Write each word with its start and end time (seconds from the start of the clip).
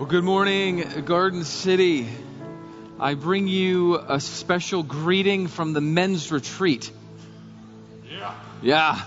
Well, 0.00 0.08
good 0.08 0.24
morning, 0.24 0.82
Garden 1.04 1.44
City. 1.44 2.08
I 2.98 3.12
bring 3.12 3.48
you 3.48 3.96
a 3.98 4.18
special 4.18 4.82
greeting 4.82 5.46
from 5.46 5.74
the 5.74 5.82
men's 5.82 6.32
retreat. 6.32 6.90
Yeah. 8.10 8.34
Yeah. 8.62 9.02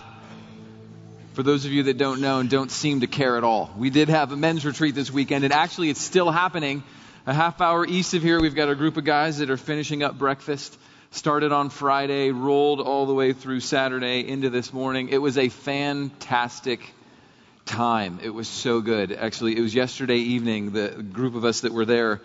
For 1.34 1.42
those 1.42 1.66
of 1.66 1.72
you 1.72 1.82
that 1.84 1.98
don't 1.98 2.22
know 2.22 2.42
and 2.42 2.48
don't 2.48 2.70
seem 2.70 3.00
to 3.00 3.08
care 3.08 3.38
at 3.38 3.44
all, 3.44 3.74
we 3.76 3.90
did 3.90 4.08
have 4.10 4.32
a 4.34 4.36
men's 4.36 4.68
retreat 4.68 4.94
this 4.94 5.10
weekend, 5.10 5.44
and 5.44 5.52
actually 5.52 5.90
it's 5.90 6.00
still 6.00 6.30
happening. 6.30 6.84
A 7.26 7.34
half 7.34 7.60
hour 7.60 7.88
east 7.88 8.14
of 8.14 8.22
here, 8.22 8.40
we've 8.40 8.54
got 8.54 8.70
a 8.70 8.76
group 8.76 8.96
of 8.96 9.04
guys 9.04 9.40
that 9.40 9.50
are 9.50 9.58
finishing 9.58 10.04
up 10.04 10.20
breakfast. 10.20 10.78
Started 11.10 11.52
on 11.52 11.72
Friday, 11.72 12.30
rolled 12.30 12.80
all 12.80 13.08
the 13.08 13.16
way 13.16 13.34
through 13.34 13.62
Saturday 13.62 14.28
into 14.28 14.52
this 14.52 14.72
morning. 14.72 15.10
It 15.10 15.24
was 15.24 15.40
a 15.40 15.50
fantastic 15.50 16.94
time. 17.66 18.20
It 18.22 18.30
was 18.30 18.48
so 18.48 18.82
good. 18.82 19.12
Actually, 19.12 19.58
it 19.58 19.62
was 19.62 19.74
yesterday 19.74 20.18
evening, 20.18 20.72
the 20.72 20.90
group 20.90 21.36
of 21.36 21.46
us 21.46 21.62
that 21.62 21.72
were 21.72 21.86
there, 21.86 22.22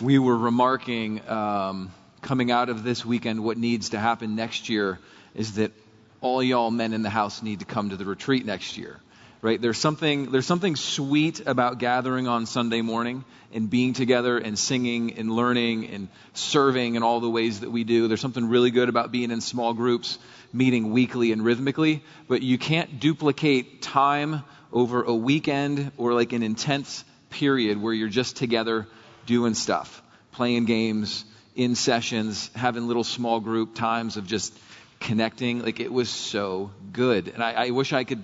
we 0.00 0.18
were 0.18 0.36
remarking 0.36 1.26
um, 1.28 1.92
coming 2.20 2.50
out 2.50 2.68
of 2.68 2.82
this 2.82 3.04
weekend 3.04 3.44
what 3.44 3.56
needs 3.56 3.90
to 3.90 3.98
happen 3.98 4.34
next 4.34 4.68
year 4.68 4.98
is 5.34 5.54
that 5.54 5.72
all 6.20 6.42
y'all 6.42 6.70
men 6.70 6.92
in 6.92 7.02
the 7.02 7.10
house 7.10 7.42
need 7.42 7.60
to 7.60 7.64
come 7.64 7.90
to 7.90 7.96
the 7.96 8.04
retreat 8.04 8.46
next 8.46 8.78
year. 8.78 8.98
Right? 9.42 9.60
There's 9.60 9.76
something 9.76 10.32
there's 10.32 10.46
something 10.46 10.74
sweet 10.74 11.46
about 11.46 11.78
gathering 11.78 12.26
on 12.28 12.46
Sunday 12.46 12.80
morning 12.80 13.26
and 13.52 13.68
being 13.68 13.92
together 13.92 14.38
and 14.38 14.58
singing 14.58 15.18
and 15.18 15.30
learning 15.30 15.88
and 15.88 16.08
serving 16.32 16.94
in 16.94 17.02
all 17.02 17.20
the 17.20 17.28
ways 17.28 17.60
that 17.60 17.70
we 17.70 17.84
do. 17.84 18.08
There's 18.08 18.22
something 18.22 18.48
really 18.48 18.70
good 18.70 18.88
about 18.88 19.12
being 19.12 19.30
in 19.30 19.42
small 19.42 19.74
groups, 19.74 20.18
meeting 20.50 20.92
weekly 20.92 21.30
and 21.30 21.44
rhythmically, 21.44 22.02
but 22.26 22.40
you 22.40 22.56
can't 22.56 22.98
duplicate 23.00 23.82
time 23.82 24.44
over 24.74 25.02
a 25.02 25.14
weekend 25.14 25.92
or 25.96 26.12
like 26.12 26.32
an 26.32 26.42
intense 26.42 27.04
period 27.30 27.80
where 27.80 27.94
you're 27.94 28.08
just 28.08 28.36
together 28.36 28.86
doing 29.24 29.54
stuff, 29.54 30.02
playing 30.32 30.66
games, 30.66 31.24
in 31.54 31.76
sessions, 31.76 32.50
having 32.54 32.88
little 32.88 33.04
small 33.04 33.40
group 33.40 33.74
times 33.74 34.16
of 34.16 34.26
just 34.26 34.52
connecting. 35.00 35.62
Like 35.62 35.80
it 35.80 35.92
was 35.92 36.10
so 36.10 36.72
good. 36.92 37.28
And 37.28 37.42
I, 37.42 37.66
I 37.66 37.70
wish 37.70 37.92
I 37.92 38.04
could 38.04 38.22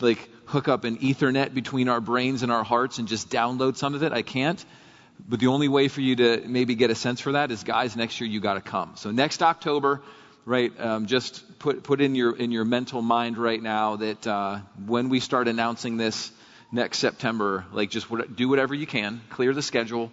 like 0.00 0.28
hook 0.46 0.68
up 0.68 0.84
an 0.84 0.98
ethernet 0.98 1.54
between 1.54 1.88
our 1.88 2.00
brains 2.00 2.42
and 2.42 2.50
our 2.50 2.64
hearts 2.64 2.98
and 2.98 3.06
just 3.06 3.30
download 3.30 3.76
some 3.76 3.94
of 3.94 4.02
it. 4.02 4.12
I 4.12 4.22
can't. 4.22 4.62
But 5.28 5.38
the 5.38 5.46
only 5.46 5.68
way 5.68 5.86
for 5.86 6.00
you 6.00 6.16
to 6.16 6.42
maybe 6.46 6.74
get 6.74 6.90
a 6.90 6.96
sense 6.96 7.20
for 7.20 7.32
that 7.32 7.52
is, 7.52 7.62
guys, 7.62 7.94
next 7.94 8.20
year 8.20 8.28
you 8.28 8.40
got 8.40 8.54
to 8.54 8.60
come. 8.60 8.92
So 8.96 9.12
next 9.12 9.42
October, 9.42 10.02
right? 10.44 10.72
Um, 10.80 11.06
just 11.06 11.44
put 11.62 11.84
put 11.84 12.00
in 12.00 12.14
your 12.14 12.36
in 12.36 12.50
your 12.50 12.64
mental 12.64 13.00
mind 13.00 13.38
right 13.38 13.62
now 13.62 13.96
that 13.96 14.26
uh, 14.26 14.58
when 14.84 15.08
we 15.08 15.20
start 15.20 15.46
announcing 15.48 15.96
this 15.96 16.32
next 16.72 16.98
September, 16.98 17.64
like 17.72 17.88
just 17.88 18.10
what, 18.10 18.34
do 18.34 18.48
whatever 18.48 18.74
you 18.74 18.86
can, 18.86 19.20
clear 19.30 19.54
the 19.54 19.62
schedule, 19.62 20.10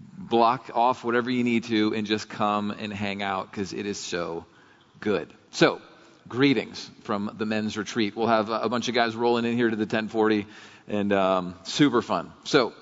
block 0.00 0.70
off 0.74 1.04
whatever 1.04 1.30
you 1.30 1.44
need 1.44 1.64
to, 1.64 1.94
and 1.94 2.06
just 2.06 2.28
come 2.28 2.70
and 2.70 2.92
hang 2.92 3.22
out 3.22 3.50
because 3.50 3.72
it 3.72 3.84
is 3.84 3.98
so 3.98 4.46
good. 5.00 5.32
So 5.50 5.82
greetings 6.28 6.90
from 7.02 7.34
the 7.36 7.44
men's 7.44 7.76
retreat. 7.76 8.16
We'll 8.16 8.28
have 8.28 8.48
a 8.48 8.68
bunch 8.68 8.88
of 8.88 8.94
guys 8.94 9.14
rolling 9.14 9.44
in 9.44 9.54
here 9.54 9.68
to 9.68 9.76
the 9.76 9.82
1040 9.82 10.46
and 10.88 11.12
um, 11.12 11.54
super 11.64 12.00
fun. 12.00 12.32
So 12.44 12.72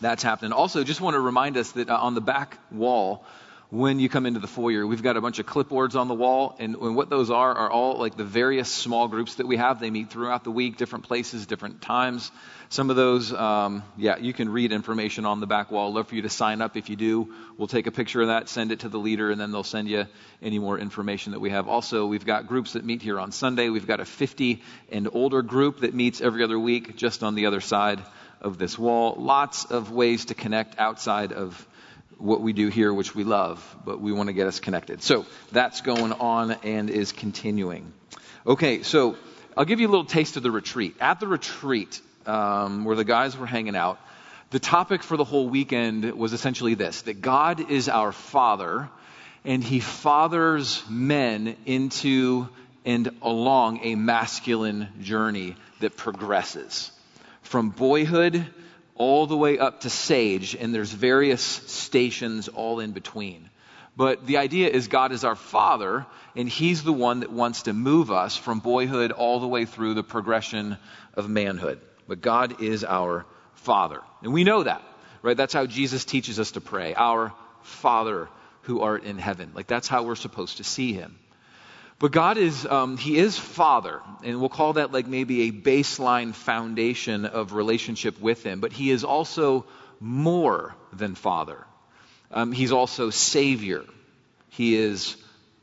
that's 0.00 0.22
happening. 0.22 0.52
Also, 0.52 0.82
just 0.82 1.00
want 1.00 1.14
to 1.14 1.20
remind 1.20 1.56
us 1.56 1.72
that 1.72 1.90
uh, 1.90 1.96
on 1.96 2.14
the 2.14 2.20
back 2.20 2.58
wall, 2.70 3.24
when 3.70 4.00
you 4.00 4.08
come 4.08 4.24
into 4.24 4.40
the 4.40 4.46
foyer, 4.46 4.86
we've 4.86 5.02
got 5.02 5.18
a 5.18 5.20
bunch 5.20 5.38
of 5.38 5.44
clipboards 5.44 5.94
on 5.94 6.08
the 6.08 6.14
wall, 6.14 6.56
and, 6.58 6.74
and, 6.76 6.96
what 6.96 7.10
those 7.10 7.30
are 7.30 7.54
are 7.54 7.70
all 7.70 7.98
like 7.98 8.16
the 8.16 8.24
various 8.24 8.72
small 8.72 9.08
groups 9.08 9.34
that 9.34 9.46
we 9.46 9.58
have. 9.58 9.78
They 9.78 9.90
meet 9.90 10.08
throughout 10.08 10.42
the 10.42 10.50
week, 10.50 10.78
different 10.78 11.04
places, 11.04 11.44
different 11.44 11.82
times. 11.82 12.30
Some 12.70 12.88
of 12.88 12.96
those, 12.96 13.30
um, 13.30 13.82
yeah, 13.98 14.16
you 14.16 14.32
can 14.32 14.48
read 14.48 14.72
information 14.72 15.26
on 15.26 15.40
the 15.40 15.46
back 15.46 15.70
wall. 15.70 15.92
Love 15.92 16.08
for 16.08 16.14
you 16.14 16.22
to 16.22 16.30
sign 16.30 16.62
up. 16.62 16.78
If 16.78 16.88
you 16.88 16.96
do, 16.96 17.34
we'll 17.58 17.68
take 17.68 17.86
a 17.86 17.90
picture 17.90 18.22
of 18.22 18.28
that, 18.28 18.48
send 18.48 18.72
it 18.72 18.80
to 18.80 18.88
the 18.88 18.98
leader, 18.98 19.30
and 19.30 19.38
then 19.38 19.52
they'll 19.52 19.62
send 19.62 19.88
you 19.88 20.06
any 20.40 20.58
more 20.58 20.78
information 20.78 21.32
that 21.32 21.40
we 21.40 21.50
have. 21.50 21.68
Also, 21.68 22.06
we've 22.06 22.24
got 22.24 22.46
groups 22.46 22.72
that 22.72 22.86
meet 22.86 23.02
here 23.02 23.20
on 23.20 23.32
Sunday. 23.32 23.68
We've 23.68 23.86
got 23.86 24.00
a 24.00 24.06
50 24.06 24.62
and 24.90 25.08
older 25.12 25.42
group 25.42 25.80
that 25.80 25.92
meets 25.92 26.22
every 26.22 26.42
other 26.42 26.58
week, 26.58 26.96
just 26.96 27.22
on 27.22 27.34
the 27.34 27.44
other 27.44 27.60
side 27.60 28.02
of 28.40 28.56
this 28.56 28.78
wall. 28.78 29.16
Lots 29.18 29.66
of 29.66 29.90
ways 29.90 30.26
to 30.26 30.34
connect 30.34 30.78
outside 30.78 31.32
of 31.34 31.66
what 32.18 32.40
we 32.40 32.52
do 32.52 32.68
here, 32.68 32.92
which 32.92 33.14
we 33.14 33.24
love, 33.24 33.76
but 33.84 34.00
we 34.00 34.12
want 34.12 34.28
to 34.28 34.32
get 34.32 34.46
us 34.46 34.60
connected. 34.60 35.02
So 35.02 35.24
that's 35.52 35.80
going 35.80 36.12
on 36.12 36.52
and 36.62 36.90
is 36.90 37.12
continuing. 37.12 37.92
Okay, 38.46 38.82
so 38.82 39.16
I'll 39.56 39.64
give 39.64 39.80
you 39.80 39.88
a 39.88 39.90
little 39.90 40.04
taste 40.04 40.36
of 40.36 40.42
the 40.42 40.50
retreat. 40.50 40.96
At 41.00 41.20
the 41.20 41.26
retreat, 41.28 42.00
um, 42.26 42.84
where 42.84 42.96
the 42.96 43.04
guys 43.04 43.36
were 43.36 43.46
hanging 43.46 43.76
out, 43.76 44.00
the 44.50 44.58
topic 44.58 45.02
for 45.02 45.16
the 45.16 45.24
whole 45.24 45.48
weekend 45.48 46.12
was 46.14 46.32
essentially 46.32 46.74
this 46.74 47.02
that 47.02 47.20
God 47.20 47.70
is 47.70 47.88
our 47.88 48.12
Father, 48.12 48.88
and 49.44 49.62
He 49.62 49.80
fathers 49.80 50.82
men 50.88 51.56
into 51.66 52.48
and 52.84 53.10
along 53.22 53.80
a 53.82 53.94
masculine 53.94 54.88
journey 55.02 55.56
that 55.80 55.96
progresses 55.96 56.90
from 57.42 57.70
boyhood 57.70 58.46
all 58.98 59.26
the 59.26 59.36
way 59.36 59.58
up 59.58 59.80
to 59.80 59.90
sage, 59.90 60.54
and 60.54 60.74
there's 60.74 60.92
various 60.92 61.40
stations 61.40 62.48
all 62.48 62.80
in 62.80 62.92
between. 62.92 63.48
But 63.96 64.26
the 64.26 64.36
idea 64.36 64.68
is 64.68 64.86
God 64.86 65.12
is 65.12 65.24
our 65.24 65.34
Father, 65.34 66.06
and 66.36 66.48
He's 66.48 66.84
the 66.84 66.92
one 66.92 67.20
that 67.20 67.32
wants 67.32 67.62
to 67.62 67.72
move 67.72 68.12
us 68.12 68.36
from 68.36 68.60
boyhood 68.60 69.10
all 69.10 69.40
the 69.40 69.48
way 69.48 69.64
through 69.64 69.94
the 69.94 70.04
progression 70.04 70.76
of 71.14 71.28
manhood. 71.28 71.80
But 72.06 72.20
God 72.20 72.62
is 72.62 72.84
our 72.84 73.26
Father. 73.54 74.00
And 74.22 74.32
we 74.32 74.44
know 74.44 74.62
that, 74.62 74.82
right? 75.22 75.36
That's 75.36 75.54
how 75.54 75.66
Jesus 75.66 76.04
teaches 76.04 76.38
us 76.38 76.52
to 76.52 76.60
pray. 76.60 76.94
Our 76.94 77.32
Father 77.62 78.28
who 78.62 78.82
art 78.82 79.04
in 79.04 79.18
heaven. 79.18 79.50
Like 79.54 79.66
that's 79.66 79.88
how 79.88 80.02
we're 80.02 80.14
supposed 80.14 80.58
to 80.58 80.64
see 80.64 80.92
Him. 80.92 81.18
But 81.98 82.12
God 82.12 82.38
is, 82.38 82.64
um, 82.64 82.96
He 82.96 83.18
is 83.18 83.36
Father, 83.38 84.00
and 84.22 84.40
we'll 84.40 84.48
call 84.48 84.74
that 84.74 84.92
like 84.92 85.06
maybe 85.06 85.48
a 85.48 85.52
baseline 85.52 86.34
foundation 86.34 87.24
of 87.26 87.52
relationship 87.52 88.20
with 88.20 88.42
Him. 88.44 88.60
But 88.60 88.72
He 88.72 88.90
is 88.90 89.04
also 89.04 89.66
more 90.00 90.74
than 90.92 91.14
Father. 91.14 91.64
Um, 92.30 92.52
he's 92.52 92.72
also 92.72 93.10
Savior. 93.10 93.84
He 94.50 94.76
is 94.76 95.16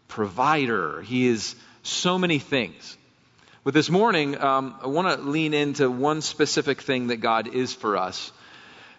provider. 0.08 1.02
He 1.02 1.28
is 1.28 1.56
so 1.84 2.18
many 2.18 2.40
things. 2.40 2.98
But 3.64 3.74
this 3.74 3.90
morning, 3.90 4.40
um, 4.40 4.76
I 4.82 4.88
want 4.88 5.08
to 5.08 5.28
lean 5.28 5.54
into 5.54 5.90
one 5.90 6.22
specific 6.22 6.82
thing 6.82 7.08
that 7.08 7.18
God 7.18 7.48
is 7.48 7.74
for 7.74 7.98
us. 7.98 8.32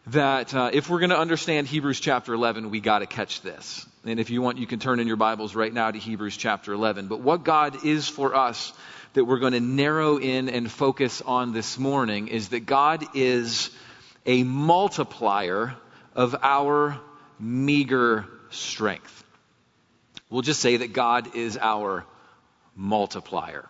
That 0.09 0.55
uh, 0.55 0.71
if 0.73 0.89
we're 0.89 1.01
going 1.01 1.11
to 1.11 1.19
understand 1.19 1.67
Hebrews 1.67 1.99
chapter 1.99 2.33
11, 2.33 2.71
we 2.71 2.81
got 2.81 3.01
to 3.01 3.07
catch 3.07 3.43
this. 3.43 3.87
And 4.09 4.21
if 4.21 4.31
you 4.31 4.41
want, 4.41 4.59
you 4.59 4.69
can 4.69 4.79
turn 4.79 5.01
in 5.01 5.09
your 5.09 5.17
Bibles 5.17 5.57
right 5.57 5.73
now 5.73 5.91
to 5.91 5.99
Hebrews 5.99 6.37
chapter 6.37 6.73
11. 6.73 7.09
But 7.09 7.23
what 7.23 7.43
God 7.43 7.85
is 7.85 8.09
for 8.09 8.37
us 8.37 8.73
that 9.15 9.25
we're 9.25 9.41
going 9.41 9.53
to 9.53 9.59
narrow 9.61 10.19
in 10.19 10.49
and 10.49 10.71
focus 10.71 11.23
on 11.23 11.53
this 11.53 11.77
morning 11.77 12.29
is 12.29 12.51
that 12.51 12.67
God 12.67 13.05
is 13.17 13.69
a 14.25 14.45
multiplier 14.45 15.75
of 16.15 16.37
our 16.41 17.01
meager 17.41 18.27
strength. 18.51 19.25
We'll 20.31 20.43
just 20.43 20.61
say 20.61 20.77
that 20.77 20.93
God 20.93 21.35
is 21.35 21.59
our 21.61 22.05
multiplier. 22.77 23.69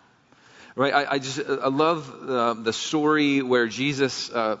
Right? 0.75 0.93
I, 0.93 1.13
I 1.13 1.17
just 1.17 1.39
I 1.39 1.69
love 1.69 2.29
uh, 2.29 2.53
the 2.53 2.73
story 2.73 3.41
where 3.41 3.65
Jesus. 3.65 4.29
Uh, 4.29 4.57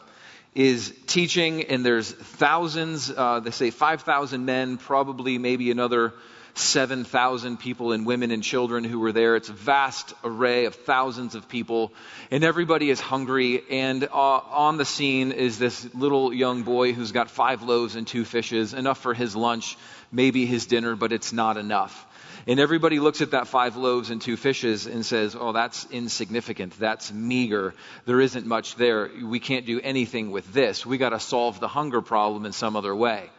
is 0.57 0.91
teaching, 1.05 1.65
and 1.65 1.85
there's 1.85 2.11
thousands, 2.11 3.11
uh, 3.11 3.39
they 3.39 3.51
say 3.51 3.69
5,000 3.69 4.43
men, 4.43 4.77
probably 4.77 5.37
maybe 5.37 5.69
another 5.69 6.15
7,000 6.55 7.57
people 7.57 7.91
and 7.91 8.07
women 8.07 8.31
and 8.31 8.41
children 8.41 8.83
who 8.83 8.99
were 8.99 9.11
there. 9.11 9.35
It's 9.35 9.49
a 9.49 9.53
vast 9.53 10.15
array 10.23 10.65
of 10.65 10.73
thousands 10.73 11.35
of 11.35 11.47
people, 11.47 11.93
and 12.31 12.43
everybody 12.43 12.89
is 12.89 12.99
hungry. 12.99 13.61
And 13.69 14.05
uh, 14.05 14.07
on 14.11 14.77
the 14.77 14.85
scene 14.85 15.31
is 15.31 15.59
this 15.59 15.93
little 15.93 16.33
young 16.33 16.63
boy 16.63 16.93
who's 16.93 17.11
got 17.11 17.29
five 17.29 17.61
loaves 17.61 17.95
and 17.95 18.07
two 18.07 18.25
fishes, 18.25 18.73
enough 18.73 18.97
for 18.97 19.13
his 19.13 19.35
lunch, 19.35 19.77
maybe 20.11 20.47
his 20.47 20.65
dinner, 20.65 20.95
but 20.95 21.11
it's 21.11 21.31
not 21.31 21.57
enough. 21.57 22.03
And 22.47 22.61
everybody 22.61 23.01
looks 23.01 23.19
at 23.19 23.31
that 23.31 23.49
five 23.49 23.75
loaves 23.75 24.09
and 24.09 24.21
two 24.21 24.37
fishes 24.37 24.85
and 24.85 25.05
says, 25.05 25.35
oh, 25.37 25.51
that's 25.51 25.85
insignificant. 25.91 26.79
That's 26.79 27.11
meager. 27.11 27.73
There 28.05 28.21
isn't 28.21 28.45
much 28.45 28.75
there. 28.75 29.11
We 29.21 29.41
can't 29.41 29.65
do 29.65 29.81
anything 29.81 30.31
with 30.31 30.53
this. 30.53 30.85
We 30.85 30.97
got 30.97 31.09
to 31.09 31.19
solve 31.19 31.59
the 31.59 31.67
hunger 31.67 32.01
problem 32.01 32.45
in 32.45 32.53
some 32.53 32.77
other 32.77 32.95
way. 32.95 33.29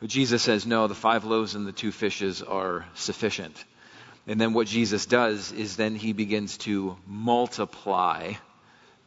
But 0.00 0.08
Jesus 0.08 0.42
says, 0.42 0.66
no, 0.66 0.86
the 0.86 0.94
five 0.94 1.26
loaves 1.26 1.54
and 1.54 1.66
the 1.66 1.72
two 1.72 1.92
fishes 1.92 2.40
are 2.40 2.86
sufficient. 2.94 3.62
And 4.26 4.40
then 4.40 4.54
what 4.54 4.66
Jesus 4.66 5.04
does 5.04 5.52
is 5.52 5.76
then 5.76 5.94
he 5.94 6.14
begins 6.14 6.56
to 6.58 6.96
multiply 7.06 8.32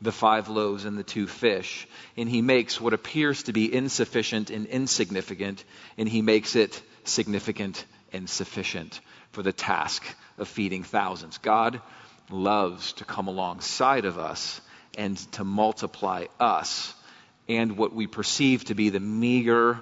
the 0.03 0.11
five 0.11 0.49
loaves 0.49 0.85
and 0.85 0.95
the 0.95 1.03
two 1.03 1.25
fish. 1.25 1.87
And 2.15 2.29
he 2.29 2.43
makes 2.43 2.79
what 2.79 2.93
appears 2.93 3.43
to 3.43 3.53
be 3.53 3.73
insufficient 3.73 4.51
and 4.51 4.67
insignificant, 4.67 5.63
and 5.97 6.07
he 6.07 6.21
makes 6.21 6.55
it 6.55 6.79
significant 7.05 7.85
and 8.13 8.29
sufficient 8.29 8.99
for 9.31 9.43
the 9.43 9.53
task 9.53 10.03
of 10.37 10.47
feeding 10.47 10.83
thousands. 10.83 11.37
God 11.37 11.81
loves 12.29 12.93
to 12.93 13.05
come 13.05 13.27
alongside 13.27 14.05
of 14.05 14.17
us 14.17 14.61
and 14.97 15.17
to 15.33 15.43
multiply 15.43 16.25
us 16.39 16.93
and 17.47 17.77
what 17.77 17.93
we 17.93 18.07
perceive 18.07 18.65
to 18.65 18.75
be 18.75 18.89
the 18.89 18.99
meager, 18.99 19.79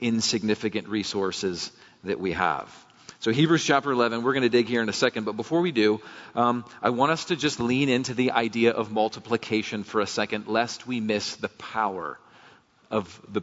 insignificant 0.00 0.88
resources 0.88 1.72
that 2.04 2.20
we 2.20 2.32
have. 2.32 2.72
So, 3.20 3.32
Hebrews 3.32 3.64
chapter 3.64 3.90
11, 3.90 4.22
we're 4.22 4.32
going 4.32 4.44
to 4.44 4.48
dig 4.48 4.68
here 4.68 4.80
in 4.80 4.88
a 4.88 4.92
second, 4.92 5.24
but 5.24 5.32
before 5.32 5.60
we 5.60 5.72
do, 5.72 6.00
um, 6.36 6.64
I 6.80 6.90
want 6.90 7.10
us 7.10 7.26
to 7.26 7.36
just 7.36 7.58
lean 7.58 7.88
into 7.88 8.14
the 8.14 8.30
idea 8.30 8.70
of 8.70 8.92
multiplication 8.92 9.82
for 9.82 10.00
a 10.00 10.06
second, 10.06 10.46
lest 10.46 10.86
we 10.86 11.00
miss 11.00 11.34
the 11.34 11.48
power 11.48 12.16
of, 12.92 13.20
the, 13.28 13.42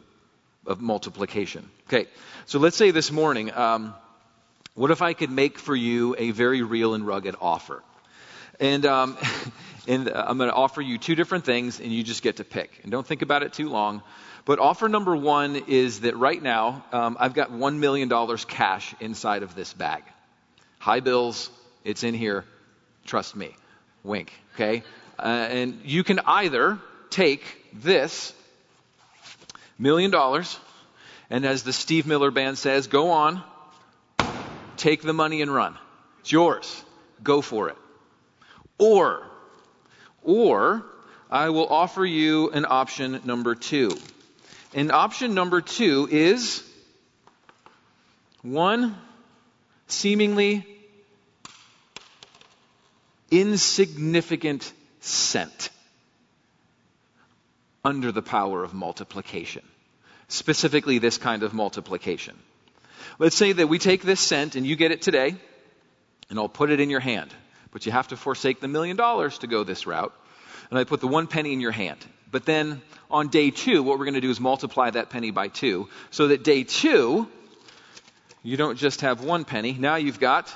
of 0.65 0.79
multiplication. 0.79 1.69
Okay, 1.89 2.07
so 2.45 2.59
let's 2.59 2.77
say 2.77 2.91
this 2.91 3.11
morning, 3.11 3.51
um, 3.51 3.93
what 4.75 4.91
if 4.91 5.01
I 5.01 5.13
could 5.13 5.31
make 5.31 5.57
for 5.57 5.75
you 5.75 6.15
a 6.17 6.31
very 6.31 6.61
real 6.61 6.93
and 6.93 7.07
rugged 7.07 7.35
offer? 7.41 7.81
And, 8.59 8.85
um, 8.85 9.17
and 9.87 10.09
I'm 10.09 10.37
going 10.37 10.49
to 10.49 10.55
offer 10.55 10.81
you 10.81 10.97
two 10.97 11.15
different 11.15 11.45
things, 11.45 11.79
and 11.79 11.91
you 11.91 12.03
just 12.03 12.21
get 12.21 12.37
to 12.37 12.43
pick. 12.43 12.81
And 12.83 12.91
don't 12.91 13.07
think 13.07 13.21
about 13.21 13.41
it 13.41 13.53
too 13.53 13.69
long. 13.69 14.03
But 14.43 14.59
offer 14.59 14.87
number 14.87 15.15
one 15.15 15.55
is 15.67 16.01
that 16.01 16.15
right 16.17 16.41
now, 16.41 16.85
um, 16.91 17.17
I've 17.19 17.33
got 17.33 17.51
$1 17.51 17.77
million 17.77 18.09
cash 18.47 18.93
inside 18.99 19.43
of 19.43 19.55
this 19.55 19.73
bag. 19.73 20.03
High 20.77 20.99
bills, 20.99 21.49
it's 21.83 22.03
in 22.03 22.13
here. 22.13 22.45
Trust 23.05 23.35
me. 23.35 23.55
Wink, 24.03 24.31
okay? 24.53 24.83
Uh, 25.17 25.23
and 25.23 25.79
you 25.83 26.03
can 26.03 26.19
either 26.19 26.79
take 27.09 27.41
this 27.73 28.33
million 29.79 30.11
dollars, 30.11 30.59
and 31.29 31.45
as 31.45 31.63
the 31.63 31.73
Steve 31.73 32.05
Miller 32.05 32.29
Band 32.29 32.57
says, 32.57 32.87
go 32.87 33.11
on, 33.11 33.41
take 34.77 35.01
the 35.01 35.13
money 35.13 35.41
and 35.41 35.53
run. 35.53 35.77
It's 36.19 36.31
yours. 36.31 36.83
Go 37.23 37.41
for 37.41 37.69
it. 37.69 37.77
Or, 38.77 39.25
or, 40.23 40.85
I 41.29 41.49
will 41.49 41.67
offer 41.67 42.05
you 42.05 42.51
an 42.51 42.65
option 42.67 43.21
number 43.25 43.55
two. 43.55 43.97
And 44.73 44.91
option 44.91 45.33
number 45.33 45.61
two 45.61 46.07
is 46.11 46.63
one 48.41 48.97
seemingly 49.87 50.65
insignificant 53.31 54.71
cent 54.99 55.69
under 57.83 58.11
the 58.11 58.21
power 58.21 58.63
of 58.63 58.73
multiplication. 58.73 59.63
Specifically, 60.27 60.97
this 60.97 61.17
kind 61.17 61.43
of 61.43 61.53
multiplication. 61.53 62.35
Let's 63.17 63.35
say 63.35 63.53
that 63.53 63.67
we 63.67 63.79
take 63.79 64.01
this 64.01 64.19
cent 64.19 64.55
and 64.55 64.65
you 64.65 64.75
get 64.75 64.91
it 64.91 65.01
today, 65.01 65.35
and 66.29 66.37
I'll 66.37 66.49
put 66.49 66.69
it 66.69 66.81
in 66.81 66.89
your 66.89 66.99
hand. 66.99 67.33
But 67.71 67.85
you 67.85 67.91
have 67.93 68.09
to 68.09 68.17
forsake 68.17 68.59
the 68.59 68.67
million 68.67 68.97
dollars 68.97 69.37
to 69.39 69.47
go 69.47 69.63
this 69.63 69.87
route. 69.87 70.13
And 70.69 70.77
I 70.77 70.83
put 70.83 70.99
the 70.99 71.07
one 71.07 71.27
penny 71.27 71.53
in 71.53 71.61
your 71.61 71.71
hand. 71.71 72.03
But 72.29 72.45
then 72.45 72.81
on 73.09 73.29
day 73.29 73.51
two, 73.51 73.83
what 73.83 73.97
we're 73.97 74.05
going 74.05 74.15
to 74.15 74.21
do 74.21 74.29
is 74.29 74.39
multiply 74.41 74.89
that 74.89 75.09
penny 75.09 75.31
by 75.31 75.47
two, 75.47 75.87
so 76.11 76.27
that 76.27 76.43
day 76.43 76.63
two, 76.63 77.29
you 78.43 78.57
don't 78.57 78.77
just 78.77 79.01
have 79.01 79.23
one 79.23 79.45
penny. 79.45 79.73
Now 79.73 79.95
you've 79.95 80.19
got 80.19 80.53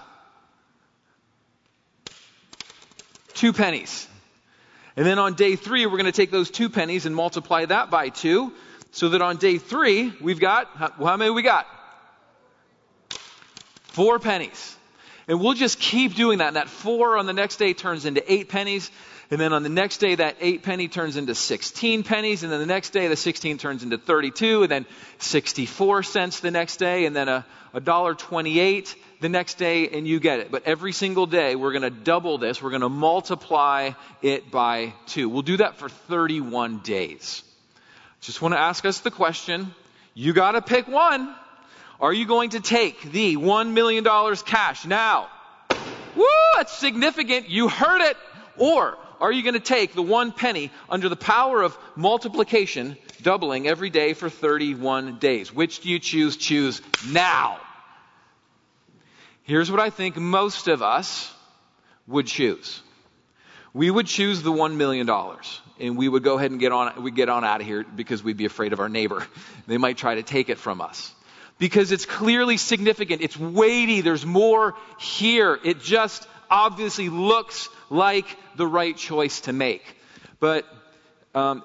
two 3.36 3.54
pennies. 3.54 4.08
And 4.98 5.06
then 5.06 5.20
on 5.20 5.36
day 5.36 5.56
three, 5.56 5.86
we're 5.86 5.94
going 5.94 6.06
to 6.06 6.12
take 6.12 6.32
those 6.32 6.50
two 6.50 6.70
pennies 6.70 7.06
and 7.06 7.16
multiply 7.16 7.64
that 7.66 7.90
by 7.90 8.10
two, 8.10 8.52
so 8.92 9.10
that 9.10 9.22
on 9.22 9.38
day 9.38 9.60
three, 9.60 10.12
we've 10.20 10.42
got, 10.42 10.68
how 10.76 11.16
many 11.16 11.30
we 11.32 11.42
got? 11.42 11.68
Four 14.00 14.18
pennies. 14.18 14.78
And 15.28 15.42
we'll 15.42 15.56
just 15.56 15.78
keep 15.78 16.16
doing 16.16 16.38
that. 16.38 16.48
And 16.48 16.56
that 16.56 16.70
four 16.70 17.18
on 17.18 17.26
the 17.26 17.34
next 17.34 17.58
day 17.58 17.74
turns 17.74 18.06
into 18.06 18.24
eight 18.32 18.48
pennies. 18.48 18.92
And 19.30 19.42
then 19.42 19.52
on 19.52 19.62
the 19.62 19.68
next 19.68 19.98
day, 19.98 20.16
that 20.16 20.38
eight 20.40 20.64
penny 20.64 20.88
turns 20.88 21.18
into 21.18 21.36
16 21.36 22.04
pennies. 22.04 22.44
And 22.44 22.50
then 22.50 22.62
the 22.62 22.66
next 22.66 22.92
day, 22.92 23.10
the 23.10 23.18
16 23.18 23.58
turns 23.58 23.84
into 23.84 23.98
32. 23.98 24.64
And 24.64 24.72
then 24.72 24.86
64 25.18 26.04
cents 26.04 26.40
the 26.40 26.50
next 26.50 26.78
day. 26.78 27.08
And 27.08 27.14
then 27.14 27.28
a, 27.28 27.46
a 27.74 27.82
dollar 27.82 28.16
28 28.16 28.96
the 29.20 29.28
next 29.28 29.56
day. 29.56 29.90
And 29.90 30.08
you 30.08 30.22
get 30.22 30.40
it. 30.40 30.50
But 30.50 30.64
every 30.64 30.94
single 30.94 31.26
day, 31.26 31.58
we're 31.58 31.74
going 31.74 31.82
to 31.82 31.90
double 31.90 32.38
this. 32.38 32.62
We're 32.62 32.70
going 32.70 32.84
to 32.84 32.88
multiply 32.88 33.92
it 34.22 34.50
by 34.50 34.94
two. 35.08 35.28
We'll 35.28 35.42
do 35.42 35.58
that 35.58 35.76
for 35.76 35.90
31 35.90 36.80
days. 36.86 37.44
Just 38.22 38.42
want 38.42 38.54
to 38.54 38.60
ask 38.62 38.86
us 38.86 39.02
the 39.02 39.12
question. 39.12 39.76
You 40.14 40.32
got 40.32 40.54
to 40.54 40.62
pick 40.62 40.88
one. 40.88 41.36
Are 42.00 42.14
you 42.14 42.26
going 42.26 42.52
to 42.52 42.62
take 42.62 43.12
the 43.12 43.36
$1 43.36 43.74
million 43.74 44.06
cash 44.46 44.86
now? 44.86 45.28
Woo, 46.16 46.26
that's 46.56 46.78
significant. 46.78 47.50
You 47.50 47.68
heard 47.68 48.02
it. 48.02 48.18
Or 48.58 48.98
are 49.20 49.32
you 49.32 49.44
going 49.44 49.56
to 49.56 49.60
take 49.60 49.94
the 49.94 50.02
one 50.02 50.32
penny 50.32 50.72
under 50.90 51.10
the 51.10 51.18
power 51.18 51.62
of 51.62 51.78
multiplication, 51.96 52.98
doubling 53.22 53.68
every 53.68 53.90
day 53.90 54.14
for 54.14 54.30
31 54.30 55.20
days? 55.20 55.54
Which 55.54 55.82
do 55.82 55.90
you 55.90 56.00
choose? 56.00 56.38
Choose 56.38 56.82
now. 57.10 57.60
Here's 59.44 59.70
what 59.70 59.80
I 59.80 59.90
think 59.90 60.16
most 60.16 60.68
of 60.68 60.82
us 60.82 61.34
would 62.08 62.28
choose. 62.28 62.82
We 63.74 63.92
would 63.92 64.08
choose 64.08 64.42
the 64.42 64.52
$1 64.52 64.76
million 64.76 65.10
and 65.80 65.98
we 65.98 66.08
would 66.08 66.24
go 66.24 66.38
ahead 66.38 66.52
and 66.52 66.60
get 66.60 66.72
on, 66.72 67.04
we 67.04 67.12
get 67.12 67.30
on 67.30 67.44
out 67.44 67.62
of 67.62 67.68
here 67.68 67.84
because 67.84 68.24
we'd 68.24 68.38
be 68.38 68.46
afraid 68.46 68.74
of 68.74 68.80
our 68.80 68.90
neighbor. 68.90 69.26
They 69.68 69.78
might 69.78 69.98
try 69.98 70.16
to 70.16 70.24
take 70.24 70.50
it 70.50 70.58
from 70.58 70.82
us. 70.82 71.14
Because 71.60 71.92
it's 71.92 72.06
clearly 72.06 72.58
significant. 72.58 73.22
It's 73.22 73.38
weighty. 73.38 74.02
There's 74.02 74.26
more 74.26 74.76
here. 74.98 75.60
It 75.64 75.82
just 75.82 76.28
obviously 76.50 77.10
looks 77.10 77.70
like 77.90 78.26
the 78.56 78.66
right 78.66 78.96
choice 78.96 79.42
to 79.42 79.54
make. 79.54 79.84
But 80.40 80.66
um, 81.36 81.64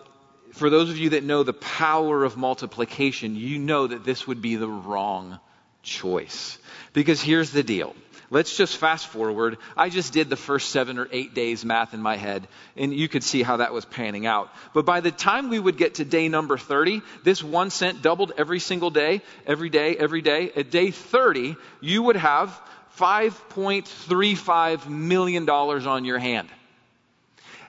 for 0.52 0.69
those 0.69 0.91
of 0.91 0.99
you 0.99 1.11
that 1.11 1.25
know 1.25 1.43
the 1.43 1.52
power 1.52 2.25
of 2.25 2.37
multiplication, 2.37 3.37
you 3.37 3.58
know 3.58 3.87
that 3.87 4.05
this 4.05 4.26
would 4.26 4.43
be 4.43 4.56
the 4.56 4.69
wrong 4.69 5.38
choice. 5.82 6.58
Because 6.93 7.20
here's 7.20 7.50
the 7.50 7.62
deal. 7.62 7.94
Let's 8.34 8.56
just 8.56 8.78
fast 8.78 9.06
forward. 9.06 9.58
I 9.76 9.90
just 9.90 10.12
did 10.12 10.28
the 10.28 10.34
first 10.34 10.70
seven 10.70 10.98
or 10.98 11.06
eight 11.12 11.34
days 11.34 11.64
math 11.64 11.94
in 11.94 12.02
my 12.02 12.16
head, 12.16 12.48
and 12.76 12.92
you 12.92 13.08
could 13.08 13.22
see 13.22 13.44
how 13.44 13.58
that 13.58 13.72
was 13.72 13.84
panning 13.84 14.26
out. 14.26 14.52
But 14.72 14.84
by 14.84 14.98
the 14.98 15.12
time 15.12 15.50
we 15.50 15.60
would 15.60 15.76
get 15.76 15.94
to 15.94 16.04
day 16.04 16.28
number 16.28 16.58
30, 16.58 17.00
this 17.22 17.44
one 17.44 17.70
cent 17.70 18.02
doubled 18.02 18.32
every 18.36 18.58
single 18.58 18.90
day, 18.90 19.22
every 19.46 19.70
day, 19.70 19.96
every 19.96 20.20
day. 20.20 20.50
At 20.56 20.72
day 20.72 20.90
30, 20.90 21.54
you 21.81 22.02
would 22.02 22.16
have 22.16 22.60
$5.35 22.98 24.88
million 24.88 25.48
on 25.48 26.04
your 26.04 26.19
hand. 26.19 26.48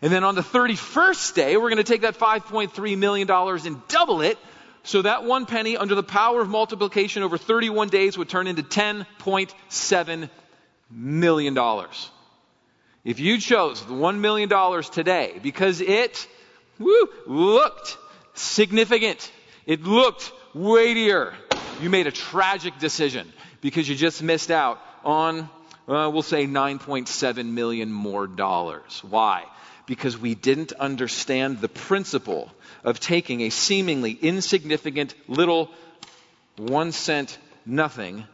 And 0.02 0.12
then 0.12 0.24
on 0.24 0.34
the 0.34 0.42
31st 0.42 1.36
day, 1.36 1.58
we're 1.58 1.70
going 1.70 1.78
to 1.78 1.84
take 1.84 2.02
that 2.02 2.18
$5.3 2.18 2.98
million 2.98 3.30
and 3.30 3.88
double 3.88 4.22
it. 4.22 4.40
So 4.82 5.04
that 5.04 5.24
one 5.24 5.46
penny 5.46 5.78
under 5.78 5.94
the 5.94 6.02
power 6.02 6.42
of 6.42 6.50
multiplication 6.50 7.22
over 7.22 7.38
31 7.38 7.90
days 7.90 8.18
would 8.18 8.30
turn 8.30 8.48
into 8.48 8.64
$10.7 8.64 10.30
million. 10.90 11.54
dollars. 11.54 12.10
If 13.04 13.20
you 13.20 13.38
chose 13.38 13.86
the 13.86 13.94
$1 13.94 14.18
million 14.18 14.50
today 14.92 15.40
because 15.44 15.80
it 15.80 16.28
woo, 16.80 17.08
looked 17.28 17.98
significant, 18.34 19.32
it 19.68 19.84
looked 19.84 20.32
weightier, 20.56 21.36
you 21.82 21.92
made 21.92 22.08
a 22.08 22.12
tragic 22.12 22.80
decision 22.80 23.32
because 23.62 23.88
you 23.88 23.96
just 23.96 24.24
missed 24.24 24.50
out 24.50 24.80
on, 25.04 25.50
uh, 25.88 26.10
we'll 26.12 26.24
say, 26.24 26.48
9.7 26.48 27.46
million 27.46 27.92
more 27.92 28.26
dollars. 28.26 29.04
Why? 29.04 29.44
Because 29.86 30.18
we 30.18 30.34
didn't 30.34 30.74
understand 30.74 31.62
the 31.62 31.70
principle 31.70 32.52
of 32.84 33.00
taking 33.00 33.42
a 33.42 33.50
seemingly 33.50 34.14
insignificant 34.14 35.14
little 35.28 35.70
one 36.58 36.92
cent 36.92 37.38
nothing, 37.68 38.26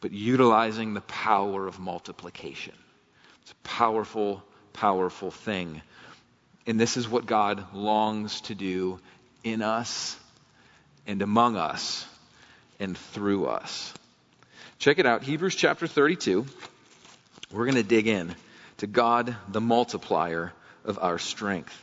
but 0.00 0.12
utilizing 0.12 0.94
the 0.94 1.00
power 1.02 1.66
of 1.66 1.78
multiplication. 1.78 2.74
It's 3.42 3.52
a 3.52 3.68
powerful, 3.68 4.42
powerful 4.72 5.30
thing. 5.30 5.82
And 6.66 6.78
this 6.78 6.96
is 6.96 7.08
what 7.08 7.26
God 7.26 7.74
longs 7.74 8.42
to 8.42 8.54
do 8.54 9.00
in 9.42 9.62
us 9.62 10.16
and 11.06 11.22
among 11.22 11.56
us 11.56 12.06
and 12.78 12.96
through 12.96 13.46
us. 13.46 13.92
Check 14.78 14.98
it 14.98 15.06
out, 15.06 15.22
Hebrews 15.22 15.56
chapter 15.56 15.86
32. 15.86 16.46
We're 17.50 17.64
going 17.64 17.76
to 17.76 17.82
dig 17.82 18.06
in 18.06 18.34
to 18.76 18.86
God, 18.86 19.34
the 19.48 19.60
multiplier 19.60 20.52
of 20.84 20.98
our 21.00 21.18
strength. 21.18 21.74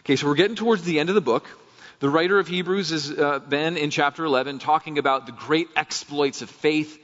Okay, 0.00 0.16
so 0.16 0.26
we're 0.26 0.36
getting 0.36 0.56
towards 0.56 0.82
the 0.82 1.00
end 1.00 1.08
of 1.08 1.14
the 1.14 1.20
book. 1.20 1.48
The 1.98 2.08
writer 2.08 2.38
of 2.38 2.48
Hebrews 2.48 2.90
has 2.90 3.10
uh, 3.10 3.40
been 3.40 3.76
in 3.76 3.90
chapter 3.90 4.24
11 4.24 4.58
talking 4.58 4.98
about 4.98 5.26
the 5.26 5.32
great 5.32 5.68
exploits 5.76 6.40
of 6.40 6.48
faith 6.48 6.98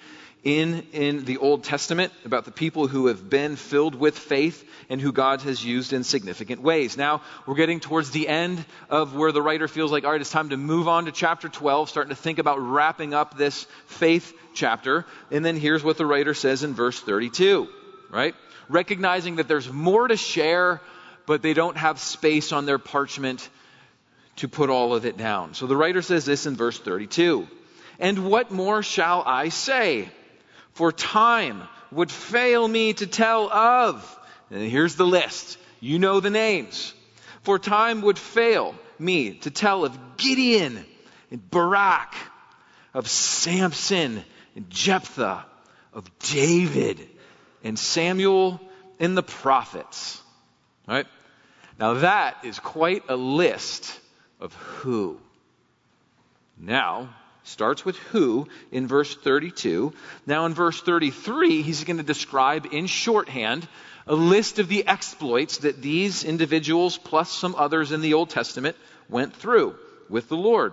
in, 0.47 0.87
in 0.93 1.25
the 1.25 1.39
Old 1.39 1.65
Testament 1.65 2.13
about 2.25 2.45
the 2.45 2.53
people 2.53 2.87
who 2.87 3.09
have 3.09 3.29
been 3.29 3.57
filled 3.57 3.97
with 3.97 4.17
faith 4.17 4.65
and 4.89 5.01
who 5.01 5.11
God 5.11 5.43
has 5.43 5.65
used 5.65 5.93
in 5.93 6.05
significant 6.05 6.63
ways. 6.63 6.97
Now, 6.97 7.23
we're 7.47 7.57
getting 7.57 7.81
towards 7.81 8.13
the 8.13 8.29
end 8.29 8.65
of 8.89 9.17
where 9.17 9.33
the 9.33 9.43
writer 9.43 9.67
feels 9.67 9.91
like, 9.91 10.05
all 10.05 10.13
right, 10.13 10.21
it's 10.21 10.31
time 10.31 10.51
to 10.51 10.57
move 10.57 10.87
on 10.87 11.07
to 11.07 11.13
chapter 11.13 11.49
12, 11.49 11.89
starting 11.89 12.11
to 12.11 12.23
think 12.23 12.39
about 12.39 12.61
wrapping 12.61 13.13
up 13.13 13.37
this 13.37 13.65
faith 13.87 14.33
chapter. 14.55 15.05
And 15.33 15.45
then 15.45 15.57
here's 15.57 15.83
what 15.83 15.99
the 15.99 16.07
writer 16.07 16.33
says 16.33 16.63
in 16.63 16.75
verse 16.75 17.01
32, 17.01 17.67
right? 18.11 18.37
Recognizing 18.69 19.37
that 19.37 19.49
there's 19.49 19.69
more 19.69 20.07
to 20.07 20.17
share, 20.17 20.81
but 21.27 21.43
they 21.43 21.55
don't 21.55 21.77
have 21.77 21.99
space 21.99 22.53
on 22.53 22.67
their 22.67 22.79
parchment 22.79 23.49
to 24.37 24.47
put 24.47 24.71
all 24.71 24.95
of 24.95 25.07
it 25.07 25.17
down. 25.17 25.55
So 25.55 25.67
the 25.67 25.77
writer 25.77 26.03
says 26.03 26.25
this 26.25 26.47
in 26.47 26.55
verse 26.55 26.79
32. 26.79 27.49
And 27.99 28.31
what 28.31 28.53
more 28.53 28.85
shall 28.85 29.25
I 29.27 29.49
say? 29.49 30.09
For 30.77 30.93
time 30.93 31.63
would 31.91 32.11
fail 32.11 32.69
me 32.69 32.93
to 32.93 33.07
tell 33.07 33.51
of. 33.51 34.19
And 34.51 34.71
here's 34.71 34.95
the 34.95 35.07
list. 35.07 35.57
You 35.81 35.99
know 35.99 36.21
the 36.21 36.29
names. 36.29 36.93
For 37.45 37.59
time 37.59 38.03
would 38.03 38.19
fail 38.19 38.75
me 38.99 39.39
to 39.39 39.51
tell 39.51 39.87
of 39.87 39.99
Gideon 40.19 40.85
and 41.31 41.51
Barak, 41.51 42.15
of 42.93 43.09
Samson 43.09 44.23
and 44.55 44.69
Jephthah, 44.69 45.47
of 45.95 46.19
David 46.19 47.09
and 47.65 47.79
Samuel 47.79 48.61
and 49.01 49.17
the 49.17 49.23
prophets. 49.23 50.21
Right? 50.87 51.07
Now 51.81 51.95
that 51.95 52.45
is 52.45 52.59
quite 52.59 53.05
a 53.09 53.17
list 53.17 53.99
of 54.41 54.53
who. 54.53 55.19
Now, 56.59 57.15
starts 57.47 57.85
with 57.85 57.97
who 57.97 58.49
in 58.73 58.87
verse 58.87 59.15
32. 59.15 59.93
Now, 60.27 60.47
in 60.47 60.55
verse 60.55 60.81
33, 60.81 61.63
he's 61.63 61.85
going 61.85 61.97
to 61.97 62.03
describe 62.03 62.67
in 62.73 62.87
shorthand 62.87 63.67
a 64.07 64.15
list 64.15 64.59
of 64.59 64.69
the 64.69 64.87
exploits 64.87 65.59
that 65.59 65.83
these 65.83 66.25
individuals, 66.25 66.99
plus 66.99 67.31
some 67.31 67.55
others 67.57 67.93
in 67.93 68.01
the 68.01 68.15
Old 68.15 68.31
Testament, 68.31 68.77
went 69.09 69.35
through 69.35 69.77
with 70.09 70.29
the 70.29 70.37
Lord. 70.37 70.73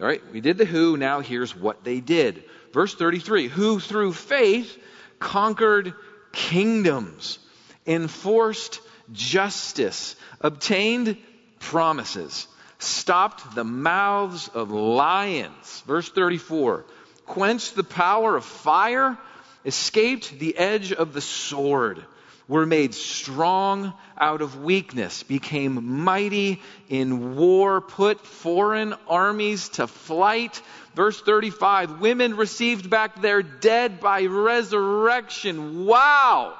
All 0.00 0.06
right, 0.06 0.22
we 0.32 0.40
did 0.40 0.58
the 0.58 0.64
who, 0.64 0.96
now 0.96 1.20
here's 1.20 1.54
what 1.54 1.84
they 1.84 2.00
did. 2.00 2.42
Verse 2.72 2.94
33 2.94 3.48
Who 3.48 3.78
through 3.78 4.12
faith 4.14 4.76
conquered 5.18 5.94
kingdoms, 6.32 7.38
enforced 7.86 8.80
justice, 9.12 10.16
obtained 10.40 11.16
promises, 11.60 12.48
stopped 12.82 13.54
the 13.54 13.64
mouths 13.64 14.48
of 14.48 14.70
lions. 14.70 15.82
Verse 15.86 16.08
34 16.08 16.84
quenched 17.26 17.76
the 17.76 17.84
power 17.84 18.36
of 18.36 18.44
fire, 18.44 19.16
escaped 19.64 20.38
the 20.38 20.56
edge 20.58 20.92
of 20.92 21.14
the 21.14 21.20
sword, 21.20 22.04
were 22.48 22.66
made 22.66 22.92
strong 22.94 23.92
out 24.18 24.42
of 24.42 24.62
weakness, 24.62 25.22
became 25.22 26.02
mighty 26.02 26.60
in 26.88 27.36
war, 27.36 27.80
put 27.80 28.26
foreign 28.26 28.94
armies 29.08 29.68
to 29.70 29.86
flight. 29.86 30.60
Verse 30.94 31.20
35 31.22 32.00
women 32.00 32.36
received 32.36 32.90
back 32.90 33.22
their 33.22 33.42
dead 33.42 34.00
by 34.00 34.26
resurrection. 34.26 35.86
Wow! 35.86 36.58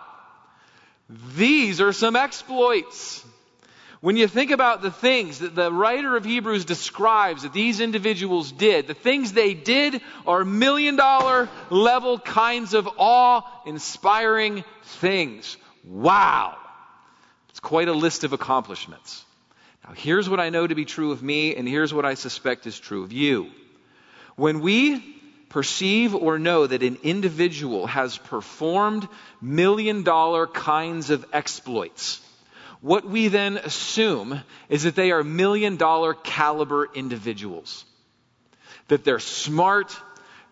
These 1.37 1.81
are 1.81 1.93
some 1.93 2.17
exploits. 2.17 3.25
When 4.03 4.17
you 4.17 4.27
think 4.27 4.51
about 4.51 4.83
the 4.83 4.91
things 4.91 5.39
that 5.39 5.55
the 5.55 5.73
writer 5.73 6.17
of 6.17 6.25
Hebrews 6.25 6.65
describes 6.65 7.45
that 7.45 7.53
these 7.53 7.79
individuals 7.79 8.51
did, 8.51 8.89
the 8.89 8.95
things 8.95 9.33
they 9.33 9.55
did 9.55 10.03
are 10.27 10.45
million 10.45 10.97
dollar 10.97 11.49
level 11.71 12.19
kinds 12.19 12.75
of 12.75 12.89
awe 12.99 13.43
inspiring 13.65 14.65
things. 14.83 15.57
Wow! 15.85 16.57
It's 17.51 17.61
quite 17.61 17.87
a 17.87 17.93
list 17.93 18.25
of 18.25 18.33
accomplishments. 18.33 19.25
Now, 19.87 19.95
here's 19.95 20.29
what 20.29 20.41
I 20.41 20.51
know 20.51 20.67
to 20.67 20.75
be 20.75 20.85
true 20.85 21.13
of 21.13 21.23
me, 21.23 21.55
and 21.55 21.69
here's 21.69 21.95
what 21.95 22.05
I 22.05 22.15
suspect 22.15 22.67
is 22.67 22.77
true 22.77 23.05
of 23.05 23.13
you. 23.13 23.53
When 24.35 24.63
we 24.63 24.99
perceive 25.49 26.13
or 26.13 26.41
know 26.41 26.67
that 26.67 26.83
an 26.83 26.99
individual 27.05 27.87
has 27.87 28.19
performed 28.19 29.07
million 29.41 30.03
dollar 30.03 30.49
kinds 30.49 31.11
of 31.11 31.25
exploits, 31.33 32.21
what 32.83 33.05
we 33.05 33.29
then 33.29 33.57
assume 33.57 34.43
is 34.69 34.83
that 34.83 34.97
they 34.97 35.13
are 35.13 35.23
million 35.25 35.77
dollar 35.77 36.15
caliber 36.15 36.89
individuals. 36.93 37.85
That 38.89 39.05
they're 39.05 39.21
smart, 39.21 39.97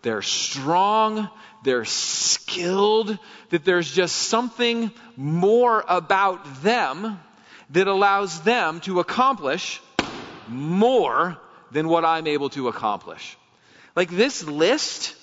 they're 0.01 0.21
strong, 0.21 1.29
they're 1.63 1.85
skilled, 1.85 3.19
that 3.49 3.65
there's 3.65 3.91
just 3.91 4.15
something 4.15 4.91
more 5.17 5.83
about 5.87 6.63
them 6.63 7.19
that 7.71 7.87
allows 7.87 8.41
them 8.41 8.79
to 8.81 9.01
accomplish 9.01 9.81
more 10.47 11.37
than 11.71 11.89
what 11.89 12.05
I'm 12.05 12.27
able 12.27 12.49
to 12.51 12.69
accomplish. 12.69 13.37
Like 13.93 14.09
this 14.09 14.43
list 14.43 15.15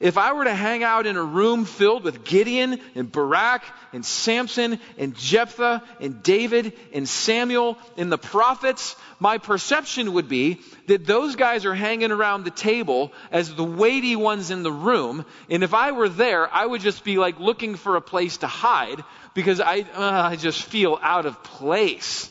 if 0.00 0.18
I 0.18 0.32
were 0.32 0.44
to 0.44 0.54
hang 0.54 0.82
out 0.82 1.06
in 1.06 1.16
a 1.16 1.22
room 1.22 1.64
filled 1.64 2.04
with 2.04 2.24
Gideon 2.24 2.80
and 2.94 3.10
Barak 3.10 3.62
and 3.92 4.04
Samson 4.04 4.78
and 4.98 5.16
Jephthah 5.16 5.82
and 6.00 6.22
David 6.22 6.74
and 6.92 7.08
Samuel 7.08 7.78
and 7.96 8.12
the 8.12 8.18
prophets, 8.18 8.96
my 9.18 9.38
perception 9.38 10.12
would 10.12 10.28
be 10.28 10.60
that 10.88 11.06
those 11.06 11.36
guys 11.36 11.64
are 11.64 11.74
hanging 11.74 12.12
around 12.12 12.44
the 12.44 12.50
table 12.50 13.12
as 13.30 13.54
the 13.54 13.64
weighty 13.64 14.16
ones 14.16 14.50
in 14.50 14.62
the 14.62 14.72
room. 14.72 15.24
And 15.48 15.64
if 15.64 15.72
I 15.72 15.92
were 15.92 16.08
there, 16.08 16.52
I 16.52 16.66
would 16.66 16.82
just 16.82 17.02
be 17.02 17.16
like 17.16 17.40
looking 17.40 17.76
for 17.76 17.96
a 17.96 18.02
place 18.02 18.38
to 18.38 18.46
hide 18.46 19.02
because 19.34 19.60
I, 19.60 19.80
uh, 19.80 20.28
I 20.30 20.36
just 20.36 20.62
feel 20.62 20.98
out 21.00 21.26
of 21.26 21.42
place. 21.42 22.30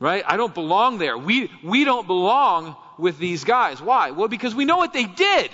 Right? 0.00 0.22
I 0.26 0.36
don't 0.36 0.54
belong 0.54 0.98
there. 0.98 1.18
We, 1.18 1.50
we 1.64 1.84
don't 1.84 2.06
belong 2.06 2.76
with 2.98 3.18
these 3.18 3.44
guys. 3.44 3.82
Why? 3.82 4.12
Well, 4.12 4.28
because 4.28 4.54
we 4.54 4.64
know 4.64 4.76
what 4.76 4.92
they 4.92 5.04
did. 5.04 5.50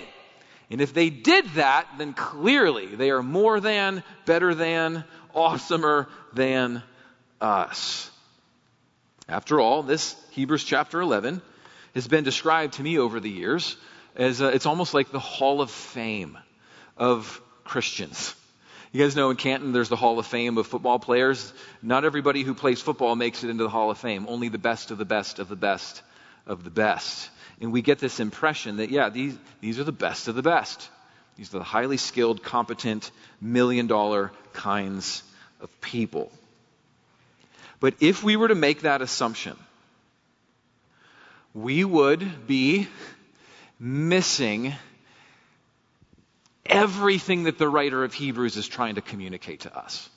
And 0.69 0.81
if 0.81 0.93
they 0.93 1.09
did 1.09 1.45
that, 1.55 1.87
then 1.97 2.13
clearly 2.13 2.87
they 2.87 3.11
are 3.11 3.21
more 3.21 3.59
than, 3.59 4.03
better 4.25 4.55
than, 4.55 5.03
awesomer 5.35 6.07
than 6.33 6.81
us. 7.39 8.09
After 9.27 9.59
all, 9.59 9.83
this 9.83 10.15
Hebrews 10.31 10.63
chapter 10.63 11.01
11 11.01 11.41
has 11.93 12.07
been 12.07 12.23
described 12.23 12.73
to 12.73 12.83
me 12.83 12.97
over 12.97 13.19
the 13.19 13.29
years 13.29 13.77
as 14.15 14.41
a, 14.41 14.47
it's 14.47 14.65
almost 14.65 14.93
like 14.93 15.11
the 15.11 15.19
Hall 15.19 15.61
of 15.61 15.71
Fame 15.71 16.37
of 16.97 17.41
Christians. 17.63 18.35
You 18.91 19.03
guys 19.03 19.15
know 19.15 19.29
in 19.29 19.35
Canton 19.35 19.73
there's 19.73 19.89
the 19.89 19.95
Hall 19.95 20.19
of 20.19 20.25
Fame 20.25 20.57
of 20.57 20.67
football 20.67 20.99
players. 20.99 21.51
Not 21.81 22.05
everybody 22.05 22.43
who 22.43 22.53
plays 22.53 22.81
football 22.81 23.15
makes 23.15 23.43
it 23.43 23.49
into 23.49 23.63
the 23.63 23.69
Hall 23.69 23.91
of 23.91 23.97
Fame. 23.97 24.25
Only 24.29 24.49
the 24.49 24.57
best 24.57 24.91
of 24.91 24.97
the 24.97 25.05
best 25.05 25.39
of 25.39 25.49
the 25.49 25.55
best 25.55 26.01
of 26.45 26.63
the 26.63 26.69
best. 26.69 27.29
And 27.61 27.71
we 27.71 27.81
get 27.81 27.99
this 27.99 28.19
impression 28.19 28.77
that, 28.77 28.89
yeah, 28.89 29.09
these, 29.09 29.37
these 29.61 29.79
are 29.79 29.83
the 29.83 29.91
best 29.91 30.27
of 30.27 30.35
the 30.35 30.41
best. 30.41 30.89
These 31.37 31.53
are 31.53 31.59
the 31.59 31.63
highly 31.63 31.97
skilled, 31.97 32.43
competent, 32.43 33.11
million 33.41 33.87
dollar 33.87 34.31
kinds 34.53 35.23
of 35.61 35.69
people. 35.81 36.31
But 37.79 37.95
if 37.99 38.23
we 38.23 38.35
were 38.35 38.47
to 38.47 38.55
make 38.55 38.81
that 38.81 39.01
assumption, 39.01 39.57
we 41.53 41.83
would 41.83 42.47
be 42.47 42.87
missing 43.79 44.73
everything 46.65 47.43
that 47.43 47.57
the 47.57 47.69
writer 47.69 48.03
of 48.03 48.13
Hebrews 48.13 48.57
is 48.57 48.67
trying 48.67 48.95
to 48.95 49.01
communicate 49.01 49.61
to 49.61 49.77
us. 49.77 50.09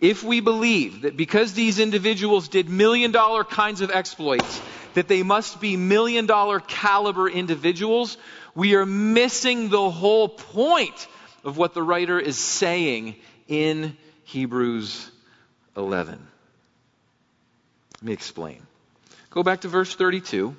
If 0.00 0.22
we 0.22 0.40
believe 0.40 1.02
that 1.02 1.16
because 1.16 1.54
these 1.54 1.80
individuals 1.80 2.48
did 2.48 2.68
million 2.68 3.10
dollar 3.10 3.42
kinds 3.42 3.80
of 3.80 3.90
exploits, 3.90 4.60
that 4.94 5.08
they 5.08 5.22
must 5.22 5.60
be 5.60 5.76
million 5.76 6.26
dollar 6.26 6.60
caliber 6.60 7.28
individuals, 7.28 8.16
we 8.54 8.74
are 8.76 8.86
missing 8.86 9.70
the 9.70 9.90
whole 9.90 10.28
point 10.28 11.08
of 11.42 11.56
what 11.56 11.74
the 11.74 11.82
writer 11.82 12.18
is 12.18 12.38
saying 12.38 13.16
in 13.48 13.96
Hebrews 14.24 15.10
11. 15.76 16.18
Let 17.96 18.02
me 18.02 18.12
explain. 18.12 18.64
Go 19.30 19.42
back 19.42 19.62
to 19.62 19.68
verse 19.68 19.94
32, 19.94 20.54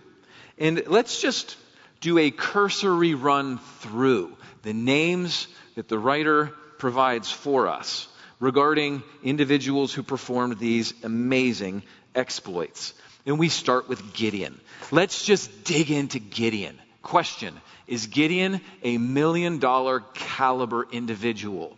and 0.57 0.83
let's 0.87 1.21
just 1.21 1.55
do 2.01 2.17
a 2.17 2.29
cursory 2.29 3.13
run 3.13 3.59
through 3.79 4.35
the 4.63 4.73
names 4.73 5.47
that 5.75 5.87
the 5.87 5.97
writer 5.97 6.47
provides 6.77 7.31
for 7.31 7.67
us 7.67 8.07
regarding 8.39 9.03
individuals 9.23 9.93
who 9.93 10.03
performed 10.03 10.59
these 10.59 10.93
amazing 11.03 11.83
exploits. 12.15 12.93
And 13.25 13.37
we 13.37 13.49
start 13.49 13.89
with 13.89 14.13
Gideon. 14.13 14.59
Let's 14.91 15.25
just 15.25 15.63
dig 15.65 15.91
into 15.91 16.19
Gideon. 16.19 16.79
Question 17.01 17.59
Is 17.87 18.07
Gideon 18.07 18.61
a 18.83 18.97
million 18.97 19.59
dollar 19.59 20.01
caliber 20.13 20.87
individual? 20.91 21.77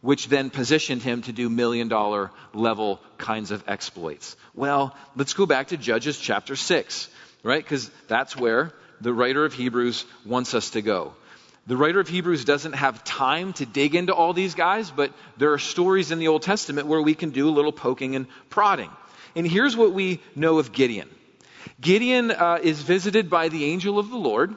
Which 0.00 0.28
then 0.28 0.50
positioned 0.50 1.02
him 1.02 1.22
to 1.22 1.32
do 1.32 1.48
million 1.48 1.88
dollar 1.88 2.30
level 2.52 3.00
kinds 3.16 3.50
of 3.50 3.64
exploits. 3.66 4.36
Well, 4.54 4.94
let's 5.16 5.32
go 5.32 5.46
back 5.46 5.68
to 5.68 5.78
Judges 5.78 6.18
chapter 6.18 6.56
6, 6.56 7.08
right? 7.42 7.64
Because 7.64 7.90
that's 8.06 8.36
where 8.36 8.72
the 9.00 9.14
writer 9.14 9.46
of 9.46 9.54
Hebrews 9.54 10.04
wants 10.26 10.52
us 10.52 10.70
to 10.70 10.82
go. 10.82 11.14
The 11.66 11.76
writer 11.76 11.98
of 11.98 12.08
Hebrews 12.08 12.44
doesn't 12.44 12.74
have 12.74 13.04
time 13.04 13.54
to 13.54 13.64
dig 13.64 13.94
into 13.94 14.14
all 14.14 14.34
these 14.34 14.54
guys, 14.54 14.90
but 14.90 15.12
there 15.38 15.52
are 15.52 15.58
stories 15.58 16.10
in 16.10 16.18
the 16.18 16.28
Old 16.28 16.42
Testament 16.42 16.86
where 16.86 17.00
we 17.00 17.14
can 17.14 17.30
do 17.30 17.48
a 17.48 17.52
little 17.52 17.72
poking 17.72 18.16
and 18.16 18.26
prodding. 18.50 18.90
And 19.34 19.46
here's 19.46 19.76
what 19.76 19.92
we 19.92 20.20
know 20.34 20.58
of 20.58 20.72
Gideon 20.72 21.08
Gideon 21.80 22.30
uh, 22.30 22.58
is 22.62 22.82
visited 22.82 23.30
by 23.30 23.48
the 23.48 23.64
angel 23.64 23.98
of 23.98 24.10
the 24.10 24.16
Lord. 24.16 24.54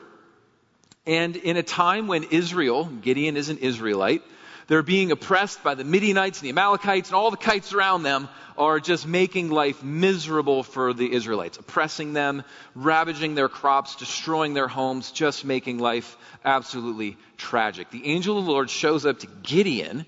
And 1.05 1.37
in 1.37 1.55
a 1.55 1.63
time 1.63 2.07
when 2.07 2.23
Israel, 2.23 2.83
Gideon 2.83 3.37
is 3.37 3.47
an 3.47 3.59
Israelite, 3.59 4.23
They're 4.67 4.83
being 4.83 5.11
oppressed 5.11 5.63
by 5.63 5.75
the 5.75 5.85
Midianites 5.85 6.39
and 6.39 6.45
the 6.45 6.49
Amalekites, 6.49 7.09
and 7.09 7.15
all 7.15 7.31
the 7.31 7.37
kites 7.37 7.73
around 7.73 8.03
them 8.03 8.27
are 8.57 8.79
just 8.79 9.07
making 9.07 9.49
life 9.49 9.81
miserable 9.81 10.63
for 10.63 10.93
the 10.93 11.11
Israelites, 11.11 11.57
oppressing 11.57 12.13
them, 12.13 12.43
ravaging 12.75 13.35
their 13.35 13.47
crops, 13.47 13.95
destroying 13.95 14.53
their 14.53 14.67
homes, 14.67 15.11
just 15.11 15.45
making 15.45 15.79
life 15.79 16.17
absolutely 16.43 17.17
tragic. 17.37 17.91
The 17.91 18.05
angel 18.07 18.37
of 18.37 18.45
the 18.45 18.51
Lord 18.51 18.69
shows 18.69 19.05
up 19.05 19.19
to 19.19 19.27
Gideon 19.43 20.05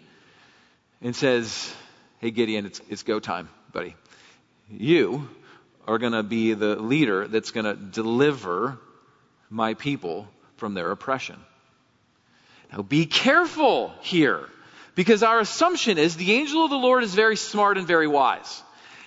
and 1.01 1.15
says, 1.15 1.73
Hey, 2.19 2.31
Gideon, 2.31 2.65
it's, 2.65 2.81
it's 2.89 3.03
go 3.03 3.19
time, 3.19 3.47
buddy. 3.71 3.95
You 4.69 5.29
are 5.87 5.97
going 5.97 6.13
to 6.13 6.23
be 6.23 6.53
the 6.53 6.75
leader 6.75 7.27
that's 7.29 7.51
going 7.51 7.65
to 7.65 7.75
deliver 7.75 8.77
my 9.49 9.73
people 9.73 10.27
from 10.57 10.73
their 10.73 10.91
oppression. 10.91 11.39
Now 12.71 12.81
be 12.81 13.05
careful 13.05 13.93
here, 14.01 14.47
because 14.95 15.23
our 15.23 15.39
assumption 15.39 15.97
is 15.97 16.15
the 16.15 16.33
angel 16.33 16.63
of 16.63 16.69
the 16.69 16.75
Lord 16.75 17.03
is 17.03 17.15
very 17.15 17.35
smart 17.35 17.77
and 17.77 17.87
very 17.87 18.07
wise. 18.07 18.63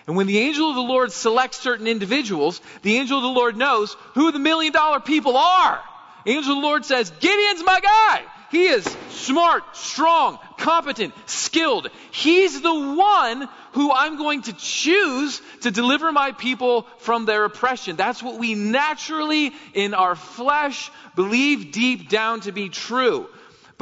And 0.07 0.17
when 0.17 0.27
the 0.27 0.39
angel 0.39 0.69
of 0.69 0.75
the 0.75 0.83
Lord 0.83 1.13
selects 1.13 1.61
certain 1.61 1.87
individuals, 1.87 2.61
the 2.83 2.97
angel 2.97 3.19
of 3.19 3.23
the 3.23 3.29
Lord 3.29 3.57
knows 3.57 3.95
who 4.15 4.33
the 4.33 4.39
million 4.41 4.73
dollar 4.73 4.99
people 4.99 5.37
are. 5.37 5.81
The 6.25 6.33
angel 6.33 6.53
of 6.53 6.59
the 6.59 6.67
Lord 6.67 6.85
says, 6.85 7.11
Gideon's 7.21 7.65
my 7.65 7.79
guy. 7.81 8.25
He 8.51 8.67
is 8.67 8.85
smart, 9.11 9.63
strong, 9.77 10.39
competent, 10.59 11.15
skilled. 11.27 11.89
He's 12.11 12.61
the 12.61 12.75
one 12.75 13.49
who 13.73 13.91
I'm 13.91 14.19
going 14.19 14.43
to 14.43 14.53
choose 14.53 15.41
to 15.63 15.71
deliver 15.71 16.13
my 16.13 16.33
people 16.33 16.87
from 16.99 17.25
their 17.25 17.45
oppression. 17.45 17.97
That's 17.97 18.23
what 18.23 18.39
we 18.39 18.55
naturally, 18.55 19.53
in 19.73 19.95
our 19.95 20.17
flesh, 20.17 20.91
believe 21.15 21.73
deep 21.73 22.11
down 22.11 22.41
to 22.41 22.53
be 22.53 22.69
true. 22.69 23.27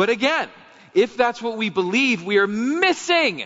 But 0.00 0.08
again, 0.08 0.48
if 0.94 1.14
that's 1.14 1.42
what 1.42 1.58
we 1.58 1.68
believe, 1.68 2.24
we 2.24 2.38
are 2.38 2.46
missing 2.46 3.44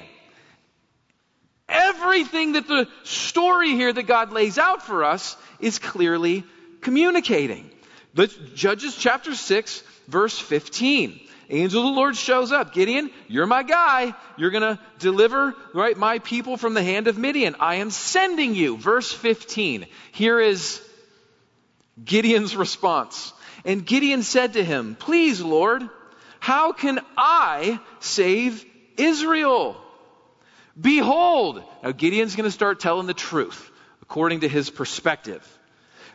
everything 1.68 2.52
that 2.52 2.68
the 2.68 2.86
story 3.02 3.70
here 3.70 3.92
that 3.92 4.04
God 4.04 4.32
lays 4.32 4.56
out 4.56 4.80
for 4.86 5.02
us 5.02 5.36
is 5.58 5.80
clearly 5.80 6.44
communicating. 6.80 7.68
Let's, 8.14 8.36
Judges 8.54 8.94
chapter 8.94 9.34
6, 9.34 9.82
verse 10.06 10.38
15. 10.38 11.18
Angel 11.50 11.80
of 11.80 11.92
the 11.92 12.00
Lord 12.00 12.16
shows 12.16 12.52
up. 12.52 12.72
Gideon, 12.72 13.10
you're 13.26 13.48
my 13.48 13.64
guy. 13.64 14.14
You're 14.36 14.50
going 14.50 14.76
to 14.76 14.78
deliver, 15.00 15.56
right, 15.74 15.96
my 15.96 16.20
people 16.20 16.56
from 16.56 16.74
the 16.74 16.84
hand 16.84 17.08
of 17.08 17.18
Midian. 17.18 17.56
I 17.58 17.76
am 17.82 17.90
sending 17.90 18.54
you. 18.54 18.76
Verse 18.76 19.10
15. 19.10 19.86
Here 20.12 20.38
is 20.38 20.80
Gideon's 22.04 22.54
response. 22.54 23.32
And 23.64 23.84
Gideon 23.84 24.22
said 24.22 24.52
to 24.52 24.62
him, 24.62 24.94
Please, 24.94 25.40
Lord, 25.40 25.90
how 26.44 26.72
can 26.72 27.00
I 27.16 27.80
save 28.00 28.66
Israel? 28.98 29.80
Behold, 30.78 31.62
now 31.82 31.92
Gideon's 31.92 32.36
going 32.36 32.44
to 32.44 32.50
start 32.50 32.80
telling 32.80 33.06
the 33.06 33.14
truth 33.14 33.70
according 34.02 34.40
to 34.40 34.48
his 34.48 34.68
perspective. 34.68 35.42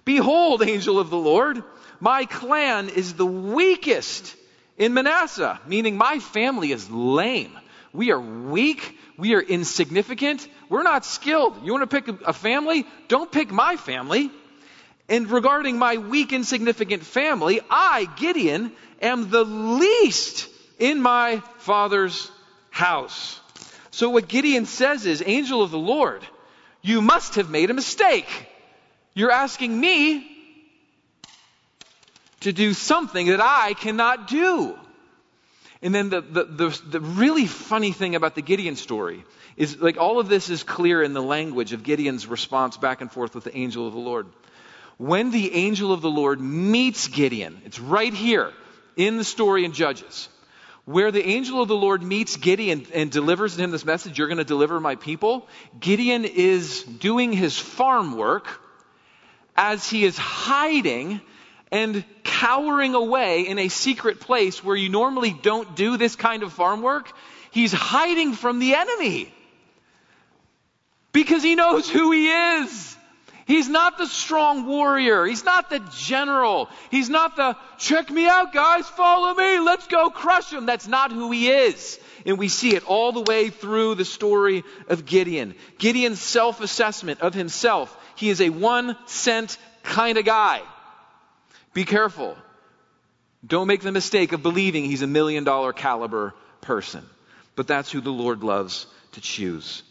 Behold, 0.05 0.61
angel 0.61 0.99
of 0.99 1.09
the 1.09 1.17
Lord, 1.17 1.63
my 1.99 2.25
clan 2.25 2.89
is 2.89 3.15
the 3.15 3.25
weakest 3.25 4.35
in 4.77 4.93
Manasseh, 4.93 5.59
meaning 5.65 5.97
my 5.97 6.19
family 6.19 6.71
is 6.71 6.87
lame. 6.91 7.57
We 7.91 8.11
are 8.11 8.21
weak. 8.21 8.99
We 9.17 9.33
are 9.33 9.41
insignificant. 9.41 10.47
We're 10.69 10.83
not 10.83 11.05
skilled. 11.05 11.65
You 11.65 11.71
want 11.71 11.89
to 11.89 12.01
pick 12.01 12.21
a 12.21 12.33
family? 12.33 12.85
Don't 13.07 13.31
pick 13.31 13.49
my 13.49 13.77
family. 13.77 14.29
And 15.09 15.29
regarding 15.29 15.79
my 15.79 15.97
weak, 15.97 16.31
and 16.31 16.41
insignificant 16.41 17.03
family, 17.03 17.61
I, 17.69 18.07
Gideon, 18.15 18.71
am 19.01 19.31
the 19.31 19.43
least 19.43 20.47
in 20.77 21.01
my 21.01 21.41
father's 21.57 22.31
house. 22.69 23.39
So 23.91 24.11
what 24.11 24.27
Gideon 24.27 24.65
says 24.65 25.07
is, 25.07 25.23
Angel 25.25 25.63
of 25.63 25.71
the 25.71 25.79
Lord, 25.79 26.21
you 26.81 27.01
must 27.01 27.35
have 27.35 27.49
made 27.49 27.71
a 27.71 27.73
mistake. 27.73 28.27
You're 29.15 29.31
asking 29.31 29.77
me 29.77 30.25
to 32.41 32.53
do 32.53 32.73
something 32.73 33.27
that 33.27 33.41
I 33.41 33.73
cannot 33.73 34.27
do. 34.27 34.77
And 35.81 35.95
then 35.95 36.09
the, 36.09 36.21
the, 36.21 36.43
the, 36.43 36.81
the, 36.89 36.99
really 36.99 37.45
funny 37.45 37.93
thing 37.93 38.15
about 38.15 38.35
the 38.35 38.41
Gideon 38.41 38.75
story 38.75 39.23
is 39.55 39.77
like 39.79 39.97
all 39.97 40.19
of 40.19 40.27
this 40.29 40.49
is 40.49 40.63
clear 40.63 41.01
in 41.01 41.13
the 41.13 41.21
language 41.21 41.73
of 41.73 41.83
Gideon's 41.83 42.27
response 42.27 42.77
back 42.77 43.01
and 43.01 43.11
forth 43.11 43.33
with 43.33 43.45
the 43.45 43.57
angel 43.57 43.87
of 43.87 43.93
the 43.93 43.99
Lord. 43.99 44.27
When 44.99 45.31
the 45.31 45.55
angel 45.55 45.93
of 45.93 46.01
the 46.01 46.09
Lord 46.09 46.41
meets 46.41 47.07
Gideon, 47.07 47.61
it's 47.63 47.79
right 47.79 48.13
here 48.13 48.51
in 48.97 49.15
the 49.15 49.23
story 49.23 49.63
in 49.63 49.71
Judges, 49.71 50.27
where 50.83 51.09
the 51.09 51.25
angel 51.25 51.61
of 51.61 51.69
the 51.69 51.75
Lord 51.75 52.03
meets 52.03 52.35
Gideon 52.35 52.85
and 52.93 53.09
delivers 53.09 53.55
to 53.55 53.61
him 53.61 53.71
this 53.71 53.85
message, 53.85 54.17
you're 54.17 54.27
going 54.27 54.39
to 54.39 54.43
deliver 54.43 54.77
my 54.77 54.95
people. 54.95 55.47
Gideon 55.79 56.25
is 56.25 56.83
doing 56.83 57.31
his 57.31 57.57
farm 57.57 58.17
work 58.17 58.59
as 59.55 59.89
he 59.89 60.03
is 60.03 60.17
hiding 60.17 61.21
and 61.71 62.03
cowering 62.25 62.93
away 62.93 63.47
in 63.47 63.57
a 63.57 63.69
secret 63.69 64.19
place 64.19 64.61
where 64.61 64.75
you 64.75 64.89
normally 64.89 65.31
don't 65.31 65.77
do 65.77 65.95
this 65.95 66.17
kind 66.17 66.43
of 66.43 66.51
farm 66.51 66.81
work. 66.81 67.09
He's 67.51 67.71
hiding 67.71 68.33
from 68.33 68.59
the 68.59 68.75
enemy 68.75 69.33
because 71.13 71.41
he 71.41 71.55
knows 71.55 71.89
who 71.89 72.11
he 72.11 72.29
is. 72.29 72.97
He's 73.49 73.67
not 73.67 73.97
the 73.97 74.05
strong 74.05 74.67
warrior. 74.67 75.25
He's 75.25 75.43
not 75.43 75.71
the 75.71 75.79
general. 75.97 76.69
He's 76.91 77.09
not 77.09 77.35
the, 77.35 77.57
check 77.79 78.11
me 78.11 78.27
out, 78.27 78.53
guys, 78.53 78.87
follow 78.87 79.33
me, 79.33 79.57
let's 79.57 79.87
go 79.87 80.11
crush 80.11 80.53
him. 80.53 80.67
That's 80.67 80.87
not 80.87 81.11
who 81.11 81.31
he 81.31 81.49
is. 81.49 81.99
And 82.27 82.37
we 82.37 82.47
see 82.47 82.75
it 82.75 82.85
all 82.85 83.11
the 83.11 83.23
way 83.23 83.49
through 83.49 83.95
the 83.95 84.05
story 84.05 84.63
of 84.87 85.07
Gideon. 85.07 85.55
Gideon's 85.79 86.21
self 86.21 86.61
assessment 86.61 87.21
of 87.21 87.33
himself. 87.33 87.97
He 88.15 88.29
is 88.29 88.39
a 88.39 88.51
one 88.51 88.95
cent 89.07 89.57
kind 89.81 90.19
of 90.19 90.25
guy. 90.25 90.61
Be 91.73 91.85
careful. 91.85 92.37
Don't 93.43 93.65
make 93.65 93.81
the 93.81 93.91
mistake 93.91 94.31
of 94.31 94.43
believing 94.43 94.85
he's 94.85 95.01
a 95.01 95.07
million 95.07 95.43
dollar 95.43 95.73
caliber 95.73 96.35
person. 96.61 97.03
But 97.55 97.65
that's 97.65 97.91
who 97.91 98.01
the 98.01 98.11
Lord 98.11 98.43
loves 98.43 98.85
to 99.13 99.21
choose. 99.21 99.81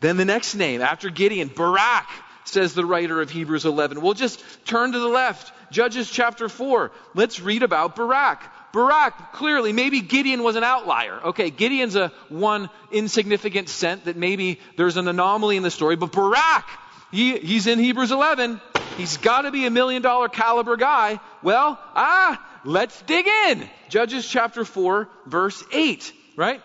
Then 0.00 0.16
the 0.16 0.24
next 0.24 0.56
name, 0.56 0.82
after 0.82 1.08
Gideon, 1.08 1.46
Barak 1.54 2.08
says 2.48 2.74
the 2.74 2.84
writer 2.84 3.20
of 3.20 3.30
Hebrews 3.30 3.64
11. 3.64 4.00
We'll 4.00 4.14
just 4.14 4.42
turn 4.64 4.92
to 4.92 4.98
the 4.98 5.08
left. 5.08 5.52
Judges 5.70 6.10
chapter 6.10 6.48
4. 6.48 6.92
Let's 7.14 7.40
read 7.40 7.62
about 7.62 7.96
Barak. 7.96 8.42
Barak, 8.72 9.32
clearly, 9.32 9.72
maybe 9.72 10.00
Gideon 10.00 10.42
was 10.42 10.56
an 10.56 10.64
outlier. 10.64 11.20
Okay, 11.26 11.50
Gideon's 11.50 11.96
a 11.96 12.12
one 12.28 12.68
insignificant 12.92 13.68
cent 13.68 14.04
that 14.04 14.16
maybe 14.16 14.60
there's 14.76 14.96
an 14.96 15.08
anomaly 15.08 15.56
in 15.56 15.62
the 15.62 15.70
story, 15.70 15.96
but 15.96 16.12
Barak, 16.12 16.66
he, 17.10 17.38
he's 17.38 17.66
in 17.66 17.78
Hebrews 17.78 18.12
11. 18.12 18.60
He's 18.96 19.16
got 19.16 19.42
to 19.42 19.50
be 19.50 19.66
a 19.66 19.70
million 19.70 20.02
dollar 20.02 20.28
caliber 20.28 20.76
guy. 20.76 21.20
Well, 21.42 21.78
ah, 21.94 22.60
let's 22.64 23.00
dig 23.02 23.26
in. 23.26 23.68
Judges 23.88 24.28
chapter 24.28 24.64
4, 24.64 25.08
verse 25.26 25.62
8, 25.72 26.12
right? 26.36 26.60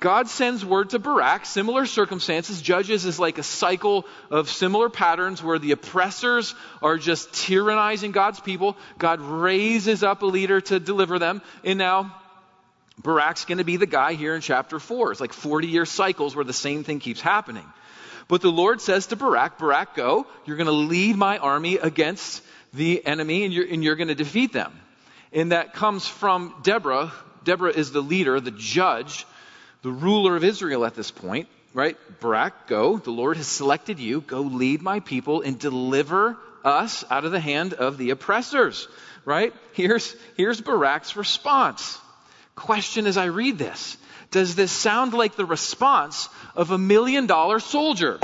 God 0.00 0.28
sends 0.28 0.64
word 0.64 0.90
to 0.90 0.98
Barak, 0.98 1.44
similar 1.44 1.84
circumstances. 1.84 2.62
Judges 2.62 3.04
is 3.04 3.18
like 3.18 3.36
a 3.36 3.42
cycle 3.42 4.06
of 4.30 4.48
similar 4.48 4.88
patterns 4.88 5.42
where 5.42 5.58
the 5.58 5.72
oppressors 5.72 6.54
are 6.82 6.96
just 6.96 7.30
tyrannizing 7.32 8.12
God's 8.12 8.40
people. 8.40 8.78
God 8.98 9.20
raises 9.20 10.02
up 10.02 10.22
a 10.22 10.26
leader 10.26 10.62
to 10.62 10.80
deliver 10.80 11.18
them. 11.18 11.42
And 11.64 11.78
now 11.78 12.16
Barak's 12.98 13.44
going 13.44 13.58
to 13.58 13.64
be 13.64 13.76
the 13.76 13.86
guy 13.86 14.14
here 14.14 14.34
in 14.34 14.40
chapter 14.40 14.80
4. 14.80 15.12
It's 15.12 15.20
like 15.20 15.34
40 15.34 15.68
year 15.68 15.84
cycles 15.84 16.34
where 16.34 16.46
the 16.46 16.54
same 16.54 16.82
thing 16.82 16.98
keeps 16.98 17.20
happening. 17.20 17.66
But 18.26 18.40
the 18.40 18.50
Lord 18.50 18.80
says 18.80 19.08
to 19.08 19.16
Barak, 19.16 19.58
Barak, 19.58 19.94
go. 19.94 20.26
You're 20.46 20.56
going 20.56 20.66
to 20.66 20.72
lead 20.72 21.16
my 21.16 21.36
army 21.36 21.76
against 21.76 22.42
the 22.72 23.04
enemy 23.04 23.44
and 23.44 23.52
you're, 23.52 23.66
and 23.66 23.84
you're 23.84 23.96
going 23.96 24.08
to 24.08 24.14
defeat 24.14 24.54
them. 24.54 24.72
And 25.30 25.52
that 25.52 25.74
comes 25.74 26.06
from 26.06 26.54
Deborah. 26.62 27.12
Deborah 27.44 27.72
is 27.72 27.92
the 27.92 28.00
leader, 28.00 28.40
the 28.40 28.50
judge 28.50 29.26
the 29.82 29.90
ruler 29.90 30.36
of 30.36 30.44
Israel 30.44 30.84
at 30.84 30.94
this 30.94 31.10
point, 31.10 31.48
right? 31.72 31.96
Barak, 32.20 32.66
go. 32.66 32.98
The 32.98 33.10
Lord 33.10 33.36
has 33.36 33.46
selected 33.46 33.98
you. 33.98 34.20
Go 34.20 34.42
lead 34.42 34.82
my 34.82 35.00
people 35.00 35.42
and 35.42 35.58
deliver 35.58 36.36
us 36.64 37.04
out 37.10 37.24
of 37.24 37.32
the 37.32 37.40
hand 37.40 37.72
of 37.72 37.96
the 37.96 38.10
oppressors, 38.10 38.88
right? 39.24 39.54
Here's, 39.72 40.14
here's 40.36 40.60
Barak's 40.60 41.16
response. 41.16 41.98
Question 42.54 43.06
as 43.06 43.16
I 43.16 43.26
read 43.26 43.56
this 43.56 43.96
Does 44.30 44.54
this 44.54 44.72
sound 44.72 45.14
like 45.14 45.36
the 45.36 45.46
response 45.46 46.28
of 46.54 46.70
a 46.70 46.78
million 46.78 47.26
dollar 47.26 47.60
soldier? 47.60 48.18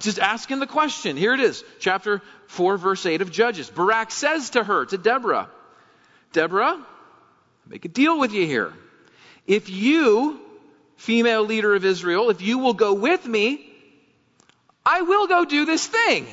Just 0.00 0.18
asking 0.18 0.58
the 0.58 0.66
question. 0.66 1.16
Here 1.16 1.32
it 1.32 1.38
is, 1.38 1.62
chapter 1.78 2.22
4, 2.48 2.76
verse 2.76 3.06
8 3.06 3.22
of 3.22 3.30
Judges. 3.30 3.70
Barak 3.70 4.10
says 4.10 4.50
to 4.50 4.64
her, 4.64 4.84
to 4.86 4.98
Deborah, 4.98 5.48
Deborah, 6.32 6.84
make 7.68 7.84
a 7.84 7.88
deal 7.88 8.18
with 8.18 8.32
you 8.32 8.44
here. 8.44 8.72
If 9.46 9.70
you 9.70 10.40
female 11.02 11.42
leader 11.42 11.74
of 11.74 11.84
Israel, 11.84 12.30
if 12.30 12.40
you 12.40 12.58
will 12.58 12.74
go 12.74 12.94
with 12.94 13.26
me, 13.26 13.68
I 14.86 15.02
will 15.02 15.26
go 15.26 15.44
do 15.44 15.64
this 15.64 15.84
thing. 15.84 16.26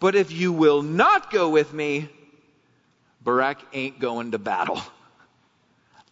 But 0.00 0.16
if 0.16 0.32
you 0.32 0.52
will 0.52 0.82
not 0.82 1.30
go 1.30 1.48
with 1.50 1.72
me, 1.72 2.08
Barak 3.22 3.58
ain't 3.72 4.00
going 4.00 4.32
to 4.32 4.38
battle. 4.38 4.80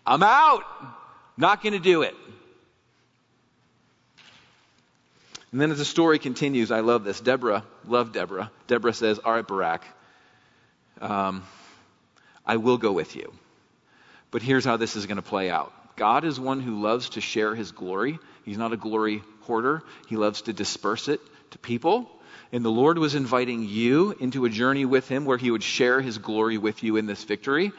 I'm 0.06 0.22
out. 0.22 0.62
Not 1.36 1.64
going 1.64 1.72
to 1.72 1.80
do 1.80 2.02
it. 2.02 2.14
And 5.50 5.60
then 5.60 5.72
as 5.72 5.78
the 5.78 5.84
story 5.84 6.20
continues, 6.20 6.70
I 6.70 6.80
love 6.80 7.02
this. 7.02 7.20
Deborah, 7.20 7.64
love 7.88 8.12
Deborah. 8.12 8.52
Deborah 8.68 8.94
says, 8.94 9.18
All 9.18 9.32
right, 9.32 9.46
Barak, 9.46 9.84
um, 11.00 11.42
I 12.46 12.56
will 12.58 12.78
go 12.78 12.92
with 12.92 13.16
you. 13.16 13.32
But 14.30 14.42
here's 14.42 14.64
how 14.64 14.76
this 14.76 14.94
is 14.94 15.06
going 15.06 15.16
to 15.16 15.22
play 15.22 15.50
out 15.50 15.72
God 15.96 16.24
is 16.24 16.40
one 16.40 16.60
who 16.60 16.80
loves 16.80 17.10
to 17.10 17.20
share 17.20 17.54
his 17.54 17.72
glory. 17.72 18.18
He's 18.44 18.58
not 18.58 18.72
a 18.72 18.76
glory 18.76 19.22
hoarder, 19.42 19.82
he 20.08 20.16
loves 20.16 20.42
to 20.42 20.52
disperse 20.52 21.08
it 21.08 21.20
to 21.50 21.58
people. 21.58 22.10
And 22.52 22.64
the 22.64 22.70
Lord 22.70 22.98
was 22.98 23.14
inviting 23.14 23.66
you 23.66 24.14
into 24.20 24.44
a 24.44 24.50
journey 24.50 24.84
with 24.84 25.08
him 25.08 25.24
where 25.24 25.38
he 25.38 25.50
would 25.50 25.62
share 25.62 26.00
his 26.00 26.18
glory 26.18 26.58
with 26.58 26.82
you 26.82 26.96
in 26.96 27.06
this 27.06 27.24
victory. 27.24 27.72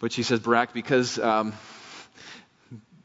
But 0.00 0.12
she 0.12 0.22
says, 0.22 0.40
Barak, 0.40 0.72
because. 0.72 1.18
Um, 1.18 1.52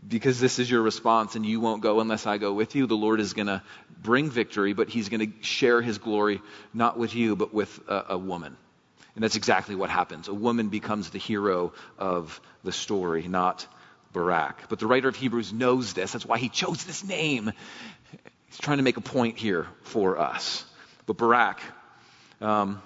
because 0.08 0.40
this 0.40 0.60
is 0.60 0.70
your 0.70 0.82
response 0.82 1.36
and 1.36 1.46
you 1.46 1.60
won't 1.60 1.82
go 1.82 2.00
unless 2.00 2.26
I 2.26 2.38
go 2.38 2.54
with 2.54 2.76
you, 2.76 2.88
the 2.88 2.96
Lord 2.96 3.20
is 3.20 3.34
going 3.34 3.48
to 3.48 3.62
bring 4.02 4.30
victory, 4.30 4.74
but 4.74 4.90
He's 4.90 5.10
going 5.10 5.32
to 5.32 5.44
share 5.44 5.82
His 5.82 6.00
glory 6.00 6.42
not 6.74 6.98
with 6.98 7.16
you, 7.16 7.36
but 7.36 7.54
with 7.54 7.80
a, 7.88 8.06
a, 8.10 8.18
woman. 8.18 8.58
And 9.16 9.24
that's 9.24 9.36
exactly 9.36 9.76
what 9.76 9.90
happens. 9.90 10.28
A 10.28 10.34
woman 10.34 10.70
becomes 10.70 11.12
the 11.12 11.20
hero 11.20 11.74
of 11.98 12.42
the 12.64 12.72
story, 12.72 13.28
not 13.28 13.68
Barak. 14.13 14.69
But 14.69 14.80
the 14.80 14.88
writer 14.88 15.08
of 15.08 15.15
Hebrews 15.15 15.54
knows 15.54 15.93
this. 15.93 16.12
That's 16.12 16.26
why 16.26 16.38
he 16.38 16.50
chose 16.50 16.84
this 16.84 17.04
name. 17.04 17.52
He's 18.47 18.60
trying 18.60 18.78
to 18.78 18.84
make 18.84 18.97
a 18.97 19.02
point 19.02 19.38
here 19.38 19.67
for 19.84 20.19
us. 20.19 20.65
But 21.06 21.17
Barak, 21.17 21.62
um, 22.41 22.82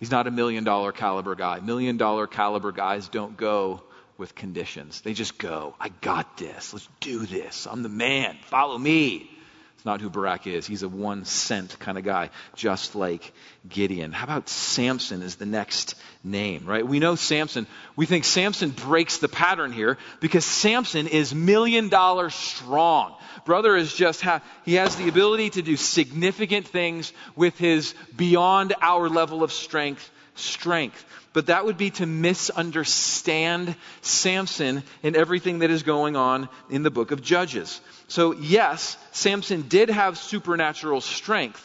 he's 0.00 0.10
not 0.10 0.26
a 0.26 0.30
million 0.30 0.64
dollar 0.64 0.92
caliber 0.92 1.34
guy. 1.34 1.60
Million 1.60 1.96
dollar 1.96 2.26
caliber 2.26 2.72
guys 2.72 3.08
don't 3.08 3.36
go 3.36 3.82
with 4.16 4.34
conditions. 4.34 5.00
They 5.02 5.14
just 5.14 5.38
go, 5.38 5.74
I 5.78 5.88
got 5.88 6.36
this. 6.36 6.72
Let's 6.72 6.88
do 7.00 7.24
this. 7.24 7.66
I'm 7.66 7.82
the 7.82 7.88
man. 7.88 8.36
Follow 8.46 8.76
me. 8.76 9.30
It's 9.78 9.84
not 9.84 10.00
who 10.00 10.10
Barak 10.10 10.48
is. 10.48 10.66
He's 10.66 10.82
a 10.82 10.88
one 10.88 11.24
cent 11.24 11.78
kind 11.78 11.96
of 11.98 12.02
guy, 12.02 12.30
just 12.56 12.96
like 12.96 13.32
Gideon. 13.68 14.10
How 14.10 14.24
about 14.24 14.48
Samson 14.48 15.22
is 15.22 15.36
the 15.36 15.46
next 15.46 15.94
name, 16.24 16.66
right? 16.66 16.84
We 16.84 16.98
know 16.98 17.14
Samson. 17.14 17.64
We 17.94 18.04
think 18.04 18.24
Samson 18.24 18.70
breaks 18.70 19.18
the 19.18 19.28
pattern 19.28 19.70
here 19.70 19.96
because 20.18 20.44
Samson 20.44 21.06
is 21.06 21.32
million 21.32 21.90
dollar 21.90 22.28
strong. 22.30 23.14
Brother 23.44 23.76
is 23.76 23.94
just, 23.94 24.20
ha- 24.20 24.42
he 24.64 24.74
has 24.74 24.96
the 24.96 25.08
ability 25.08 25.50
to 25.50 25.62
do 25.62 25.76
significant 25.76 26.66
things 26.66 27.12
with 27.36 27.56
his 27.56 27.94
beyond 28.16 28.74
our 28.82 29.08
level 29.08 29.44
of 29.44 29.52
strength 29.52 30.10
strength 30.38 31.04
but 31.38 31.46
that 31.46 31.64
would 31.64 31.76
be 31.76 31.90
to 31.90 32.04
misunderstand 32.04 33.76
Samson 34.02 34.82
and 35.04 35.14
everything 35.14 35.60
that 35.60 35.70
is 35.70 35.84
going 35.84 36.16
on 36.16 36.48
in 36.68 36.82
the 36.82 36.90
book 36.90 37.12
of 37.12 37.22
Judges. 37.22 37.80
So, 38.08 38.32
yes, 38.32 38.96
Samson 39.12 39.62
did 39.68 39.90
have 39.90 40.18
supernatural 40.18 41.00
strength, 41.00 41.64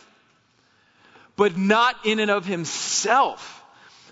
but 1.35 1.57
not 1.57 1.95
in 2.05 2.19
and 2.19 2.29
of 2.29 2.45
himself. 2.45 3.63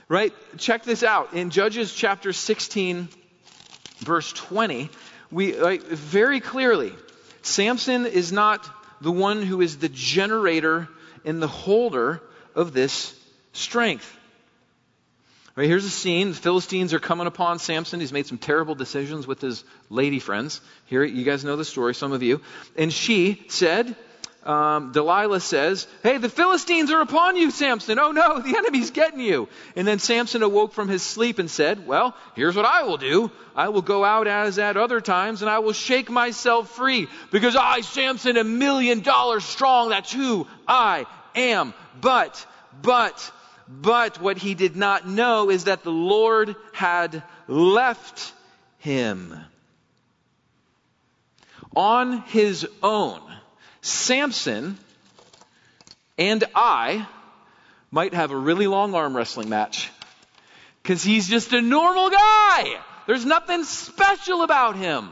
Right? 0.08 0.34
Check 0.58 0.84
this 0.84 1.04
out. 1.04 1.34
In 1.34 1.52
Judges 1.52 1.93
chapter 1.93 2.34
16, 2.34 3.08
verse 4.00 4.34
20, 4.34 4.89
we 5.32 5.56
like, 5.56 5.84
very 5.84 6.39
clearly, 6.39 6.91
Samson 7.43 8.08
is 8.08 8.32
not 8.32 8.67
the 9.00 9.12
one 9.12 9.43
who 9.43 9.62
is 9.62 9.78
the 9.78 9.89
generator 9.89 10.89
and 11.24 11.39
the 11.39 11.47
holder 11.47 12.19
of 12.56 12.74
this 12.74 13.15
strength. 13.54 14.17
Right, 15.55 15.67
here's 15.67 15.83
a 15.83 15.89
scene. 15.89 16.29
The 16.29 16.35
Philistines 16.35 16.93
are 16.93 16.99
coming 16.99 17.27
upon 17.27 17.59
Samson. 17.59 17.99
He's 17.99 18.13
made 18.13 18.25
some 18.25 18.37
terrible 18.37 18.73
decisions 18.73 19.27
with 19.27 19.41
his 19.41 19.65
lady 19.89 20.19
friends. 20.19 20.61
Here, 20.85 21.03
you 21.03 21.25
guys 21.25 21.43
know 21.43 21.57
the 21.57 21.65
story, 21.65 21.93
some 21.93 22.13
of 22.13 22.23
you. 22.23 22.41
And 22.77 22.91
she 22.91 23.43
said, 23.49 23.93
um, 24.43 24.91
Delilah 24.91 25.41
says, 25.41 25.87
Hey, 26.03 26.17
the 26.17 26.29
Philistines 26.29 26.89
are 26.89 27.01
upon 27.01 27.35
you, 27.35 27.51
Samson. 27.51 27.99
Oh 27.99 28.11
no, 28.11 28.39
the 28.39 28.57
enemy's 28.57 28.91
getting 28.91 29.19
you. 29.19 29.49
And 29.75 29.85
then 29.85 29.99
Samson 29.99 30.41
awoke 30.41 30.73
from 30.73 30.87
his 30.87 31.03
sleep 31.03 31.37
and 31.37 31.51
said, 31.51 31.85
Well, 31.85 32.15
here's 32.35 32.55
what 32.55 32.65
I 32.65 32.83
will 32.83 32.97
do. 32.97 33.29
I 33.55 33.69
will 33.69 33.83
go 33.83 34.03
out 34.03 34.27
as 34.27 34.57
at 34.57 34.77
other 34.77 35.01
times 35.01 35.41
and 35.41 35.51
I 35.51 35.59
will 35.59 35.73
shake 35.73 36.09
myself 36.09 36.71
free 36.71 37.07
because 37.29 37.55
I, 37.55 37.81
Samson, 37.81 38.37
a 38.37 38.43
million 38.43 39.01
dollars 39.01 39.43
strong. 39.43 39.89
That's 39.89 40.11
who 40.11 40.47
I 40.67 41.05
am. 41.35 41.73
But, 41.99 42.45
but, 42.81 43.31
but 43.79 44.19
what 44.19 44.38
he 44.38 44.53
did 44.53 44.75
not 44.75 45.07
know 45.07 45.49
is 45.49 45.63
that 45.63 45.84
the 45.84 45.91
Lord 45.91 46.55
had 46.73 47.23
left 47.47 48.34
him. 48.79 49.39
On 51.73 52.21
his 52.23 52.67
own, 52.84 53.21
Samson 53.81 54.77
and 56.17 56.43
I 56.53 57.07
might 57.91 58.13
have 58.13 58.31
a 58.31 58.38
really 58.38 58.67
long 58.67 58.93
arm 58.93 59.15
wrestling 59.15 59.47
match. 59.47 59.89
Because 60.84 61.03
he's 61.03 61.29
just 61.29 61.53
a 61.53 61.62
normal 61.62 62.10
guy. 62.10 62.77
There's 63.07 63.25
nothing 63.25 63.63
special 63.63 64.41
about 64.41 64.75
him. 64.75 65.10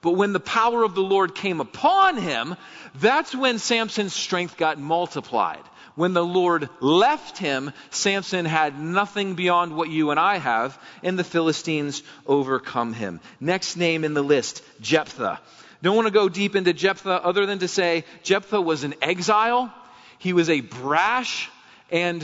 But 0.00 0.12
when 0.12 0.32
the 0.32 0.40
power 0.40 0.84
of 0.84 0.94
the 0.94 1.02
Lord 1.02 1.34
came 1.34 1.60
upon 1.60 2.16
him, 2.16 2.56
that's 2.94 3.34
when 3.34 3.58
Samson's 3.58 4.14
strength 4.14 4.56
got 4.56 4.78
multiplied 4.78 5.64
when 5.98 6.12
the 6.12 6.24
Lord 6.24 6.68
left 6.78 7.38
him, 7.38 7.72
Samson 7.90 8.44
had 8.44 8.78
nothing 8.78 9.34
beyond 9.34 9.74
what 9.74 9.90
you 9.90 10.12
and 10.12 10.20
I 10.20 10.38
have, 10.38 10.78
and 11.02 11.18
the 11.18 11.24
Philistines 11.24 12.04
overcome 12.24 12.92
him. 12.92 13.18
Next 13.40 13.74
name 13.74 14.04
in 14.04 14.14
the 14.14 14.22
list, 14.22 14.62
Jephthah. 14.80 15.40
Don't 15.82 15.96
want 15.96 16.06
to 16.06 16.12
go 16.12 16.28
deep 16.28 16.54
into 16.54 16.72
Jephthah 16.72 17.24
other 17.24 17.46
than 17.46 17.58
to 17.58 17.66
say 17.66 18.04
Jephthah 18.22 18.60
was 18.60 18.84
an 18.84 18.94
exile. 19.02 19.74
He 20.18 20.32
was 20.32 20.48
a 20.48 20.60
brash 20.60 21.50
and 21.90 22.22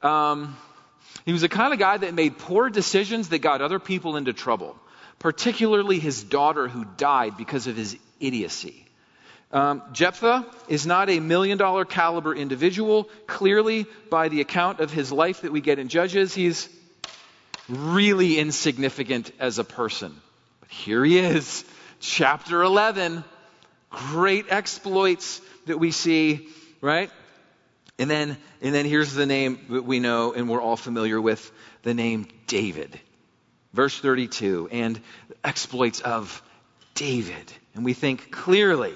um, 0.00 0.56
he 1.24 1.32
was 1.32 1.40
the 1.40 1.48
kind 1.48 1.72
of 1.72 1.80
guy 1.80 1.96
that 1.96 2.14
made 2.14 2.38
poor 2.38 2.70
decisions 2.70 3.30
that 3.30 3.40
got 3.40 3.62
other 3.62 3.80
people 3.80 4.16
into 4.16 4.32
trouble, 4.32 4.76
particularly 5.18 5.98
his 5.98 6.22
daughter 6.22 6.68
who 6.68 6.84
died 6.96 7.36
because 7.36 7.66
of 7.66 7.76
his 7.76 7.96
idiocy. 8.20 8.84
Um, 9.50 9.82
Jephthah 9.92 10.46
is 10.68 10.86
not 10.86 11.08
a 11.08 11.20
million 11.20 11.56
dollar 11.56 11.84
caliber 11.84 12.34
individual. 12.34 13.08
Clearly, 13.26 13.86
by 14.10 14.28
the 14.28 14.40
account 14.40 14.80
of 14.80 14.92
his 14.92 15.10
life 15.10 15.42
that 15.42 15.52
we 15.52 15.60
get 15.60 15.78
in 15.78 15.88
Judges, 15.88 16.34
he's 16.34 16.68
really 17.68 18.38
insignificant 18.38 19.32
as 19.38 19.58
a 19.58 19.64
person. 19.64 20.14
But 20.60 20.70
here 20.70 21.04
he 21.04 21.18
is, 21.18 21.64
chapter 22.00 22.62
11. 22.62 23.24
Great 23.90 24.46
exploits 24.50 25.40
that 25.66 25.78
we 25.78 25.92
see, 25.92 26.48
right? 26.82 27.10
And 27.98 28.10
then, 28.10 28.36
and 28.60 28.74
then 28.74 28.84
here's 28.84 29.14
the 29.14 29.26
name 29.26 29.58
that 29.70 29.84
we 29.84 29.98
know 29.98 30.32
and 30.34 30.48
we're 30.48 30.60
all 30.60 30.76
familiar 30.76 31.20
with 31.20 31.50
the 31.82 31.94
name 31.94 32.28
David. 32.46 33.00
Verse 33.72 33.98
32, 33.98 34.68
and 34.72 35.00
exploits 35.44 36.00
of 36.00 36.42
David. 36.94 37.52
And 37.74 37.84
we 37.84 37.94
think 37.94 38.30
clearly 38.30 38.94